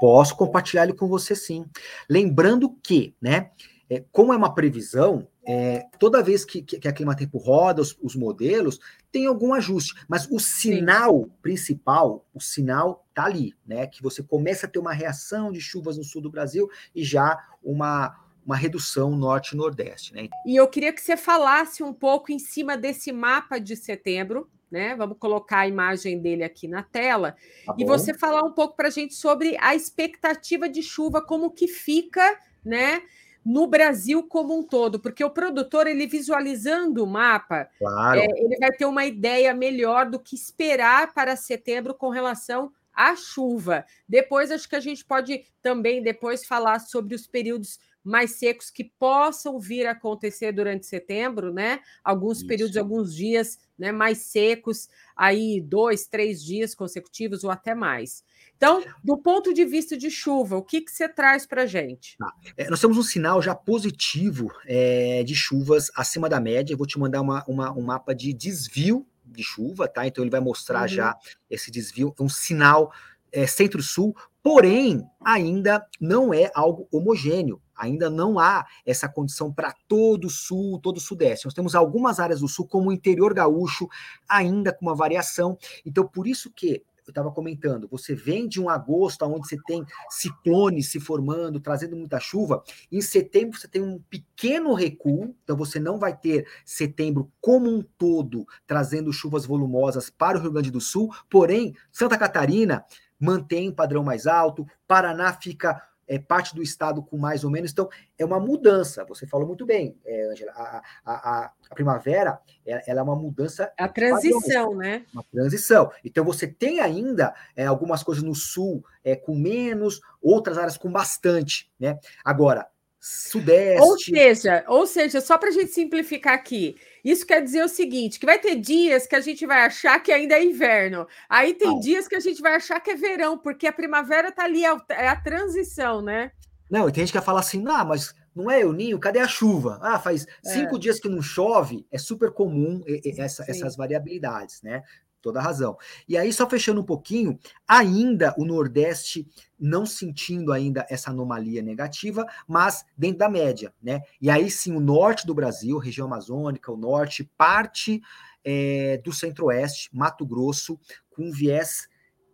Posso 0.00 0.36
compartilhar 0.36 0.84
ele 0.84 0.94
com 0.94 1.06
você 1.08 1.34
sim. 1.34 1.64
Lembrando 2.08 2.70
que, 2.82 3.14
né, 3.20 3.50
é, 3.94 4.04
como 4.10 4.32
é 4.32 4.36
uma 4.36 4.52
previsão, 4.52 5.28
é, 5.46 5.86
toda 5.98 6.22
vez 6.22 6.44
que, 6.44 6.62
que, 6.62 6.80
que 6.80 6.88
a 6.88 6.92
Climatempo 6.92 7.38
roda 7.38 7.80
os, 7.80 7.96
os, 8.02 8.16
modelos, 8.16 8.80
tem 9.12 9.26
algum 9.26 9.54
ajuste, 9.54 9.94
mas 10.08 10.28
o 10.30 10.40
sinal 10.40 11.22
Sim. 11.22 11.32
principal, 11.40 12.26
o 12.34 12.40
sinal 12.40 13.06
tá 13.14 13.26
ali, 13.26 13.54
né? 13.64 13.86
Que 13.86 14.02
você 14.02 14.22
começa 14.22 14.66
a 14.66 14.68
ter 14.68 14.78
uma 14.78 14.92
reação 14.92 15.52
de 15.52 15.60
chuvas 15.60 15.96
no 15.96 16.02
sul 16.02 16.20
do 16.20 16.30
Brasil 16.30 16.68
e 16.94 17.04
já 17.04 17.38
uma, 17.62 18.18
uma 18.44 18.56
redução 18.56 19.14
norte 19.14 19.52
e 19.52 19.56
nordeste, 19.56 20.12
né? 20.12 20.28
E 20.44 20.56
eu 20.56 20.66
queria 20.66 20.92
que 20.92 21.00
você 21.00 21.16
falasse 21.16 21.82
um 21.82 21.92
pouco 21.92 22.32
em 22.32 22.38
cima 22.38 22.76
desse 22.76 23.12
mapa 23.12 23.58
de 23.58 23.76
setembro, 23.76 24.50
né? 24.70 24.96
Vamos 24.96 25.18
colocar 25.18 25.60
a 25.60 25.68
imagem 25.68 26.20
dele 26.20 26.42
aqui 26.42 26.66
na 26.66 26.82
tela 26.82 27.36
tá 27.64 27.76
e 27.78 27.84
você 27.84 28.12
falar 28.12 28.42
um 28.42 28.52
pouco 28.52 28.74
para 28.76 28.88
a 28.88 28.90
gente 28.90 29.14
sobre 29.14 29.56
a 29.60 29.74
expectativa 29.74 30.68
de 30.68 30.82
chuva, 30.82 31.22
como 31.22 31.52
que 31.52 31.68
fica, 31.68 32.36
né? 32.64 33.02
No 33.44 33.66
Brasil 33.66 34.22
como 34.22 34.58
um 34.58 34.62
todo, 34.62 34.98
porque 34.98 35.22
o 35.22 35.30
produtor, 35.30 35.86
ele 35.86 36.06
visualizando 36.06 37.04
o 37.04 37.06
mapa, 37.06 37.68
claro. 37.78 38.20
é, 38.20 38.24
ele 38.24 38.56
vai 38.58 38.72
ter 38.72 38.86
uma 38.86 39.04
ideia 39.04 39.52
melhor 39.52 40.08
do 40.08 40.18
que 40.18 40.34
esperar 40.34 41.12
para 41.12 41.36
setembro 41.36 41.94
com 41.94 42.08
relação 42.08 42.72
à 42.94 43.14
chuva. 43.14 43.84
Depois, 44.08 44.50
acho 44.50 44.68
que 44.68 44.76
a 44.76 44.80
gente 44.80 45.04
pode 45.04 45.44
também 45.60 46.02
depois 46.02 46.46
falar 46.46 46.78
sobre 46.78 47.14
os 47.14 47.26
períodos 47.26 47.78
mais 48.04 48.32
secos 48.32 48.70
que 48.70 48.84
possam 48.84 49.58
vir 49.58 49.86
a 49.86 49.92
acontecer 49.92 50.52
durante 50.52 50.84
setembro, 50.84 51.52
né? 51.52 51.80
Alguns 52.04 52.38
Isso. 52.38 52.46
períodos, 52.46 52.76
alguns 52.76 53.14
dias 53.14 53.58
né, 53.78 53.90
mais 53.90 54.18
secos, 54.18 54.88
aí 55.16 55.60
dois, 55.60 56.06
três 56.06 56.44
dias 56.44 56.74
consecutivos 56.74 57.44
ou 57.44 57.50
até 57.50 57.74
mais. 57.74 58.22
Então, 58.56 58.82
do 59.02 59.18
ponto 59.18 59.52
de 59.52 59.64
vista 59.64 59.96
de 59.96 60.10
chuva, 60.10 60.56
o 60.56 60.62
que, 60.62 60.80
que 60.80 60.90
você 60.90 61.08
traz 61.08 61.46
para 61.46 61.62
a 61.62 61.66
gente? 61.66 62.16
Tá. 62.16 62.32
É, 62.56 62.70
nós 62.70 62.80
temos 62.80 62.96
um 62.96 63.02
sinal 63.02 63.42
já 63.42 63.54
positivo 63.54 64.50
é, 64.66 65.22
de 65.24 65.34
chuvas 65.34 65.90
acima 65.94 66.28
da 66.28 66.40
média. 66.40 66.72
Eu 66.72 66.78
vou 66.78 66.86
te 66.86 66.98
mandar 66.98 67.20
uma, 67.20 67.44
uma, 67.46 67.72
um 67.72 67.82
mapa 67.82 68.14
de 68.14 68.32
desvio 68.32 69.06
de 69.24 69.42
chuva, 69.42 69.88
tá? 69.88 70.06
Então 70.06 70.22
ele 70.22 70.30
vai 70.30 70.40
mostrar 70.40 70.82
uhum. 70.82 70.88
já 70.88 71.16
esse 71.50 71.70
desvio, 71.70 72.14
um 72.20 72.28
sinal 72.28 72.92
é, 73.32 73.46
centro-sul, 73.46 74.14
porém 74.42 75.02
ainda 75.24 75.84
não 76.00 76.32
é 76.32 76.50
algo 76.54 76.88
homogêneo. 76.92 77.60
Ainda 77.76 78.08
não 78.08 78.38
há 78.38 78.64
essa 78.86 79.08
condição 79.08 79.52
para 79.52 79.74
todo 79.88 80.26
o 80.26 80.30
sul, 80.30 80.78
todo 80.78 80.98
o 80.98 81.00
sudeste. 81.00 81.44
Nós 81.44 81.54
temos 81.54 81.74
algumas 81.74 82.20
áreas 82.20 82.38
do 82.38 82.46
sul, 82.46 82.68
como 82.68 82.88
o 82.88 82.92
interior 82.92 83.34
gaúcho, 83.34 83.88
ainda 84.28 84.72
com 84.72 84.86
uma 84.86 84.94
variação. 84.94 85.58
Então, 85.84 86.06
por 86.06 86.28
isso 86.28 86.52
que 86.54 86.84
eu 87.06 87.12
estava 87.12 87.30
comentando, 87.30 87.88
você 87.88 88.14
vem 88.14 88.48
de 88.48 88.60
um 88.60 88.68
agosto 88.68 89.24
onde 89.24 89.46
você 89.46 89.58
tem 89.66 89.84
ciclones 90.10 90.90
se 90.90 90.98
formando, 90.98 91.60
trazendo 91.60 91.96
muita 91.96 92.18
chuva, 92.18 92.62
em 92.90 93.00
setembro 93.00 93.58
você 93.58 93.68
tem 93.68 93.82
um 93.82 93.98
pequeno 94.08 94.72
recuo, 94.74 95.34
então 95.42 95.56
você 95.56 95.78
não 95.78 95.98
vai 95.98 96.16
ter 96.16 96.46
setembro 96.64 97.30
como 97.40 97.70
um 97.70 97.82
todo 97.98 98.46
trazendo 98.66 99.12
chuvas 99.12 99.44
volumosas 99.44 100.10
para 100.10 100.38
o 100.38 100.40
Rio 100.40 100.52
Grande 100.52 100.70
do 100.70 100.80
Sul, 100.80 101.14
porém, 101.30 101.74
Santa 101.92 102.18
Catarina 102.18 102.84
mantém 103.18 103.68
um 103.68 103.74
padrão 103.74 104.02
mais 104.02 104.26
alto, 104.26 104.66
Paraná 104.86 105.32
fica 105.32 105.80
é, 106.06 106.18
parte 106.18 106.54
do 106.54 106.62
estado 106.62 107.02
com 107.02 107.16
mais 107.16 107.44
ou 107.44 107.50
menos. 107.50 107.72
Então, 107.72 107.88
é 108.18 108.24
uma 108.24 108.40
mudança. 108.40 109.04
Você 109.06 109.26
falou 109.26 109.46
muito 109.46 109.64
bem, 109.66 109.98
é, 110.04 110.30
Angela. 110.30 110.52
A, 110.52 110.82
a, 111.04 111.44
a, 111.70 111.74
primavera 111.74 112.38
ela 112.64 113.00
é 113.00 113.02
uma 113.02 113.16
mudança. 113.16 113.72
A 113.78 113.88
transição, 113.88 114.40
padrão, 114.40 114.76
né? 114.76 115.04
Uma 115.12 115.24
transição. 115.24 115.90
Então, 116.04 116.24
você 116.24 116.46
tem 116.46 116.80
ainda 116.80 117.34
é, 117.56 117.66
algumas 117.66 118.02
coisas 118.02 118.22
no 118.22 118.34
sul 118.34 118.84
é, 119.02 119.16
com 119.16 119.34
menos, 119.34 120.00
outras 120.22 120.58
áreas 120.58 120.76
com 120.76 120.90
bastante. 120.90 121.70
Né? 121.78 121.98
Agora, 122.24 122.68
Sudeste. 123.06 123.82
Ou 123.82 123.98
seja, 123.98 124.64
ou 124.66 124.86
seja, 124.86 125.20
só 125.20 125.36
para 125.36 125.50
a 125.50 125.52
gente 125.52 125.72
simplificar 125.72 126.32
aqui, 126.32 126.74
isso 127.04 127.26
quer 127.26 127.42
dizer 127.42 127.62
o 127.62 127.68
seguinte: 127.68 128.18
que 128.18 128.26
vai 128.26 128.38
ter 128.38 128.56
dias 128.56 129.06
que 129.06 129.14
a 129.14 129.20
gente 129.20 129.44
vai 129.46 129.64
achar 129.64 130.00
que 130.00 130.10
ainda 130.10 130.36
é 130.36 130.44
inverno, 130.44 131.06
aí 131.28 131.54
tem 131.54 131.76
ah. 131.76 131.80
dias 131.80 132.08
que 132.08 132.16
a 132.16 132.20
gente 132.20 132.40
vai 132.40 132.54
achar 132.54 132.80
que 132.80 132.90
é 132.90 132.96
verão, 132.96 133.36
porque 133.36 133.66
a 133.66 133.72
primavera 133.72 134.28
está 134.28 134.44
ali, 134.44 134.64
é, 134.64 134.76
é 134.90 135.08
a 135.08 135.16
transição, 135.16 136.00
né? 136.00 136.32
Não, 136.70 136.88
e 136.88 136.92
tem 136.92 137.02
gente 137.02 137.12
que 137.12 137.18
vai 137.18 137.24
falar 137.24 137.40
assim, 137.40 137.60
não, 137.60 137.84
mas 137.84 138.14
não 138.34 138.50
é 138.50 138.64
o 138.64 138.72
ninho, 138.72 138.98
cadê 138.98 139.20
a 139.20 139.28
chuva? 139.28 139.78
Ah, 139.82 139.98
faz 139.98 140.26
é. 140.44 140.48
cinco 140.48 140.78
dias 140.78 140.98
que 140.98 141.08
não 141.08 141.22
chove, 141.22 141.86
é 141.92 141.98
super 141.98 142.32
comum 142.32 142.82
essa, 143.18 143.44
essas 143.48 143.76
variabilidades, 143.76 144.60
né? 144.62 144.82
Toda 145.24 145.40
razão. 145.40 145.78
E 146.06 146.18
aí, 146.18 146.30
só 146.30 146.48
fechando 146.48 146.82
um 146.82 146.84
pouquinho, 146.84 147.38
ainda 147.66 148.34
o 148.36 148.44
Nordeste 148.44 149.26
não 149.58 149.86
sentindo 149.86 150.52
ainda 150.52 150.86
essa 150.90 151.10
anomalia 151.10 151.62
negativa, 151.62 152.26
mas 152.46 152.84
dentro 152.96 153.20
da 153.20 153.28
média, 153.28 153.72
né? 153.82 154.02
E 154.20 154.28
aí 154.28 154.50
sim, 154.50 154.76
o 154.76 154.80
norte 154.80 155.26
do 155.26 155.34
Brasil, 155.34 155.78
região 155.78 156.06
amazônica, 156.06 156.70
o 156.70 156.76
norte, 156.76 157.24
parte 157.38 158.02
é, 158.44 159.00
do 159.02 159.12
centro-oeste, 159.12 159.88
Mato 159.94 160.26
Grosso, 160.26 160.78
com 161.08 161.32
viés 161.32 161.88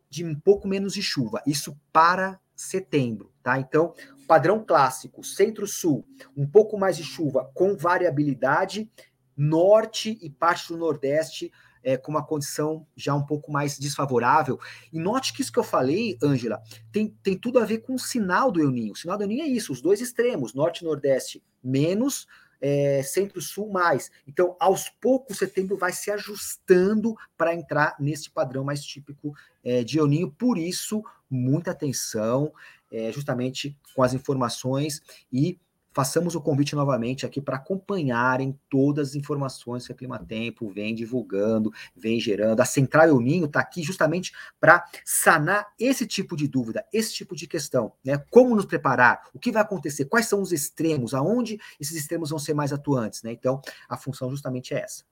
de 0.09 0.25
um 0.25 0.35
pouco 0.35 0.67
menos 0.67 0.95
de 0.95 1.03
chuva. 1.03 1.41
Isso 1.47 1.79
para 1.93 2.41
setembro, 2.57 3.33
tá? 3.41 3.61
Então, 3.61 3.95
padrão 4.27 4.65
clássico, 4.65 5.23
centro-sul, 5.23 6.05
um 6.37 6.47
pouco 6.47 6.77
mais 6.77 6.97
de 6.97 7.05
chuva 7.05 7.49
com 7.55 7.77
variabilidade, 7.77 8.91
norte 9.37 10.19
e 10.21 10.29
parte 10.29 10.69
do 10.69 10.77
nordeste 10.77 11.53
é, 11.83 11.97
com 11.97 12.11
uma 12.11 12.25
condição 12.25 12.87
já 12.97 13.15
um 13.15 13.25
pouco 13.25 13.51
mais 13.51 13.79
desfavorável. 13.79 14.59
E 14.93 14.99
note 14.99 15.33
que 15.33 15.43
isso 15.43 15.53
que 15.53 15.59
eu 15.59 15.65
falei, 15.65 16.19
Ângela, 16.23 16.63
tem, 16.93 17.09
tem 17.23 17.37
tudo 17.37 17.59
a 17.59 17.65
ver 17.65 17.79
com 17.79 17.95
o 17.95 17.99
sinal 17.99 18.51
do 18.51 18.61
El 18.61 18.71
Ninho. 18.71 18.93
O 18.93 18.97
sinal 18.97 19.17
do 19.17 19.25
El 19.25 19.29
Ninho 19.29 19.45
é 19.45 19.49
isso, 19.49 19.73
os 19.73 19.81
dois 19.81 20.01
extremos, 20.01 20.55
norte 20.55 20.81
e 20.81 20.85
nordeste 20.85 21.43
menos, 21.63 22.27
é, 22.61 23.03
centro-sul 23.03 23.71
mais. 23.71 24.11
Então, 24.27 24.57
aos 24.61 24.89
poucos, 24.89 25.39
setembro 25.39 25.77
vai 25.77 25.93
se 25.93 26.11
ajustando 26.11 27.15
para 27.37 27.55
entrar 27.55 27.97
nesse 27.99 28.31
padrão 28.31 28.65
mais 28.65 28.85
típico 28.85 29.35
é, 29.65 29.83
de 29.83 29.99
El 29.99 30.07
Ninho. 30.07 30.31
Por 30.31 30.59
isso, 30.59 31.03
muita 31.29 31.71
atenção, 31.71 32.53
é, 32.93 33.11
justamente 33.13 33.77
com 33.95 34.03
as 34.03 34.13
informações 34.13 35.01
e 35.33 35.59
façamos 35.93 36.35
o 36.35 36.41
convite 36.41 36.75
novamente 36.75 37.27
aqui 37.27 37.41
para 37.41 37.57
acompanharem 37.57 38.59
todas 38.69 39.11
as 39.11 39.15
informações 39.15 39.87
que 39.87 39.93
a 39.93 39.97
Climatempo 39.97 40.69
vem 40.69 40.95
divulgando, 40.95 41.73
vem 41.95 42.21
gerando. 42.21 42.61
A 42.61 42.65
Central 42.65 43.09
El 43.09 43.21
Ninho 43.21 43.47
está 43.47 43.61
aqui 43.61 43.83
justamente 43.83 44.33
para 44.61 44.85
sanar 45.05 45.67
esse 45.79 46.07
tipo 46.07 46.37
de 46.37 46.47
dúvida, 46.47 46.85
esse 46.93 47.13
tipo 47.13 47.35
de 47.35 47.47
questão, 47.47 47.93
né? 48.05 48.23
Como 48.31 48.55
nos 48.55 48.65
preparar, 48.65 49.29
o 49.35 49.39
que 49.39 49.53
vai 49.53 49.63
acontecer, 49.63 50.05
quais 50.05 50.27
são 50.27 50.41
os 50.41 50.53
extremos, 50.53 51.15
aonde 51.15 51.59
esses 51.81 51.97
extremos 51.97 52.31
vão 52.31 52.39
ser 52.39 52.55
mais 52.55 52.73
atuantes, 52.73 53.23
né? 53.23 53.33
Então, 53.33 53.61
a 53.89 53.97
função 53.97 54.31
justamente 54.31 54.75
é 54.75 54.81
essa. 54.81 55.05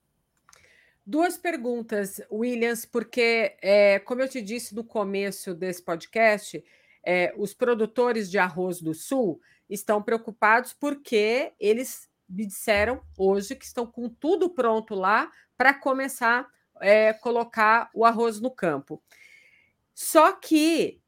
Duas 1.05 1.39
perguntas, 1.39 2.20
Williams, 2.31 2.85
porque, 2.85 3.57
é, 3.62 3.99
como 4.01 4.20
eu 4.20 4.29
te 4.29 4.43
disse 4.43 4.74
no 4.74 4.85
começo 4.85 5.55
desse 5.55 5.83
podcast, 5.83 6.62
é, 7.03 7.33
os 7.39 7.55
produtores 7.55 8.31
de 8.31 8.37
arroz 8.37 8.83
do 8.83 8.93
Sul 8.93 9.41
estão 9.69 10.03
preocupados 10.03 10.73
porque 10.73 11.53
eles 11.59 12.09
me 12.29 12.47
disseram 12.47 13.01
hoje 13.16 13.57
que 13.57 13.64
estão 13.64 13.87
com 13.87 14.09
tudo 14.09 14.51
pronto 14.51 14.95
lá 14.95 15.31
para 15.57 15.75
começar 15.75 16.47
a 16.77 16.87
é, 16.87 17.12
colocar 17.12 17.91
o 17.95 18.05
arroz 18.05 18.41
no 18.41 18.51
campo. 18.51 19.03
Só 19.95 20.33
que 20.33 21.01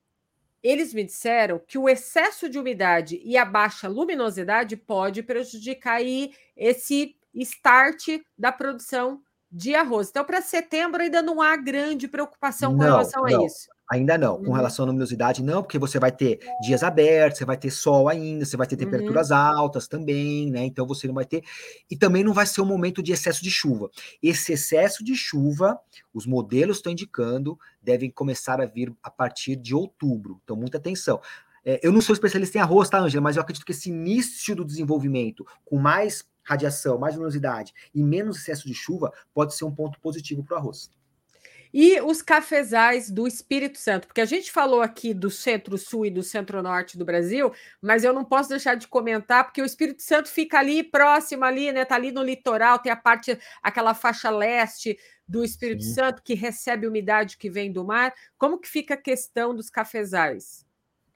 eles 0.63 0.93
me 0.93 1.05
disseram 1.05 1.59
que 1.59 1.79
o 1.79 1.89
excesso 1.89 2.49
de 2.49 2.59
umidade 2.59 3.21
e 3.25 3.37
a 3.37 3.45
baixa 3.45 3.89
luminosidade 3.89 4.77
pode 4.77 5.23
prejudicar 5.23 5.95
aí 5.95 6.35
esse 6.57 7.17
start 7.35 8.21
da 8.37 8.53
produção 8.53 9.23
de 9.51 9.75
arroz. 9.75 10.09
Então, 10.11 10.25
para 10.25 10.43
setembro 10.43 11.03
ainda 11.03 11.23
não 11.23 11.41
há 11.41 11.57
grande 11.57 12.07
preocupação 12.07 12.77
com 12.77 12.83
relação 12.83 13.23
não. 13.23 13.43
a 13.43 13.47
isso. 13.47 13.69
Ainda 13.91 14.16
não. 14.16 14.36
Com 14.38 14.51
uhum. 14.51 14.53
relação 14.53 14.84
à 14.84 14.86
luminosidade, 14.86 15.43
não, 15.43 15.62
porque 15.62 15.76
você 15.76 15.99
vai 15.99 16.12
ter 16.12 16.38
dias 16.62 16.84
abertos, 16.84 17.38
você 17.38 17.45
vai 17.45 17.57
ter 17.57 17.72
sol 17.72 18.09
ainda, 18.09 18.45
você 18.45 18.57
vai 18.57 18.66
ter 18.66 18.76
temperaturas 18.76 19.30
uhum. 19.30 19.36
altas 19.36 19.88
também, 19.88 20.49
né? 20.49 20.64
Então 20.64 20.86
você 20.86 21.09
não 21.09 21.14
vai 21.14 21.24
ter. 21.24 21.43
E 21.91 21.97
também 21.97 22.22
não 22.22 22.32
vai 22.32 22.47
ser 22.47 22.61
um 22.61 22.66
momento 22.66 23.03
de 23.03 23.11
excesso 23.11 23.43
de 23.43 23.51
chuva. 23.51 23.91
Esse 24.22 24.53
excesso 24.53 25.03
de 25.03 25.16
chuva, 25.16 25.76
os 26.14 26.24
modelos 26.24 26.76
estão 26.76 26.93
indicando, 26.93 27.59
devem 27.82 28.09
começar 28.11 28.61
a 28.61 28.66
vir 28.66 28.95
a 29.03 29.11
partir 29.11 29.57
de 29.57 29.74
outubro. 29.74 30.41
Então, 30.45 30.55
muita 30.55 30.78
atenção. 30.78 31.20
É, 31.64 31.80
eu 31.82 31.91
não 31.91 32.01
sou 32.01 32.12
especialista 32.12 32.59
em 32.59 32.61
arroz, 32.61 32.88
tá, 32.88 33.01
Angela? 33.01 33.24
Mas 33.24 33.36
eu 33.36 33.43
acredito 33.43 33.66
que 33.66 33.72
esse 33.72 33.91
início 33.91 34.55
do 34.55 34.64
desenvolvimento, 34.64 35.45
com 35.64 35.78
mais 35.78 36.24
radiação, 36.45 36.97
mais 36.97 37.14
luminosidade 37.14 37.74
e 37.93 38.03
menos 38.05 38.38
excesso 38.38 38.68
de 38.68 38.74
chuva, 38.74 39.12
pode 39.34 39.55
ser 39.55 39.64
um 39.64 39.74
ponto 39.74 40.01
positivo 40.01 40.45
para 40.45 40.55
o 40.55 40.59
arroz. 40.59 40.91
E 41.73 42.01
os 42.01 42.21
cafezais 42.21 43.11
do 43.11 43.27
Espírito 43.27 43.79
Santo, 43.79 44.09
porque 44.09 44.21
a 44.21 44.27
gente 44.27 44.51
falou 44.51 44.83
aqui 44.83 45.14
do 45.14 45.31
centro-sul 45.31 46.07
e 46.07 46.11
do 46.11 46.23
centro-norte 46.23 46.99
do 46.99 47.05
Brasil, 47.05 47.53
mas 47.81 48.03
eu 48.03 48.12
não 48.12 48.25
posso 48.25 48.49
deixar 48.49 48.75
de 48.75 48.89
comentar, 48.89 49.45
porque 49.45 49.62
o 49.62 49.64
Espírito 49.64 50.03
Santo 50.03 50.29
fica 50.29 50.59
ali 50.59 50.83
próximo 50.83 51.45
ali, 51.45 51.71
né? 51.71 51.85
Tá 51.85 51.95
ali 51.95 52.11
no 52.11 52.23
litoral, 52.23 52.79
tem 52.79 52.91
a 52.91 52.97
parte, 52.97 53.39
aquela 53.62 53.95
faixa 53.95 54.31
leste 54.31 54.99
do 55.27 55.45
Espírito 55.45 55.85
Sim. 55.85 55.95
Santo 55.95 56.23
que 56.23 56.35
recebe 56.35 56.89
umidade 56.89 57.39
que 57.39 57.49
vem 57.49 57.71
do 57.73 57.85
mar. 57.85 58.12
Como 58.37 58.59
que 58.59 58.68
fica 58.68 58.95
a 58.95 58.97
questão 58.97 59.55
dos 59.55 59.71
cafezais? 59.71 60.66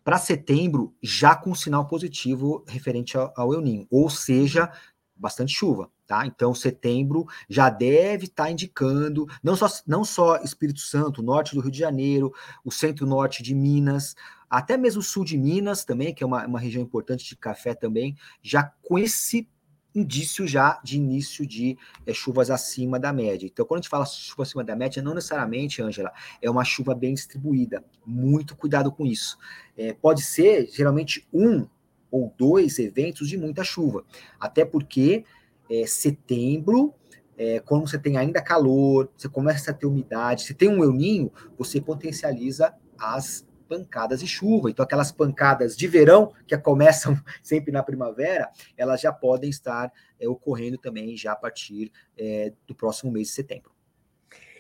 Para 0.05 0.19
setembro, 0.19 0.95
já 1.03 1.35
com 1.35 1.55
sinal 1.55 1.89
positivo 1.89 2.65
referente 2.69 3.17
ao, 3.17 3.33
ao 3.37 3.53
El 3.55 3.61
Ninho, 3.61 3.87
ou 3.91 4.09
seja, 4.09 4.71
bastante 5.17 5.53
chuva, 5.53 5.91
tá? 6.07 6.27
Então, 6.27 6.55
setembro 6.55 7.27
já 7.49 7.71
deve 7.71 8.25
estar 8.25 8.45
tá 8.45 8.51
indicando, 8.51 9.27
não 9.43 9.57
só, 9.57 9.69
não 9.87 10.05
só 10.05 10.37
Espírito 10.39 10.81
Santo, 10.81 11.23
norte 11.23 11.55
do 11.55 11.61
Rio 11.61 11.71
de 11.71 11.79
Janeiro, 11.79 12.33
o 12.65 12.71
centro-norte 12.71 13.43
de 13.43 13.55
Minas, 13.55 14.15
até 14.49 14.77
mesmo 14.77 15.01
o 15.01 15.05
sul 15.05 15.25
de 15.25 15.37
Minas 15.37 15.85
também, 15.85 16.15
que 16.15 16.23
é 16.23 16.27
uma, 16.27 16.47
uma 16.47 16.61
região 16.61 16.83
importante 16.83 17.27
de 17.27 17.37
café 17.37 17.75
também, 17.75 18.17
já 18.43 18.73
com 18.83 18.99
esse 18.99 19.49
indício 19.95 20.47
já 20.47 20.81
de 20.83 20.97
início 20.97 21.47
de 21.47 21.79
é, 22.05 22.13
chuvas 22.13 22.51
acima 22.51 22.99
da 22.99 23.13
média. 23.13 23.47
Então, 23.47 23.65
quando 23.65 23.79
a 23.79 23.83
gente 23.83 23.91
fala 23.91 24.05
chuva 24.05 24.43
acima 24.43 24.65
da 24.65 24.75
média, 24.75 25.03
não 25.03 25.15
necessariamente, 25.15 25.81
Ângela, 25.81 26.13
é 26.43 26.51
uma 26.51 26.65
chuva 26.65 26.95
bem 26.95 27.15
distribuída. 27.15 27.85
Muito 28.05 28.57
cuidado 28.57 28.91
com 28.91 29.07
isso. 29.07 29.39
É, 29.77 29.93
pode 29.93 30.23
ser, 30.23 30.69
geralmente, 30.73 31.27
um 31.33 31.67
ou 32.11 32.33
dois 32.37 32.79
eventos 32.79 33.29
de 33.29 33.37
muita 33.37 33.63
chuva. 33.63 34.05
Até 34.39 34.65
porque 34.65 35.25
é, 35.71 35.87
setembro, 35.87 36.95
é, 37.37 37.61
quando 37.61 37.89
você 37.89 37.99
tem 37.99 38.17
ainda 38.17 38.41
calor, 38.41 39.11
você 39.17 39.29
começa 39.29 39.71
a 39.71 39.75
ter 39.75 39.87
umidade, 39.87 40.45
se 40.45 40.55
tem 40.55 40.69
um 40.69 40.83
euninho, 40.83 41.33
você 41.59 41.81
potencializa 41.81 42.75
as 42.99 43.47
pancadas 43.69 44.21
de 44.21 44.27
chuva. 44.27 44.71
Então, 44.71 44.85
aquelas 44.85 45.11
pancadas 45.11 45.77
de 45.77 45.89
verão, 45.89 46.33
que 46.47 46.57
começam 46.59 47.19
sempre 47.43 47.73
na 47.73 47.83
primavera, 47.83 48.51
elas 48.77 49.01
já 49.01 49.13
podem 49.13 49.51
estar 49.51 49.93
é, 50.21 50.29
ocorrendo 50.29 50.79
também 50.79 51.17
já 51.17 51.33
a 51.33 51.37
partir 51.37 51.91
é, 52.17 52.53
do 52.67 52.75
próximo 52.75 53.11
mês 53.11 53.29
de 53.29 53.35
setembro. 53.35 53.73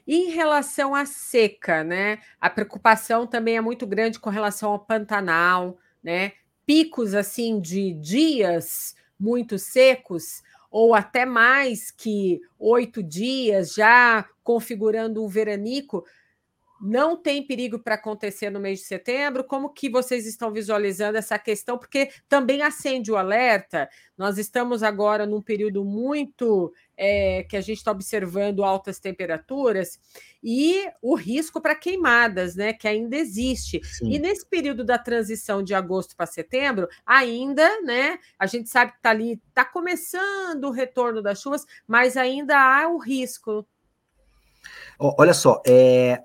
E 0.07 0.16
em 0.16 0.30
relação 0.30 0.94
à 0.94 1.07
seca, 1.07 1.82
né? 1.82 2.18
A 2.38 2.50
preocupação 2.50 3.26
também 3.26 3.57
é 3.57 3.61
muito 3.61 3.86
grande 3.86 4.20
com 4.20 4.28
relação 4.28 4.72
ao 4.72 4.78
Pantanal, 4.78 5.78
né? 6.02 6.32
picos 6.66 7.14
assim 7.14 7.61
de 7.61 7.92
dias 7.92 8.94
muito 9.18 9.59
secos, 9.59 10.42
ou 10.74 10.92
até 10.92 11.24
mais 11.24 11.92
que 11.92 12.40
oito 12.58 13.00
dias, 13.00 13.74
já 13.74 14.28
configurando 14.42 15.24
um 15.24 15.28
veranico, 15.28 16.04
não 16.85 17.16
tem 17.16 17.47
perigo 17.47 17.78
para 17.78 17.95
acontecer 17.95 18.51
no 18.51 18.61
mês 18.61 18.80
de 18.80 18.85
setembro? 18.85 19.43
Como 19.43 19.72
que 19.72 19.89
vocês 19.89 20.26
estão 20.26 20.53
visualizando 20.53 21.16
essa 21.16 21.39
questão? 21.39 21.78
Porque 21.78 22.11
também 22.28 22.61
acende 22.61 23.11
o 23.11 23.16
alerta. 23.16 23.89
Nós 24.18 24.37
estamos 24.37 24.82
agora 24.82 25.26
num 25.26 25.41
período 25.41 25.82
muito 25.82 26.72
é, 26.95 27.43
que 27.45 27.57
a 27.57 27.61
gente 27.62 27.78
está 27.78 27.91
observando 27.91 28.62
altas 28.62 29.01
temperaturas 29.01 29.99
e 30.43 30.87
o 31.01 31.14
risco 31.14 31.59
para 31.59 31.74
queimadas, 31.74 32.55
né? 32.55 32.74
Que 32.74 32.87
ainda 32.87 33.16
existe. 33.16 33.80
Sim. 33.82 34.12
E 34.12 34.18
nesse 34.18 34.47
período 34.47 34.85
da 34.85 34.99
transição 34.99 35.62
de 35.62 35.74
agosto 35.74 36.14
para 36.14 36.26
setembro, 36.26 36.87
ainda, 37.07 37.80
né? 37.80 38.18
A 38.39 38.47
gente 38.47 38.68
sabe 38.68 38.93
que 38.93 38.99
está 38.99 39.09
ali, 39.09 39.41
está 39.49 39.64
começando 39.64 40.64
o 40.64 40.70
retorno 40.70 41.22
das 41.22 41.41
chuvas, 41.41 41.64
mas 41.87 42.16
ainda 42.18 42.59
há 42.59 42.87
o 42.89 42.99
risco. 42.99 43.66
Olha 44.99 45.35
só, 45.35 45.62
é, 45.66 46.22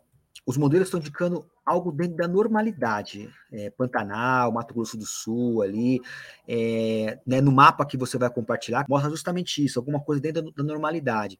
os 0.49 0.57
modelos 0.57 0.87
estão 0.87 0.99
indicando 0.99 1.45
algo 1.63 1.91
dentro 1.91 2.17
da 2.17 2.27
normalidade. 2.27 3.29
É, 3.51 3.69
Pantanal, 3.69 4.51
Mato 4.51 4.73
Grosso 4.73 4.97
do 4.97 5.05
Sul, 5.05 5.61
ali, 5.61 6.01
é, 6.47 7.19
né, 7.23 7.39
no 7.39 7.51
mapa 7.51 7.85
que 7.85 7.95
você 7.95 8.17
vai 8.17 8.31
compartilhar, 8.31 8.83
mostra 8.89 9.11
justamente 9.11 9.63
isso, 9.63 9.77
alguma 9.77 9.99
coisa 9.99 10.19
dentro 10.19 10.41
da, 10.41 10.49
da 10.49 10.63
normalidade. 10.63 11.39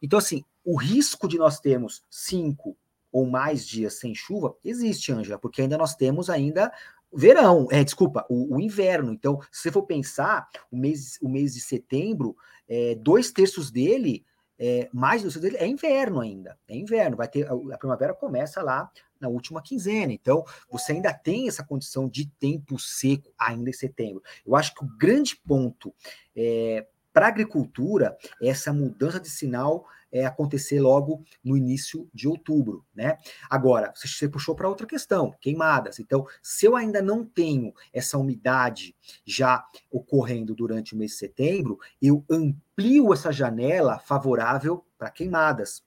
Então, 0.00 0.18
assim, 0.18 0.42
o 0.64 0.74
risco 0.74 1.28
de 1.28 1.36
nós 1.36 1.60
termos 1.60 2.02
cinco 2.08 2.74
ou 3.12 3.26
mais 3.26 3.66
dias 3.66 3.98
sem 3.98 4.14
chuva 4.14 4.56
existe, 4.64 5.12
Ângela, 5.12 5.38
porque 5.38 5.60
ainda 5.60 5.76
nós 5.76 5.94
temos 5.94 6.30
ainda 6.30 6.72
verão, 7.12 7.68
é, 7.70 7.84
desculpa, 7.84 8.24
o, 8.26 8.56
o, 8.56 8.58
inverno. 8.58 9.12
Então, 9.12 9.38
se 9.52 9.64
você 9.64 9.70
for 9.70 9.82
pensar, 9.82 10.48
o 10.72 10.78
mês, 10.78 11.18
o 11.20 11.28
mês 11.28 11.52
de 11.52 11.60
setembro, 11.60 12.34
é, 12.66 12.94
dois 12.94 13.30
terços 13.30 13.70
dele 13.70 14.24
é, 14.58 14.88
mais 14.92 15.22
do 15.22 15.40
dele 15.40 15.56
é 15.58 15.66
inverno 15.66 16.20
ainda. 16.20 16.58
É 16.68 16.76
inverno. 16.76 17.16
Vai 17.16 17.28
ter 17.28 17.46
a, 17.46 17.78
primavera 17.78 18.14
começa 18.14 18.62
lá 18.62 18.90
na 19.20 19.28
última 19.28 19.62
quinzena. 19.62 20.12
Então, 20.12 20.44
você 20.70 20.92
ainda 20.92 21.12
tem 21.12 21.48
essa 21.48 21.64
condição 21.64 22.08
de 22.08 22.26
tempo 22.38 22.78
seco 22.78 23.32
ainda 23.38 23.70
em 23.70 23.72
setembro. 23.72 24.22
Eu 24.46 24.56
acho 24.56 24.74
que 24.74 24.84
o 24.84 24.88
grande 24.98 25.36
ponto 25.36 25.94
é, 26.34 26.86
para 27.16 27.24
a 27.24 27.28
agricultura 27.30 28.14
essa 28.42 28.74
mudança 28.74 29.18
de 29.18 29.30
sinal 29.30 29.86
é, 30.12 30.26
acontecer 30.26 30.80
logo 30.80 31.24
no 31.42 31.56
início 31.56 32.06
de 32.12 32.28
outubro, 32.28 32.84
né? 32.94 33.16
Agora, 33.48 33.90
você 33.96 34.28
puxou 34.28 34.54
para 34.54 34.68
outra 34.68 34.86
questão, 34.86 35.34
queimadas. 35.40 35.98
Então, 35.98 36.26
se 36.42 36.66
eu 36.66 36.76
ainda 36.76 37.00
não 37.00 37.24
tenho 37.24 37.72
essa 37.90 38.18
umidade 38.18 38.94
já 39.24 39.64
ocorrendo 39.90 40.54
durante 40.54 40.94
o 40.94 40.98
mês 40.98 41.12
de 41.12 41.16
setembro, 41.16 41.78
eu 42.02 42.22
amplio 42.30 43.14
essa 43.14 43.32
janela 43.32 43.98
favorável 43.98 44.84
para 44.98 45.10
queimadas. 45.10 45.82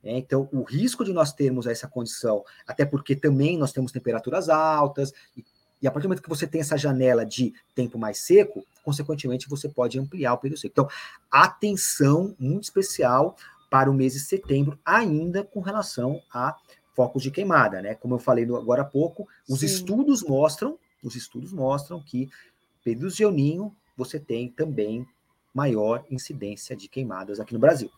É, 0.00 0.16
então, 0.16 0.48
o 0.52 0.62
risco 0.62 1.04
de 1.04 1.12
nós 1.12 1.32
termos 1.32 1.66
essa 1.66 1.88
condição, 1.88 2.44
até 2.64 2.86
porque 2.86 3.16
também 3.16 3.58
nós 3.58 3.72
temos 3.72 3.90
temperaturas 3.90 4.48
altas, 4.48 5.12
e, 5.36 5.44
e 5.82 5.88
a 5.88 5.90
partir 5.90 6.04
do 6.04 6.10
momento 6.10 6.22
que 6.22 6.28
você 6.28 6.46
tem 6.46 6.60
essa 6.60 6.76
janela 6.76 7.26
de 7.26 7.52
tempo 7.74 7.98
mais 7.98 8.18
seco, 8.18 8.64
consequentemente 8.88 9.50
você 9.50 9.68
pode 9.68 9.98
ampliar 9.98 10.32
o 10.32 10.38
período 10.38 10.58
seco. 10.58 10.72
Então, 10.72 10.88
atenção 11.30 12.34
muito 12.38 12.64
especial 12.64 13.36
para 13.68 13.90
o 13.90 13.94
mês 13.94 14.14
de 14.14 14.20
setembro, 14.20 14.78
ainda 14.82 15.44
com 15.44 15.60
relação 15.60 16.22
a 16.32 16.56
focos 16.94 17.22
de 17.22 17.30
queimada, 17.30 17.82
né? 17.82 17.94
Como 17.94 18.14
eu 18.14 18.18
falei 18.18 18.44
agora 18.44 18.80
há 18.80 18.86
pouco, 18.86 19.28
os 19.46 19.60
Sim. 19.60 19.66
estudos 19.66 20.22
mostram, 20.22 20.78
os 21.04 21.14
estudos 21.14 21.52
mostram 21.52 22.00
que 22.02 22.30
períodos 22.82 23.14
de 23.14 23.24
El 23.24 23.30
Ninho 23.30 23.76
você 23.94 24.18
tem 24.18 24.48
também 24.48 25.06
maior 25.52 26.02
incidência 26.10 26.74
de 26.74 26.88
queimadas 26.88 27.38
aqui 27.38 27.52
no 27.52 27.60
Brasil. 27.60 27.90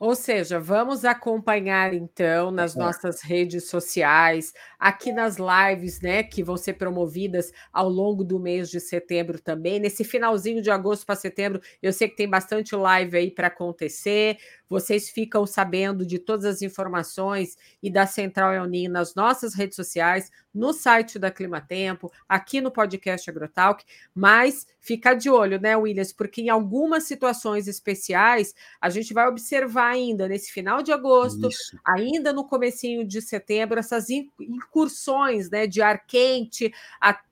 Ou 0.00 0.14
seja, 0.14 0.60
vamos 0.60 1.04
acompanhar 1.04 1.92
então 1.92 2.52
nas 2.52 2.76
é. 2.76 2.78
nossas 2.78 3.20
redes 3.20 3.68
sociais, 3.68 4.52
aqui 4.78 5.12
nas 5.12 5.36
lives, 5.38 6.00
né, 6.00 6.22
que 6.22 6.40
vão 6.40 6.56
ser 6.56 6.74
promovidas 6.74 7.50
ao 7.72 7.88
longo 7.88 8.22
do 8.22 8.38
mês 8.38 8.70
de 8.70 8.78
setembro 8.78 9.40
também. 9.40 9.80
Nesse 9.80 10.04
finalzinho 10.04 10.62
de 10.62 10.70
agosto 10.70 11.04
para 11.04 11.16
setembro, 11.16 11.60
eu 11.82 11.92
sei 11.92 12.08
que 12.08 12.16
tem 12.16 12.30
bastante 12.30 12.76
live 12.76 13.16
aí 13.16 13.30
para 13.30 13.48
acontecer. 13.48 14.36
Vocês 14.68 15.08
ficam 15.08 15.46
sabendo 15.46 16.04
de 16.04 16.18
todas 16.18 16.44
as 16.44 16.62
informações 16.62 17.56
e 17.82 17.90
da 17.90 18.06
Central 18.06 18.52
El 18.52 18.90
nas 18.90 19.14
nossas 19.14 19.54
redes 19.54 19.76
sociais, 19.76 20.30
no 20.52 20.72
site 20.72 21.18
da 21.18 21.30
Climatempo, 21.30 22.12
aqui 22.28 22.60
no 22.60 22.70
podcast 22.70 23.30
Agrotalk, 23.30 23.84
mas 24.14 24.66
fica 24.80 25.14
de 25.14 25.30
olho, 25.30 25.60
né, 25.60 25.76
Williams? 25.76 26.12
Porque 26.12 26.42
em 26.42 26.48
algumas 26.48 27.04
situações 27.04 27.68
especiais, 27.68 28.54
a 28.80 28.90
gente 28.90 29.14
vai 29.14 29.26
observar 29.28 29.92
ainda 29.92 30.28
nesse 30.28 30.50
final 30.50 30.82
de 30.82 30.92
agosto, 30.92 31.48
Isso. 31.48 31.78
ainda 31.84 32.32
no 32.32 32.44
comecinho 32.44 33.06
de 33.06 33.22
setembro, 33.22 33.78
essas 33.78 34.08
incursões 34.10 35.50
né, 35.50 35.66
de 35.66 35.80
ar 35.80 36.04
quente, 36.06 36.72
até 37.00 37.27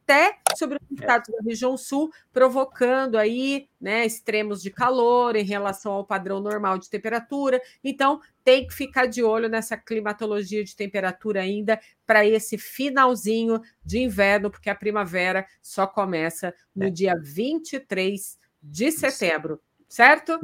sobre 0.57 0.79
os 0.79 0.99
estados 0.99 1.29
da 1.35 1.43
região 1.43 1.77
sul, 1.77 2.11
provocando 2.33 3.17
aí 3.17 3.69
né, 3.81 4.07
extremos 4.07 4.63
de 4.63 4.71
calor 4.71 5.37
em 5.37 5.45
relação 5.45 5.93
ao 5.93 6.07
padrão 6.07 6.41
normal 6.41 6.79
de 6.79 6.89
temperatura. 6.89 7.61
Então, 7.83 8.21
tem 8.45 8.67
que 8.67 8.75
ficar 8.75 9.07
de 9.07 9.23
olho 9.23 9.49
nessa 9.49 9.77
climatologia 9.77 10.63
de 10.63 10.77
temperatura 10.77 11.41
ainda 11.41 11.81
para 12.07 12.25
esse 12.25 12.57
finalzinho 12.57 13.61
de 13.85 13.99
inverno, 13.99 14.51
porque 14.51 14.71
a 14.71 14.75
primavera 14.75 15.47
só 15.61 15.87
começa 15.87 16.55
no 16.75 16.87
é. 16.87 16.91
dia 16.91 17.15
23 17.21 18.39
de 18.63 18.93
setembro, 18.93 19.61
certo? 19.89 20.39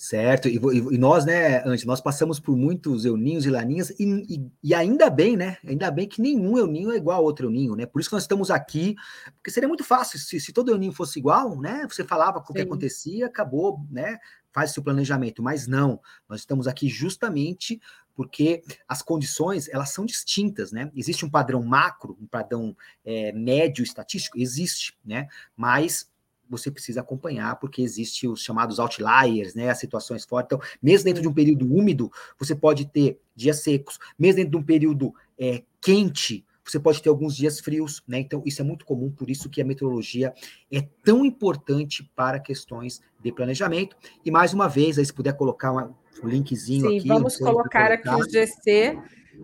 Certo, 0.00 0.48
e, 0.48 0.54
e, 0.54 0.96
nós, 0.96 1.24
né, 1.24 1.60
antes, 1.66 1.84
nós 1.84 2.00
passamos 2.00 2.38
por 2.38 2.56
muitos 2.56 3.04
euninhos 3.04 3.44
e 3.44 3.50
laninhas, 3.50 3.90
e, 3.98 4.04
e, 4.32 4.52
e, 4.62 4.72
ainda 4.72 5.10
bem, 5.10 5.36
né? 5.36 5.56
Ainda 5.66 5.90
bem 5.90 6.06
que 6.06 6.22
nenhum 6.22 6.56
euninho 6.56 6.92
é 6.92 6.96
igual 6.96 7.18
a 7.18 7.20
outro 7.20 7.48
euninho, 7.48 7.74
né? 7.74 7.84
Por 7.84 8.00
isso 8.00 8.08
que 8.08 8.14
nós 8.14 8.22
estamos 8.22 8.48
aqui, 8.48 8.94
porque 9.34 9.50
seria 9.50 9.66
muito 9.68 9.82
fácil, 9.82 10.16
se, 10.20 10.38
se 10.38 10.52
todo 10.52 10.70
euninho 10.70 10.92
fosse 10.92 11.18
igual, 11.18 11.60
né? 11.60 11.84
Você 11.90 12.04
falava 12.04 12.38
o 12.38 12.44
que 12.44 12.60
acontecia, 12.60 13.26
acabou, 13.26 13.84
né? 13.90 14.20
Faz 14.52 14.70
seu 14.70 14.84
planejamento, 14.84 15.42
mas 15.42 15.66
não, 15.66 16.00
nós 16.28 16.42
estamos 16.42 16.68
aqui 16.68 16.88
justamente 16.88 17.80
porque 18.14 18.62
as 18.86 19.02
condições 19.02 19.68
elas 19.68 19.90
são 19.90 20.06
distintas, 20.06 20.70
né? 20.70 20.92
Existe 20.94 21.24
um 21.24 21.30
padrão 21.30 21.60
macro, 21.60 22.16
um 22.20 22.26
padrão 22.28 22.76
é, 23.04 23.32
médio 23.32 23.82
estatístico, 23.82 24.38
existe, 24.38 24.96
né? 25.04 25.26
Mas 25.56 26.08
você 26.48 26.70
precisa 26.70 27.00
acompanhar, 27.00 27.56
porque 27.56 27.82
existe 27.82 28.26
os 28.26 28.42
chamados 28.42 28.78
outliers, 28.78 29.54
né, 29.54 29.70
as 29.70 29.78
situações 29.78 30.24
fortes. 30.24 30.56
Então, 30.56 30.68
mesmo 30.82 31.04
dentro 31.04 31.22
de 31.22 31.28
um 31.28 31.32
período 31.32 31.72
úmido, 31.72 32.10
você 32.38 32.54
pode 32.54 32.86
ter 32.86 33.18
dias 33.34 33.62
secos, 33.62 33.98
mesmo 34.18 34.36
dentro 34.36 34.52
de 34.52 34.56
um 34.56 34.62
período 34.62 35.14
é, 35.38 35.62
quente, 35.80 36.44
você 36.64 36.78
pode 36.78 37.02
ter 37.02 37.08
alguns 37.08 37.34
dias 37.34 37.60
frios, 37.60 38.02
né? 38.06 38.18
Então, 38.18 38.42
isso 38.44 38.60
é 38.60 38.64
muito 38.64 38.84
comum, 38.84 39.10
por 39.10 39.30
isso 39.30 39.48
que 39.48 39.60
a 39.60 39.64
meteorologia 39.64 40.34
é 40.70 40.82
tão 41.02 41.24
importante 41.24 42.08
para 42.14 42.38
questões 42.38 43.00
de 43.22 43.32
planejamento. 43.32 43.96
E 44.24 44.30
mais 44.30 44.52
uma 44.52 44.68
vez, 44.68 44.98
aí 44.98 45.04
se 45.04 45.12
puder 45.12 45.32
colocar 45.34 45.72
uma, 45.72 45.96
um 46.22 46.28
linkzinho 46.28 46.90
Sim, 46.90 46.98
aqui. 46.98 47.08
Vamos 47.08 47.38
colocar 47.38 47.90
aqui 47.90 48.08
o 48.08 48.24
GC 48.24 48.98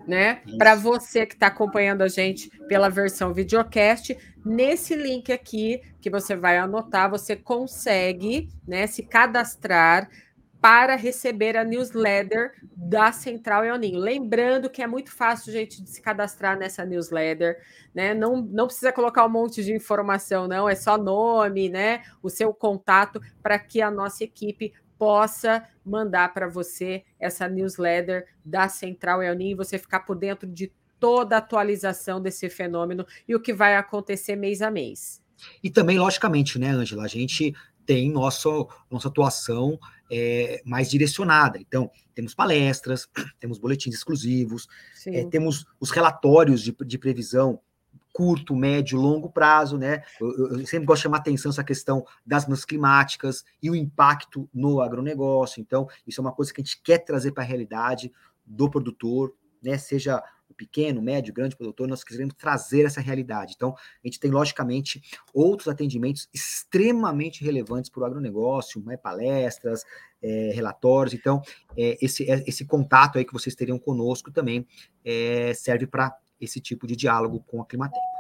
né? 0.06 0.42
Para 0.58 0.74
você 0.74 1.24
que 1.26 1.34
está 1.34 1.46
acompanhando 1.46 2.02
a 2.02 2.08
gente 2.08 2.50
pela 2.68 2.88
versão 2.88 3.32
videocast, 3.32 4.16
nesse 4.44 4.94
link 4.94 5.32
aqui 5.32 5.80
que 6.00 6.10
você 6.10 6.36
vai 6.36 6.58
anotar, 6.58 7.10
você 7.10 7.34
consegue, 7.34 8.48
né, 8.66 8.86
se 8.86 9.02
cadastrar 9.02 10.08
para 10.64 10.96
receber 10.96 11.58
a 11.58 11.62
newsletter 11.62 12.54
da 12.74 13.12
Central 13.12 13.66
Eoninho. 13.66 13.98
Lembrando 13.98 14.70
que 14.70 14.82
é 14.82 14.86
muito 14.86 15.12
fácil, 15.12 15.52
gente, 15.52 15.82
de 15.82 15.90
se 15.90 16.00
cadastrar 16.00 16.58
nessa 16.58 16.86
newsletter, 16.86 17.60
né? 17.94 18.14
Não, 18.14 18.36
não 18.36 18.66
precisa 18.66 18.90
colocar 18.90 19.26
um 19.26 19.28
monte 19.28 19.62
de 19.62 19.74
informação, 19.74 20.48
não, 20.48 20.66
é 20.66 20.74
só 20.74 20.96
nome, 20.96 21.68
né? 21.68 22.02
O 22.22 22.30
seu 22.30 22.54
contato 22.54 23.20
para 23.42 23.58
que 23.58 23.82
a 23.82 23.90
nossa 23.90 24.24
equipe 24.24 24.72
possa 25.04 25.62
mandar 25.84 26.32
para 26.32 26.48
você 26.48 27.04
essa 27.20 27.46
newsletter 27.46 28.26
da 28.42 28.70
Central 28.70 29.22
El 29.22 29.38
e 29.38 29.54
você 29.54 29.78
ficar 29.78 30.00
por 30.00 30.16
dentro 30.16 30.48
de 30.48 30.72
toda 30.98 31.34
a 31.36 31.40
atualização 31.40 32.22
desse 32.22 32.48
fenômeno 32.48 33.06
e 33.28 33.34
o 33.34 33.40
que 33.40 33.52
vai 33.52 33.76
acontecer 33.76 34.34
mês 34.34 34.62
a 34.62 34.70
mês. 34.70 35.22
E 35.62 35.70
também, 35.70 35.98
logicamente, 35.98 36.58
né, 36.58 36.70
Angela, 36.70 37.04
a 37.04 37.08
gente 37.08 37.54
tem 37.84 38.10
nosso, 38.10 38.66
nossa 38.90 39.08
atuação 39.08 39.78
é, 40.10 40.62
mais 40.64 40.88
direcionada. 40.88 41.58
Então, 41.58 41.90
temos 42.14 42.34
palestras, 42.34 43.06
temos 43.38 43.58
boletins 43.58 43.94
exclusivos, 43.94 44.66
é, 45.06 45.22
temos 45.26 45.66
os 45.78 45.90
relatórios 45.90 46.62
de, 46.62 46.74
de 46.86 46.96
previsão 46.96 47.60
curto, 48.14 48.54
médio, 48.54 48.96
longo 48.96 49.28
prazo, 49.28 49.76
né? 49.76 50.04
Eu, 50.20 50.58
eu, 50.58 50.66
sempre 50.68 50.86
gosto 50.86 51.00
de 51.00 51.02
chamar 51.02 51.16
atenção 51.18 51.50
essa 51.50 51.64
questão 51.64 52.06
das 52.24 52.44
mudanças 52.44 52.64
climáticas 52.64 53.44
e 53.60 53.68
o 53.68 53.74
impacto 53.74 54.48
no 54.54 54.80
agronegócio. 54.80 55.60
Então, 55.60 55.88
isso 56.06 56.20
é 56.20 56.22
uma 56.22 56.32
coisa 56.32 56.54
que 56.54 56.60
a 56.60 56.64
gente 56.64 56.80
quer 56.80 56.98
trazer 56.98 57.32
para 57.32 57.42
a 57.42 57.46
realidade 57.46 58.12
do 58.46 58.70
produtor, 58.70 59.34
né? 59.60 59.76
Seja 59.76 60.22
o 60.48 60.54
pequeno, 60.54 61.02
médio, 61.02 61.34
grande 61.34 61.56
produtor, 61.56 61.88
nós 61.88 62.04
queremos 62.04 62.34
trazer 62.34 62.84
essa 62.84 63.00
realidade. 63.00 63.54
Então, 63.56 63.74
a 63.74 64.06
gente 64.06 64.20
tem, 64.20 64.30
logicamente, 64.30 65.02
outros 65.32 65.66
atendimentos 65.66 66.28
extremamente 66.32 67.44
relevantes 67.44 67.90
para 67.90 68.02
o 68.02 68.04
agronegócio, 68.04 68.80
né? 68.84 68.96
palestras, 68.96 69.82
é, 70.22 70.52
relatórios. 70.54 71.14
Então, 71.14 71.42
é, 71.76 71.98
esse, 72.00 72.30
é, 72.30 72.44
esse 72.46 72.64
contato 72.64 73.18
aí 73.18 73.24
que 73.24 73.32
vocês 73.32 73.56
teriam 73.56 73.78
conosco 73.78 74.30
também 74.30 74.64
é, 75.04 75.52
serve 75.54 75.86
para 75.88 76.16
esse 76.44 76.60
tipo 76.60 76.86
de 76.86 76.96
diálogo 76.96 77.42
com 77.46 77.60
a 77.60 77.66
Climatempo. 77.66 78.14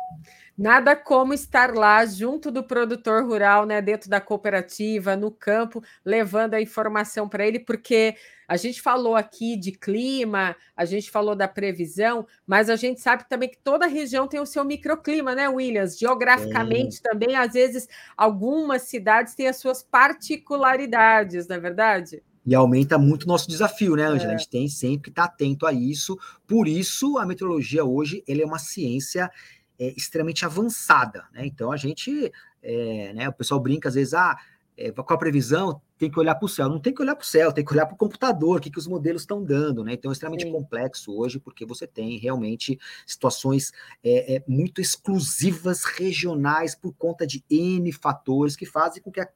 Nada 0.56 0.94
como 0.94 1.34
estar 1.34 1.74
lá 1.74 2.06
junto 2.06 2.50
do 2.50 2.62
produtor 2.62 3.24
rural, 3.24 3.66
né, 3.66 3.82
dentro 3.82 4.08
da 4.08 4.20
cooperativa, 4.20 5.16
no 5.16 5.30
campo, 5.30 5.82
levando 6.04 6.54
a 6.54 6.60
informação 6.60 7.28
para 7.28 7.44
ele, 7.44 7.58
porque 7.58 8.14
a 8.46 8.56
gente 8.56 8.80
falou 8.80 9.16
aqui 9.16 9.56
de 9.56 9.72
clima, 9.72 10.54
a 10.76 10.84
gente 10.84 11.10
falou 11.10 11.34
da 11.34 11.48
previsão, 11.48 12.26
mas 12.46 12.70
a 12.70 12.76
gente 12.76 13.00
sabe 13.00 13.28
também 13.28 13.48
que 13.48 13.58
toda 13.58 13.86
região 13.86 14.28
tem 14.28 14.38
o 14.38 14.46
seu 14.46 14.64
microclima, 14.64 15.34
né, 15.34 15.48
Williams? 15.48 15.98
Geograficamente 15.98 16.98
é. 16.98 17.10
também, 17.10 17.34
às 17.34 17.54
vezes, 17.54 17.88
algumas 18.16 18.82
cidades 18.82 19.34
têm 19.34 19.48
as 19.48 19.56
suas 19.56 19.82
particularidades, 19.82 21.48
não 21.48 21.56
é 21.56 21.60
verdade? 21.60 22.22
E 22.46 22.54
aumenta 22.54 22.98
muito 22.98 23.24
o 23.24 23.28
nosso 23.28 23.48
desafio, 23.48 23.96
né, 23.96 24.04
Angela? 24.04 24.32
É. 24.32 24.34
A 24.34 24.38
gente 24.38 24.50
tem 24.50 24.68
sempre 24.68 25.04
que 25.04 25.08
estar 25.10 25.24
atento 25.24 25.66
a 25.66 25.72
isso. 25.72 26.18
Por 26.46 26.68
isso, 26.68 27.18
a 27.18 27.24
meteorologia 27.24 27.84
hoje 27.84 28.22
ele 28.26 28.42
é 28.42 28.46
uma 28.46 28.58
ciência 28.58 29.30
é, 29.78 29.92
extremamente 29.96 30.44
avançada, 30.44 31.24
né? 31.32 31.46
Então 31.46 31.72
a 31.72 31.76
gente, 31.76 32.30
é, 32.62 33.12
né, 33.14 33.28
o 33.28 33.32
pessoal 33.32 33.60
brinca 33.60 33.88
às 33.88 33.94
vezes, 33.94 34.14
ah, 34.14 34.36
é, 34.76 34.90
qual 34.90 35.06
a 35.10 35.18
previsão? 35.18 35.80
Tem 35.98 36.10
que 36.10 36.18
olhar 36.18 36.34
para 36.34 36.46
o 36.46 36.48
céu. 36.48 36.68
Não 36.68 36.80
tem 36.80 36.92
que 36.92 37.02
olhar 37.02 37.14
para 37.14 37.22
o 37.22 37.26
céu, 37.26 37.52
tem 37.52 37.64
que 37.64 37.72
olhar 37.72 37.86
para 37.86 37.94
o 37.94 37.98
computador, 37.98 38.58
o 38.58 38.60
que, 38.60 38.70
que 38.70 38.78
os 38.78 38.86
modelos 38.86 39.22
estão 39.22 39.42
dando, 39.42 39.84
né? 39.84 39.94
Então 39.94 40.10
é 40.10 40.12
extremamente 40.12 40.44
Sim. 40.44 40.52
complexo 40.52 41.16
hoje, 41.16 41.38
porque 41.38 41.64
você 41.64 41.86
tem 41.86 42.18
realmente 42.18 42.78
situações 43.06 43.72
é, 44.02 44.36
é, 44.36 44.44
muito 44.46 44.80
exclusivas, 44.80 45.84
regionais, 45.84 46.74
por 46.74 46.92
conta 46.94 47.26
de 47.26 47.44
N 47.48 47.92
fatores 47.92 48.56
que 48.56 48.66
fazem 48.66 49.02
com 49.02 49.10
que 49.10 49.20
a, 49.20 49.28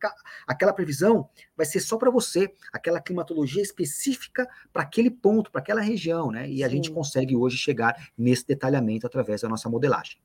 aquela 0.46 0.72
previsão 0.72 1.28
vai 1.56 1.66
ser 1.66 1.80
só 1.80 1.96
para 1.96 2.10
você, 2.10 2.52
aquela 2.72 3.00
climatologia 3.00 3.62
específica 3.62 4.48
para 4.72 4.82
aquele 4.82 5.10
ponto, 5.10 5.50
para 5.50 5.60
aquela 5.60 5.80
região, 5.80 6.30
né? 6.30 6.48
E 6.48 6.58
Sim. 6.58 6.64
a 6.64 6.68
gente 6.68 6.90
consegue 6.90 7.36
hoje 7.36 7.56
chegar 7.56 8.10
nesse 8.16 8.46
detalhamento 8.46 9.06
através 9.06 9.42
da 9.42 9.48
nossa 9.48 9.68
modelagem. 9.68 10.18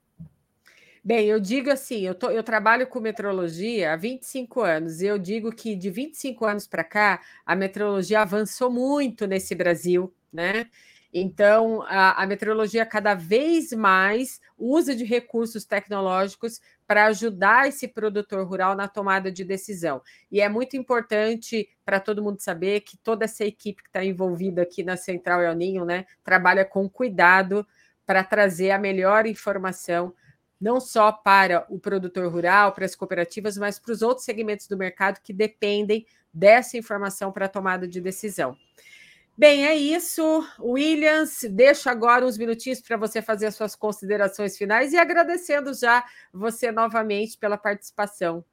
Bem, 1.05 1.27
eu 1.27 1.37
digo 1.39 1.69
assim, 1.69 1.99
eu, 2.07 2.15
tô, 2.15 2.29
eu 2.29 2.41
trabalho 2.43 2.87
com 2.87 2.97
metrologia 2.99 3.91
há 3.91 3.95
25 3.97 4.61
anos, 4.61 5.01
e 5.01 5.05
eu 5.05 5.17
digo 5.19 5.51
que 5.53 5.75
de 5.75 5.89
25 5.89 6.45
anos 6.45 6.65
para 6.65 6.81
cá, 6.83 7.19
a 7.45 7.55
metrologia 7.57 8.21
avançou 8.21 8.71
muito 8.71 9.27
nesse 9.27 9.53
Brasil, 9.53 10.13
né? 10.31 10.67
Então, 11.13 11.81
a, 11.83 12.23
a 12.23 12.25
meteorologia 12.25 12.85
cada 12.85 13.13
vez 13.15 13.71
mais 13.73 14.39
usa 14.57 14.95
de 14.95 15.03
recursos 15.03 15.65
tecnológicos 15.65 16.61
para 16.87 17.05
ajudar 17.07 17.67
esse 17.67 17.87
produtor 17.87 18.47
rural 18.47 18.73
na 18.73 18.87
tomada 18.87 19.29
de 19.31 19.43
decisão. 19.43 20.01
E 20.31 20.39
é 20.41 20.47
muito 20.47 20.77
importante 20.77 21.69
para 21.85 21.99
todo 21.99 22.23
mundo 22.23 22.39
saber 22.41 22.79
que 22.81 22.97
toda 22.97 23.25
essa 23.25 23.43
equipe 23.43 23.83
que 23.83 23.89
está 23.89 24.03
envolvida 24.03 24.61
aqui 24.63 24.83
na 24.83 24.95
Central 24.95 25.41
El 25.41 25.53
Ninho, 25.53 25.85
né, 25.85 26.05
trabalha 26.23 26.63
com 26.65 26.89
cuidado 26.89 27.67
para 28.05 28.23
trazer 28.23 28.71
a 28.71 28.79
melhor 28.79 29.25
informação 29.27 30.13
não 30.63 30.79
só 30.79 31.11
para 31.11 31.65
o 31.67 31.77
produtor 31.77 32.31
rural, 32.31 32.71
para 32.71 32.85
as 32.85 32.95
cooperativas, 32.95 33.57
mas 33.57 33.77
para 33.77 33.91
os 33.91 34.01
outros 34.01 34.23
segmentos 34.23 34.65
do 34.65 34.77
mercado 34.77 35.19
que 35.21 35.33
dependem 35.33 36.05
dessa 36.33 36.77
informação 36.77 37.33
para 37.33 37.47
a 37.47 37.49
tomada 37.49 37.85
de 37.85 37.99
decisão. 37.99 38.55
Bem, 39.37 39.65
é 39.65 39.75
isso. 39.75 40.23
Williams, 40.57 41.43
deixo 41.51 41.89
agora 41.89 42.25
uns 42.25 42.37
minutinhos 42.37 42.79
para 42.79 42.95
você 42.95 43.21
fazer 43.21 43.47
as 43.47 43.55
suas 43.55 43.75
considerações 43.75 44.57
finais 44.57 44.93
e 44.93 44.97
agradecendo 44.97 45.73
já 45.73 46.05
você 46.31 46.71
novamente 46.71 47.37
pela 47.37 47.57
participação. 47.57 48.45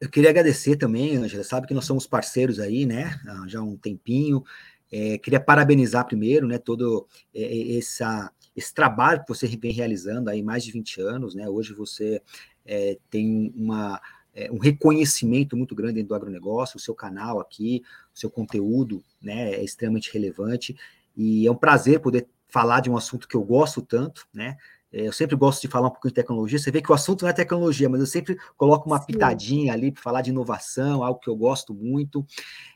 Eu 0.00 0.08
queria 0.08 0.30
agradecer 0.30 0.76
também, 0.76 1.16
Angela. 1.16 1.42
Sabe 1.42 1.66
que 1.66 1.74
nós 1.74 1.86
somos 1.86 2.06
parceiros 2.06 2.60
aí, 2.60 2.86
né? 2.86 3.18
Já 3.48 3.58
há 3.58 3.62
um 3.62 3.76
tempinho. 3.76 4.44
É, 4.92 5.18
queria 5.18 5.40
parabenizar 5.40 6.06
primeiro, 6.06 6.46
né, 6.46 6.58
todo 6.58 7.08
é, 7.34 7.76
essa, 7.76 8.30
esse 8.56 8.72
trabalho 8.72 9.22
que 9.22 9.28
você 9.28 9.46
vem 9.46 9.72
realizando 9.72 10.30
aí 10.30 10.42
mais 10.42 10.64
de 10.64 10.72
20 10.72 11.00
anos, 11.00 11.34
né? 11.34 11.48
Hoje 11.48 11.74
você 11.74 12.22
é, 12.64 12.98
tem 13.10 13.52
uma, 13.54 14.00
é, 14.34 14.50
um 14.50 14.58
reconhecimento 14.58 15.56
muito 15.56 15.74
grande 15.74 15.94
dentro 15.94 16.08
do 16.08 16.14
agronegócio, 16.14 16.76
o 16.76 16.80
seu 16.80 16.94
canal 16.94 17.38
aqui, 17.38 17.82
o 18.14 18.18
seu 18.18 18.30
conteúdo, 18.30 19.02
né, 19.20 19.52
é 19.52 19.64
extremamente 19.64 20.12
relevante 20.12 20.76
e 21.16 21.46
é 21.46 21.50
um 21.50 21.56
prazer 21.56 22.00
poder 22.00 22.28
falar 22.48 22.80
de 22.80 22.90
um 22.90 22.96
assunto 22.96 23.28
que 23.28 23.36
eu 23.36 23.42
gosto 23.42 23.82
tanto, 23.82 24.26
né? 24.32 24.56
É, 24.96 25.06
eu 25.06 25.12
sempre 25.12 25.36
gosto 25.36 25.60
de 25.60 25.68
falar 25.68 25.88
um 25.88 25.90
pouco 25.90 26.08
de 26.08 26.14
tecnologia. 26.14 26.58
Você 26.58 26.70
vê 26.70 26.80
que 26.80 26.90
o 26.90 26.94
assunto 26.94 27.20
não 27.20 27.28
é 27.28 27.32
tecnologia, 27.34 27.86
mas 27.86 28.00
eu 28.00 28.06
sempre 28.06 28.34
coloco 28.56 28.88
uma 28.88 28.98
Sim. 28.98 29.08
pitadinha 29.08 29.74
ali 29.74 29.92
para 29.92 30.02
falar 30.02 30.22
de 30.22 30.30
inovação, 30.30 31.04
algo 31.04 31.20
que 31.20 31.28
eu 31.28 31.36
gosto 31.36 31.74
muito. 31.74 32.24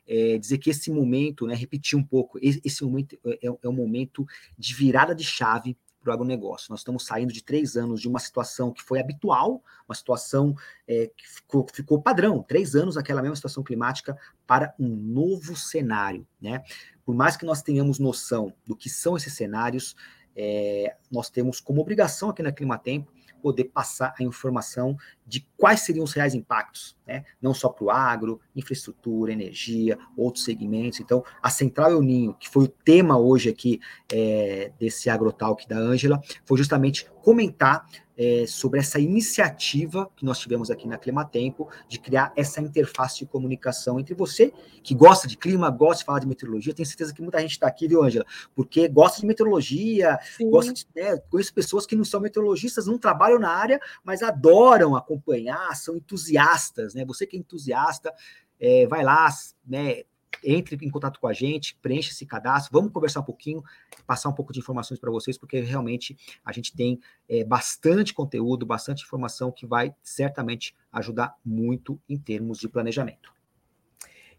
É, 0.07 0.37
dizer 0.37 0.59
que 0.59 0.69
esse 0.69 0.91
momento, 0.91 1.47
né, 1.47 1.55
repetir 1.55 1.99
um 1.99 2.05
pouco, 2.05 2.39
esse 2.43 2.85
momento 2.85 3.19
é, 3.25 3.49
é, 3.49 3.59
é 3.63 3.69
um 3.69 3.73
momento 3.73 4.27
de 4.59 4.75
virada 4.75 5.15
de 5.15 5.25
chave 5.25 5.79
para 6.03 6.11
o 6.11 6.13
agronegócio. 6.13 6.67
Nós 6.69 6.81
estamos 6.81 7.07
saindo 7.07 7.33
de 7.33 7.43
três 7.43 7.75
anos 7.75 8.03
de 8.03 8.09
uma 8.09 8.19
situação 8.19 8.71
que 8.71 8.83
foi 8.83 9.01
habitual, 9.01 9.63
uma 9.89 9.95
situação 9.95 10.55
é, 10.87 11.11
que 11.17 11.27
ficou, 11.27 11.67
ficou, 11.73 12.03
padrão, 12.03 12.43
três 12.43 12.75
anos 12.75 12.99
aquela 12.99 13.23
mesma 13.23 13.37
situação 13.37 13.63
climática, 13.63 14.19
para 14.47 14.75
um 14.79 14.89
novo 14.89 15.57
cenário. 15.57 16.27
Né? 16.39 16.63
Por 17.03 17.15
mais 17.15 17.35
que 17.35 17.47
nós 17.47 17.63
tenhamos 17.63 17.99
noção 17.99 18.53
do 18.67 18.77
que 18.77 18.91
são 18.91 19.17
esses 19.17 19.33
cenários, 19.33 19.97
é, 20.43 20.97
nós 21.13 21.29
temos 21.29 21.61
como 21.61 21.83
obrigação 21.83 22.31
aqui 22.31 22.43
na 22.43 22.51
Climatempo 22.51 23.13
poder 23.43 23.65
passar 23.65 24.15
a 24.19 24.23
informação 24.23 24.97
de 25.27 25.47
quais 25.57 25.81
seriam 25.81 26.05
os 26.05 26.13
reais 26.13 26.35
impactos, 26.35 26.97
né? 27.07 27.25
não 27.41 27.55
só 27.55 27.69
para 27.69 27.85
o 27.85 27.91
agro, 27.91 28.41
infraestrutura, 28.55 29.33
energia, 29.33 29.99
outros 30.17 30.45
segmentos. 30.45 31.01
Então, 31.01 31.25
a 31.43 31.49
Central 31.51 31.93
El 31.93 32.03
Ninho, 32.03 32.35
que 32.35 32.49
foi 32.49 32.65
o 32.65 32.69
tema 32.69 33.19
hoje 33.19 33.49
aqui 33.49 33.81
é, 34.13 34.73
desse 34.79 35.09
AgroTalk 35.09 35.69
da 35.69 35.77
Ângela, 35.77 36.21
foi 36.45 36.59
justamente 36.59 37.09
comentar 37.23 37.87
é, 38.21 38.45
sobre 38.47 38.79
essa 38.81 38.99
iniciativa 38.99 40.11
que 40.15 40.27
nós 40.27 40.39
tivemos 40.39 40.71
aqui 40.71 40.87
na 40.87 40.99
Climatempo 40.99 41.71
de 41.89 41.99
criar 41.99 42.33
essa 42.37 42.61
interface 42.61 43.21
de 43.21 43.27
comunicação 43.27 43.99
entre 43.99 44.15
você, 44.15 44.53
que 44.83 44.95
gosta 44.95 45.27
de 45.27 45.39
clima, 45.39 45.71
gosta 45.71 46.01
de 46.01 46.05
falar 46.05 46.19
de 46.19 46.27
meteorologia. 46.27 46.75
Tenho 46.75 46.87
certeza 46.87 47.15
que 47.15 47.23
muita 47.23 47.41
gente 47.41 47.53
está 47.53 47.67
aqui, 47.67 47.89
viu, 47.89 48.03
Ângela? 48.03 48.27
Porque 48.55 48.89
gosta 48.89 49.21
de 49.23 49.27
meteorologia, 49.27 50.19
Sim. 50.37 50.51
gosta 50.51 50.71
de. 50.71 50.87
Né, 50.95 51.17
conheço 51.31 51.55
pessoas 51.55 51.87
que 51.87 51.97
não 51.97 52.05
são 52.05 52.21
meteorologistas, 52.21 52.87
não 52.87 52.99
trabalham 52.99 53.20
na 53.39 53.51
área, 53.51 53.81
mas 54.03 54.23
adoram 54.23 54.97
acompanhar, 54.97 55.75
são 55.77 55.97
entusiastas, 55.97 56.95
né? 56.95 57.05
Você 57.05 57.27
que 57.27 57.37
é 57.37 57.41
entusiasta, 57.41 58.13
é, 58.59 58.87
vai 58.87 59.03
lá, 59.03 59.29
né? 59.67 60.03
entre 60.45 60.79
em 60.85 60.91
contato 60.91 61.21
com 61.21 61.27
a 61.27 61.33
gente, 61.33 61.77
preencha 61.83 62.11
esse 62.11 62.25
cadastro, 62.25 62.73
vamos 62.73 62.93
conversar 62.93 63.21
um 63.21 63.25
pouquinho, 63.25 63.63
passar 64.07 64.29
um 64.29 64.33
pouco 64.33 64.53
de 64.53 64.59
informações 64.59 64.99
para 64.99 65.11
vocês, 65.11 65.37
porque 65.37 65.61
realmente 65.61 66.17
a 66.45 66.53
gente 66.53 66.75
tem 66.75 66.99
é, 67.29 67.45
bastante 67.45 68.15
conteúdo, 68.15 68.65
bastante 68.65 69.05
informação 69.05 69.53
que 69.53 69.67
vai 69.67 69.95
certamente 70.03 70.75
ajudar 70.93 71.35
muito 71.45 72.01
em 72.09 72.17
termos 72.17 72.59
de 72.59 72.69
planejamento. 72.69 73.33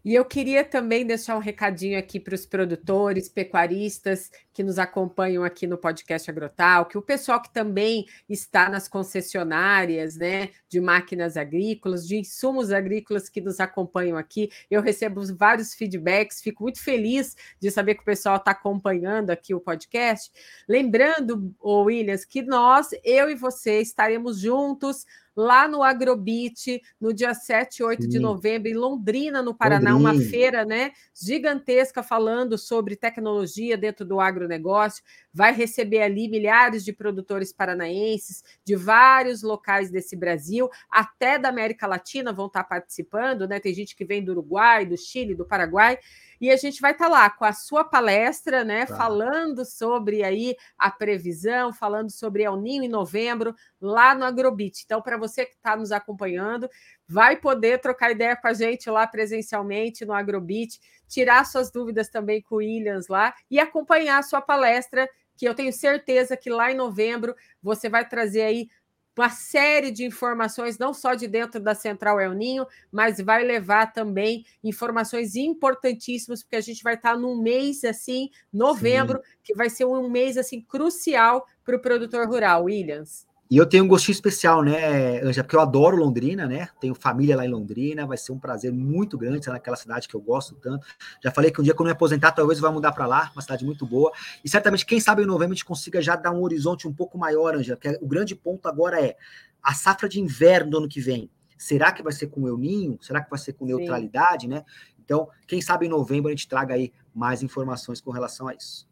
E 0.04 0.14
eu 0.14 0.24
queria 0.24 0.64
também 0.64 1.06
deixar 1.06 1.36
um 1.36 1.40
recadinho 1.40 1.98
aqui 1.98 2.18
para 2.18 2.34
os 2.34 2.44
produtores, 2.44 3.28
pecuaristas 3.28 4.30
que 4.52 4.62
nos 4.62 4.78
acompanham 4.78 5.44
aqui 5.44 5.66
no 5.66 5.78
podcast 5.78 6.28
Agrotal, 6.28 6.86
que 6.86 6.98
o 6.98 7.02
pessoal 7.02 7.40
que 7.40 7.52
também 7.52 8.06
está 8.28 8.68
nas 8.68 8.88
concessionárias 8.88 10.16
né, 10.16 10.50
de 10.68 10.80
máquinas 10.80 11.36
agrícolas, 11.36 12.06
de 12.06 12.16
insumos 12.16 12.72
agrícolas 12.72 13.28
que 13.28 13.40
nos 13.40 13.60
acompanham 13.60 14.18
aqui. 14.18 14.50
Eu 14.70 14.82
recebo 14.82 15.22
vários 15.36 15.72
feedbacks, 15.72 16.42
fico 16.42 16.64
muito 16.64 16.82
feliz 16.82 17.36
de 17.60 17.70
saber 17.70 17.94
que 17.94 18.02
o 18.02 18.04
pessoal 18.04 18.36
está 18.36 18.50
acompanhando 18.50 19.30
aqui 19.30 19.54
o 19.54 19.60
podcast. 19.60 20.32
Lembrando, 20.68 21.54
Williams, 21.64 22.24
que 22.24 22.42
nós, 22.42 22.90
eu 23.04 23.30
e 23.30 23.34
você, 23.34 23.80
estaremos 23.80 24.40
juntos 24.40 25.06
lá 25.36 25.66
no 25.66 25.82
Agrobit, 25.82 26.80
no 27.00 27.12
dia 27.12 27.34
7 27.34 27.78
e 27.78 27.84
8 27.84 28.02
Sim. 28.02 28.08
de 28.08 28.18
novembro, 28.18 28.68
em 28.68 28.74
Londrina, 28.74 29.42
no 29.42 29.54
Paraná, 29.54 29.92
Londrina. 29.94 30.12
uma 30.12 30.30
feira 30.30 30.64
né, 30.64 30.92
gigantesca 31.14 32.02
falando 32.02 32.58
sobre 32.58 32.96
tecnologia 32.96 33.76
dentro 33.76 34.04
do 34.04 34.20
agronegócio. 34.20 35.02
Vai 35.32 35.52
receber 35.52 36.02
ali 36.02 36.28
milhares 36.28 36.84
de 36.84 36.92
produtores 36.92 37.52
paranaenses 37.52 38.42
de 38.64 38.76
vários 38.76 39.42
locais 39.42 39.90
desse 39.90 40.14
Brasil, 40.16 40.68
até 40.90 41.38
da 41.38 41.48
América 41.48 41.86
Latina 41.86 42.32
vão 42.32 42.46
estar 42.46 42.64
participando, 42.64 43.48
né? 43.48 43.58
Tem 43.58 43.74
gente 43.74 43.96
que 43.96 44.04
vem 44.04 44.24
do 44.24 44.32
Uruguai, 44.32 44.84
do 44.84 44.96
Chile, 44.96 45.34
do 45.34 45.44
Paraguai. 45.44 45.98
E 46.42 46.50
a 46.50 46.56
gente 46.56 46.80
vai 46.80 46.90
estar 46.90 47.06
lá 47.06 47.30
com 47.30 47.44
a 47.44 47.52
sua 47.52 47.84
palestra, 47.84 48.64
né? 48.64 48.84
Tá. 48.84 48.96
Falando 48.96 49.64
sobre 49.64 50.24
aí 50.24 50.56
a 50.76 50.90
previsão, 50.90 51.72
falando 51.72 52.10
sobre 52.10 52.42
El 52.42 52.56
Ninho 52.56 52.82
em 52.82 52.88
novembro, 52.88 53.54
lá 53.80 54.12
no 54.12 54.24
Agrobit. 54.24 54.82
Então, 54.84 55.00
para 55.00 55.16
você 55.22 55.46
que 55.46 55.54
está 55.54 55.76
nos 55.76 55.92
acompanhando, 55.92 56.68
vai 57.06 57.36
poder 57.36 57.80
trocar 57.80 58.10
ideia 58.10 58.36
com 58.36 58.48
a 58.48 58.52
gente 58.52 58.90
lá 58.90 59.06
presencialmente 59.06 60.04
no 60.04 60.12
Agrobit, 60.12 60.80
tirar 61.08 61.44
suas 61.46 61.70
dúvidas 61.70 62.08
também 62.08 62.42
com 62.42 62.56
o 62.56 62.58
Williams 62.58 63.06
lá 63.06 63.32
e 63.50 63.60
acompanhar 63.60 64.18
a 64.18 64.22
sua 64.22 64.40
palestra, 64.40 65.08
que 65.36 65.46
eu 65.46 65.54
tenho 65.54 65.72
certeza 65.72 66.36
que 66.36 66.50
lá 66.50 66.72
em 66.72 66.74
novembro 66.74 67.34
você 67.62 67.88
vai 67.88 68.08
trazer 68.08 68.42
aí 68.42 68.68
uma 69.16 69.28
série 69.28 69.90
de 69.90 70.04
informações, 70.04 70.78
não 70.78 70.94
só 70.94 71.14
de 71.14 71.28
dentro 71.28 71.60
da 71.60 71.74
Central 71.74 72.18
El 72.18 72.32
Ninho, 72.32 72.66
mas 72.90 73.20
vai 73.20 73.44
levar 73.44 73.92
também 73.92 74.44
informações 74.64 75.36
importantíssimas, 75.36 76.42
porque 76.42 76.56
a 76.56 76.60
gente 76.60 76.82
vai 76.82 76.94
estar 76.94 77.16
num 77.16 77.40
mês 77.40 77.84
assim, 77.84 78.30
novembro, 78.52 79.20
Sim. 79.22 79.38
que 79.44 79.54
vai 79.54 79.68
ser 79.68 79.84
um 79.84 80.08
mês 80.08 80.38
assim 80.38 80.60
crucial 80.60 81.46
para 81.62 81.76
o 81.76 81.80
produtor 81.80 82.26
rural, 82.26 82.64
Williams. 82.64 83.26
E 83.52 83.56
eu 83.58 83.66
tenho 83.66 83.84
um 83.84 83.86
gostinho 83.86 84.14
especial, 84.14 84.62
né, 84.62 85.20
Anja, 85.20 85.44
porque 85.44 85.54
eu 85.54 85.60
adoro 85.60 85.94
Londrina, 85.94 86.46
né? 86.46 86.70
Tenho 86.80 86.94
família 86.94 87.36
lá 87.36 87.44
em 87.44 87.50
Londrina, 87.50 88.06
vai 88.06 88.16
ser 88.16 88.32
um 88.32 88.38
prazer 88.38 88.72
muito 88.72 89.18
grande 89.18 89.40
estar 89.40 89.52
naquela 89.52 89.76
cidade 89.76 90.08
que 90.08 90.14
eu 90.14 90.22
gosto 90.22 90.54
tanto. 90.54 90.86
Já 91.22 91.30
falei 91.30 91.50
que 91.50 91.60
um 91.60 91.62
dia, 91.62 91.74
quando 91.74 91.88
eu 91.88 91.92
me 91.92 91.94
aposentar, 91.94 92.32
talvez 92.32 92.58
eu 92.58 92.62
vá 92.62 92.72
mudar 92.72 92.92
para 92.92 93.04
lá, 93.04 93.30
uma 93.34 93.42
cidade 93.42 93.62
muito 93.62 93.84
boa. 93.84 94.10
E 94.42 94.48
certamente, 94.48 94.86
quem 94.86 94.98
sabe 95.00 95.22
em 95.22 95.26
novembro 95.26 95.52
a 95.52 95.54
gente 95.54 95.66
consiga 95.66 96.00
já 96.00 96.16
dar 96.16 96.32
um 96.32 96.40
horizonte 96.40 96.88
um 96.88 96.94
pouco 96.94 97.18
maior, 97.18 97.54
Anja, 97.54 97.76
que 97.76 97.88
é, 97.88 97.98
o 98.00 98.06
grande 98.06 98.34
ponto 98.34 98.66
agora 98.66 98.98
é 98.98 99.18
a 99.62 99.74
safra 99.74 100.08
de 100.08 100.18
inverno 100.18 100.70
do 100.70 100.78
ano 100.78 100.88
que 100.88 101.02
vem. 101.02 101.30
Será 101.58 101.92
que 101.92 102.02
vai 102.02 102.14
ser 102.14 102.28
com 102.28 102.48
El 102.48 102.56
Ninho? 102.56 102.96
Será 103.02 103.22
que 103.22 103.28
vai 103.28 103.38
ser 103.38 103.52
com 103.52 103.66
neutralidade, 103.66 104.44
Sim. 104.44 104.48
né? 104.48 104.64
Então, 104.98 105.28
quem 105.46 105.60
sabe 105.60 105.84
em 105.84 105.90
novembro 105.90 106.28
a 106.28 106.32
gente 106.32 106.48
traga 106.48 106.72
aí 106.72 106.90
mais 107.14 107.42
informações 107.42 108.00
com 108.00 108.12
relação 108.12 108.48
a 108.48 108.54
isso. 108.54 108.88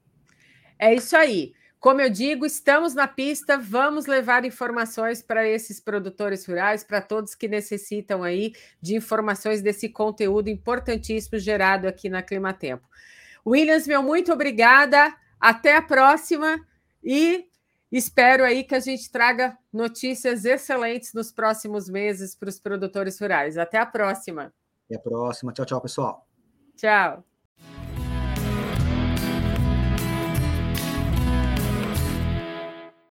É 0.79 0.95
isso 0.95 1.17
aí. 1.17 1.55
Como 1.81 2.03
eu 2.03 2.11
digo, 2.11 2.45
estamos 2.45 2.95
na 2.95 3.09
pista, 3.09 3.57
vamos 3.57 4.05
levar 4.05 4.45
informações 4.45 5.23
para 5.23 5.49
esses 5.49 5.81
produtores 5.81 6.47
rurais, 6.47 6.85
para 6.85 7.01
todos 7.01 7.35
que 7.35 7.49
necessitam 7.49 8.23
aí 8.23 8.53
de 8.83 8.95
informações 8.95 9.63
desse 9.63 9.89
conteúdo 9.89 10.51
importantíssimo 10.51 11.39
gerado 11.39 11.89
aqui 11.89 12.11
na 12.11 12.23
Climatempo. 12.23 12.87
Williams, 13.47 13.87
meu 13.87 14.03
muito 14.03 14.31
obrigada, 14.31 15.17
até 15.41 15.75
a 15.75 15.81
próxima 15.81 16.61
e 17.03 17.47
espero 17.91 18.45
aí 18.45 18.63
que 18.63 18.75
a 18.75 18.81
gente 18.81 19.11
traga 19.11 19.57
notícias 19.73 20.45
excelentes 20.45 21.15
nos 21.15 21.33
próximos 21.33 21.89
meses 21.89 22.35
para 22.35 22.51
os 22.51 22.61
produtores 22.61 23.19
rurais. 23.19 23.57
Até 23.57 23.79
a 23.79 23.87
próxima. 23.87 24.53
Até 24.85 24.97
a 24.97 25.01
próxima. 25.01 25.51
Tchau, 25.55 25.65
tchau, 25.65 25.81
pessoal. 25.81 26.29
Tchau. 26.77 27.30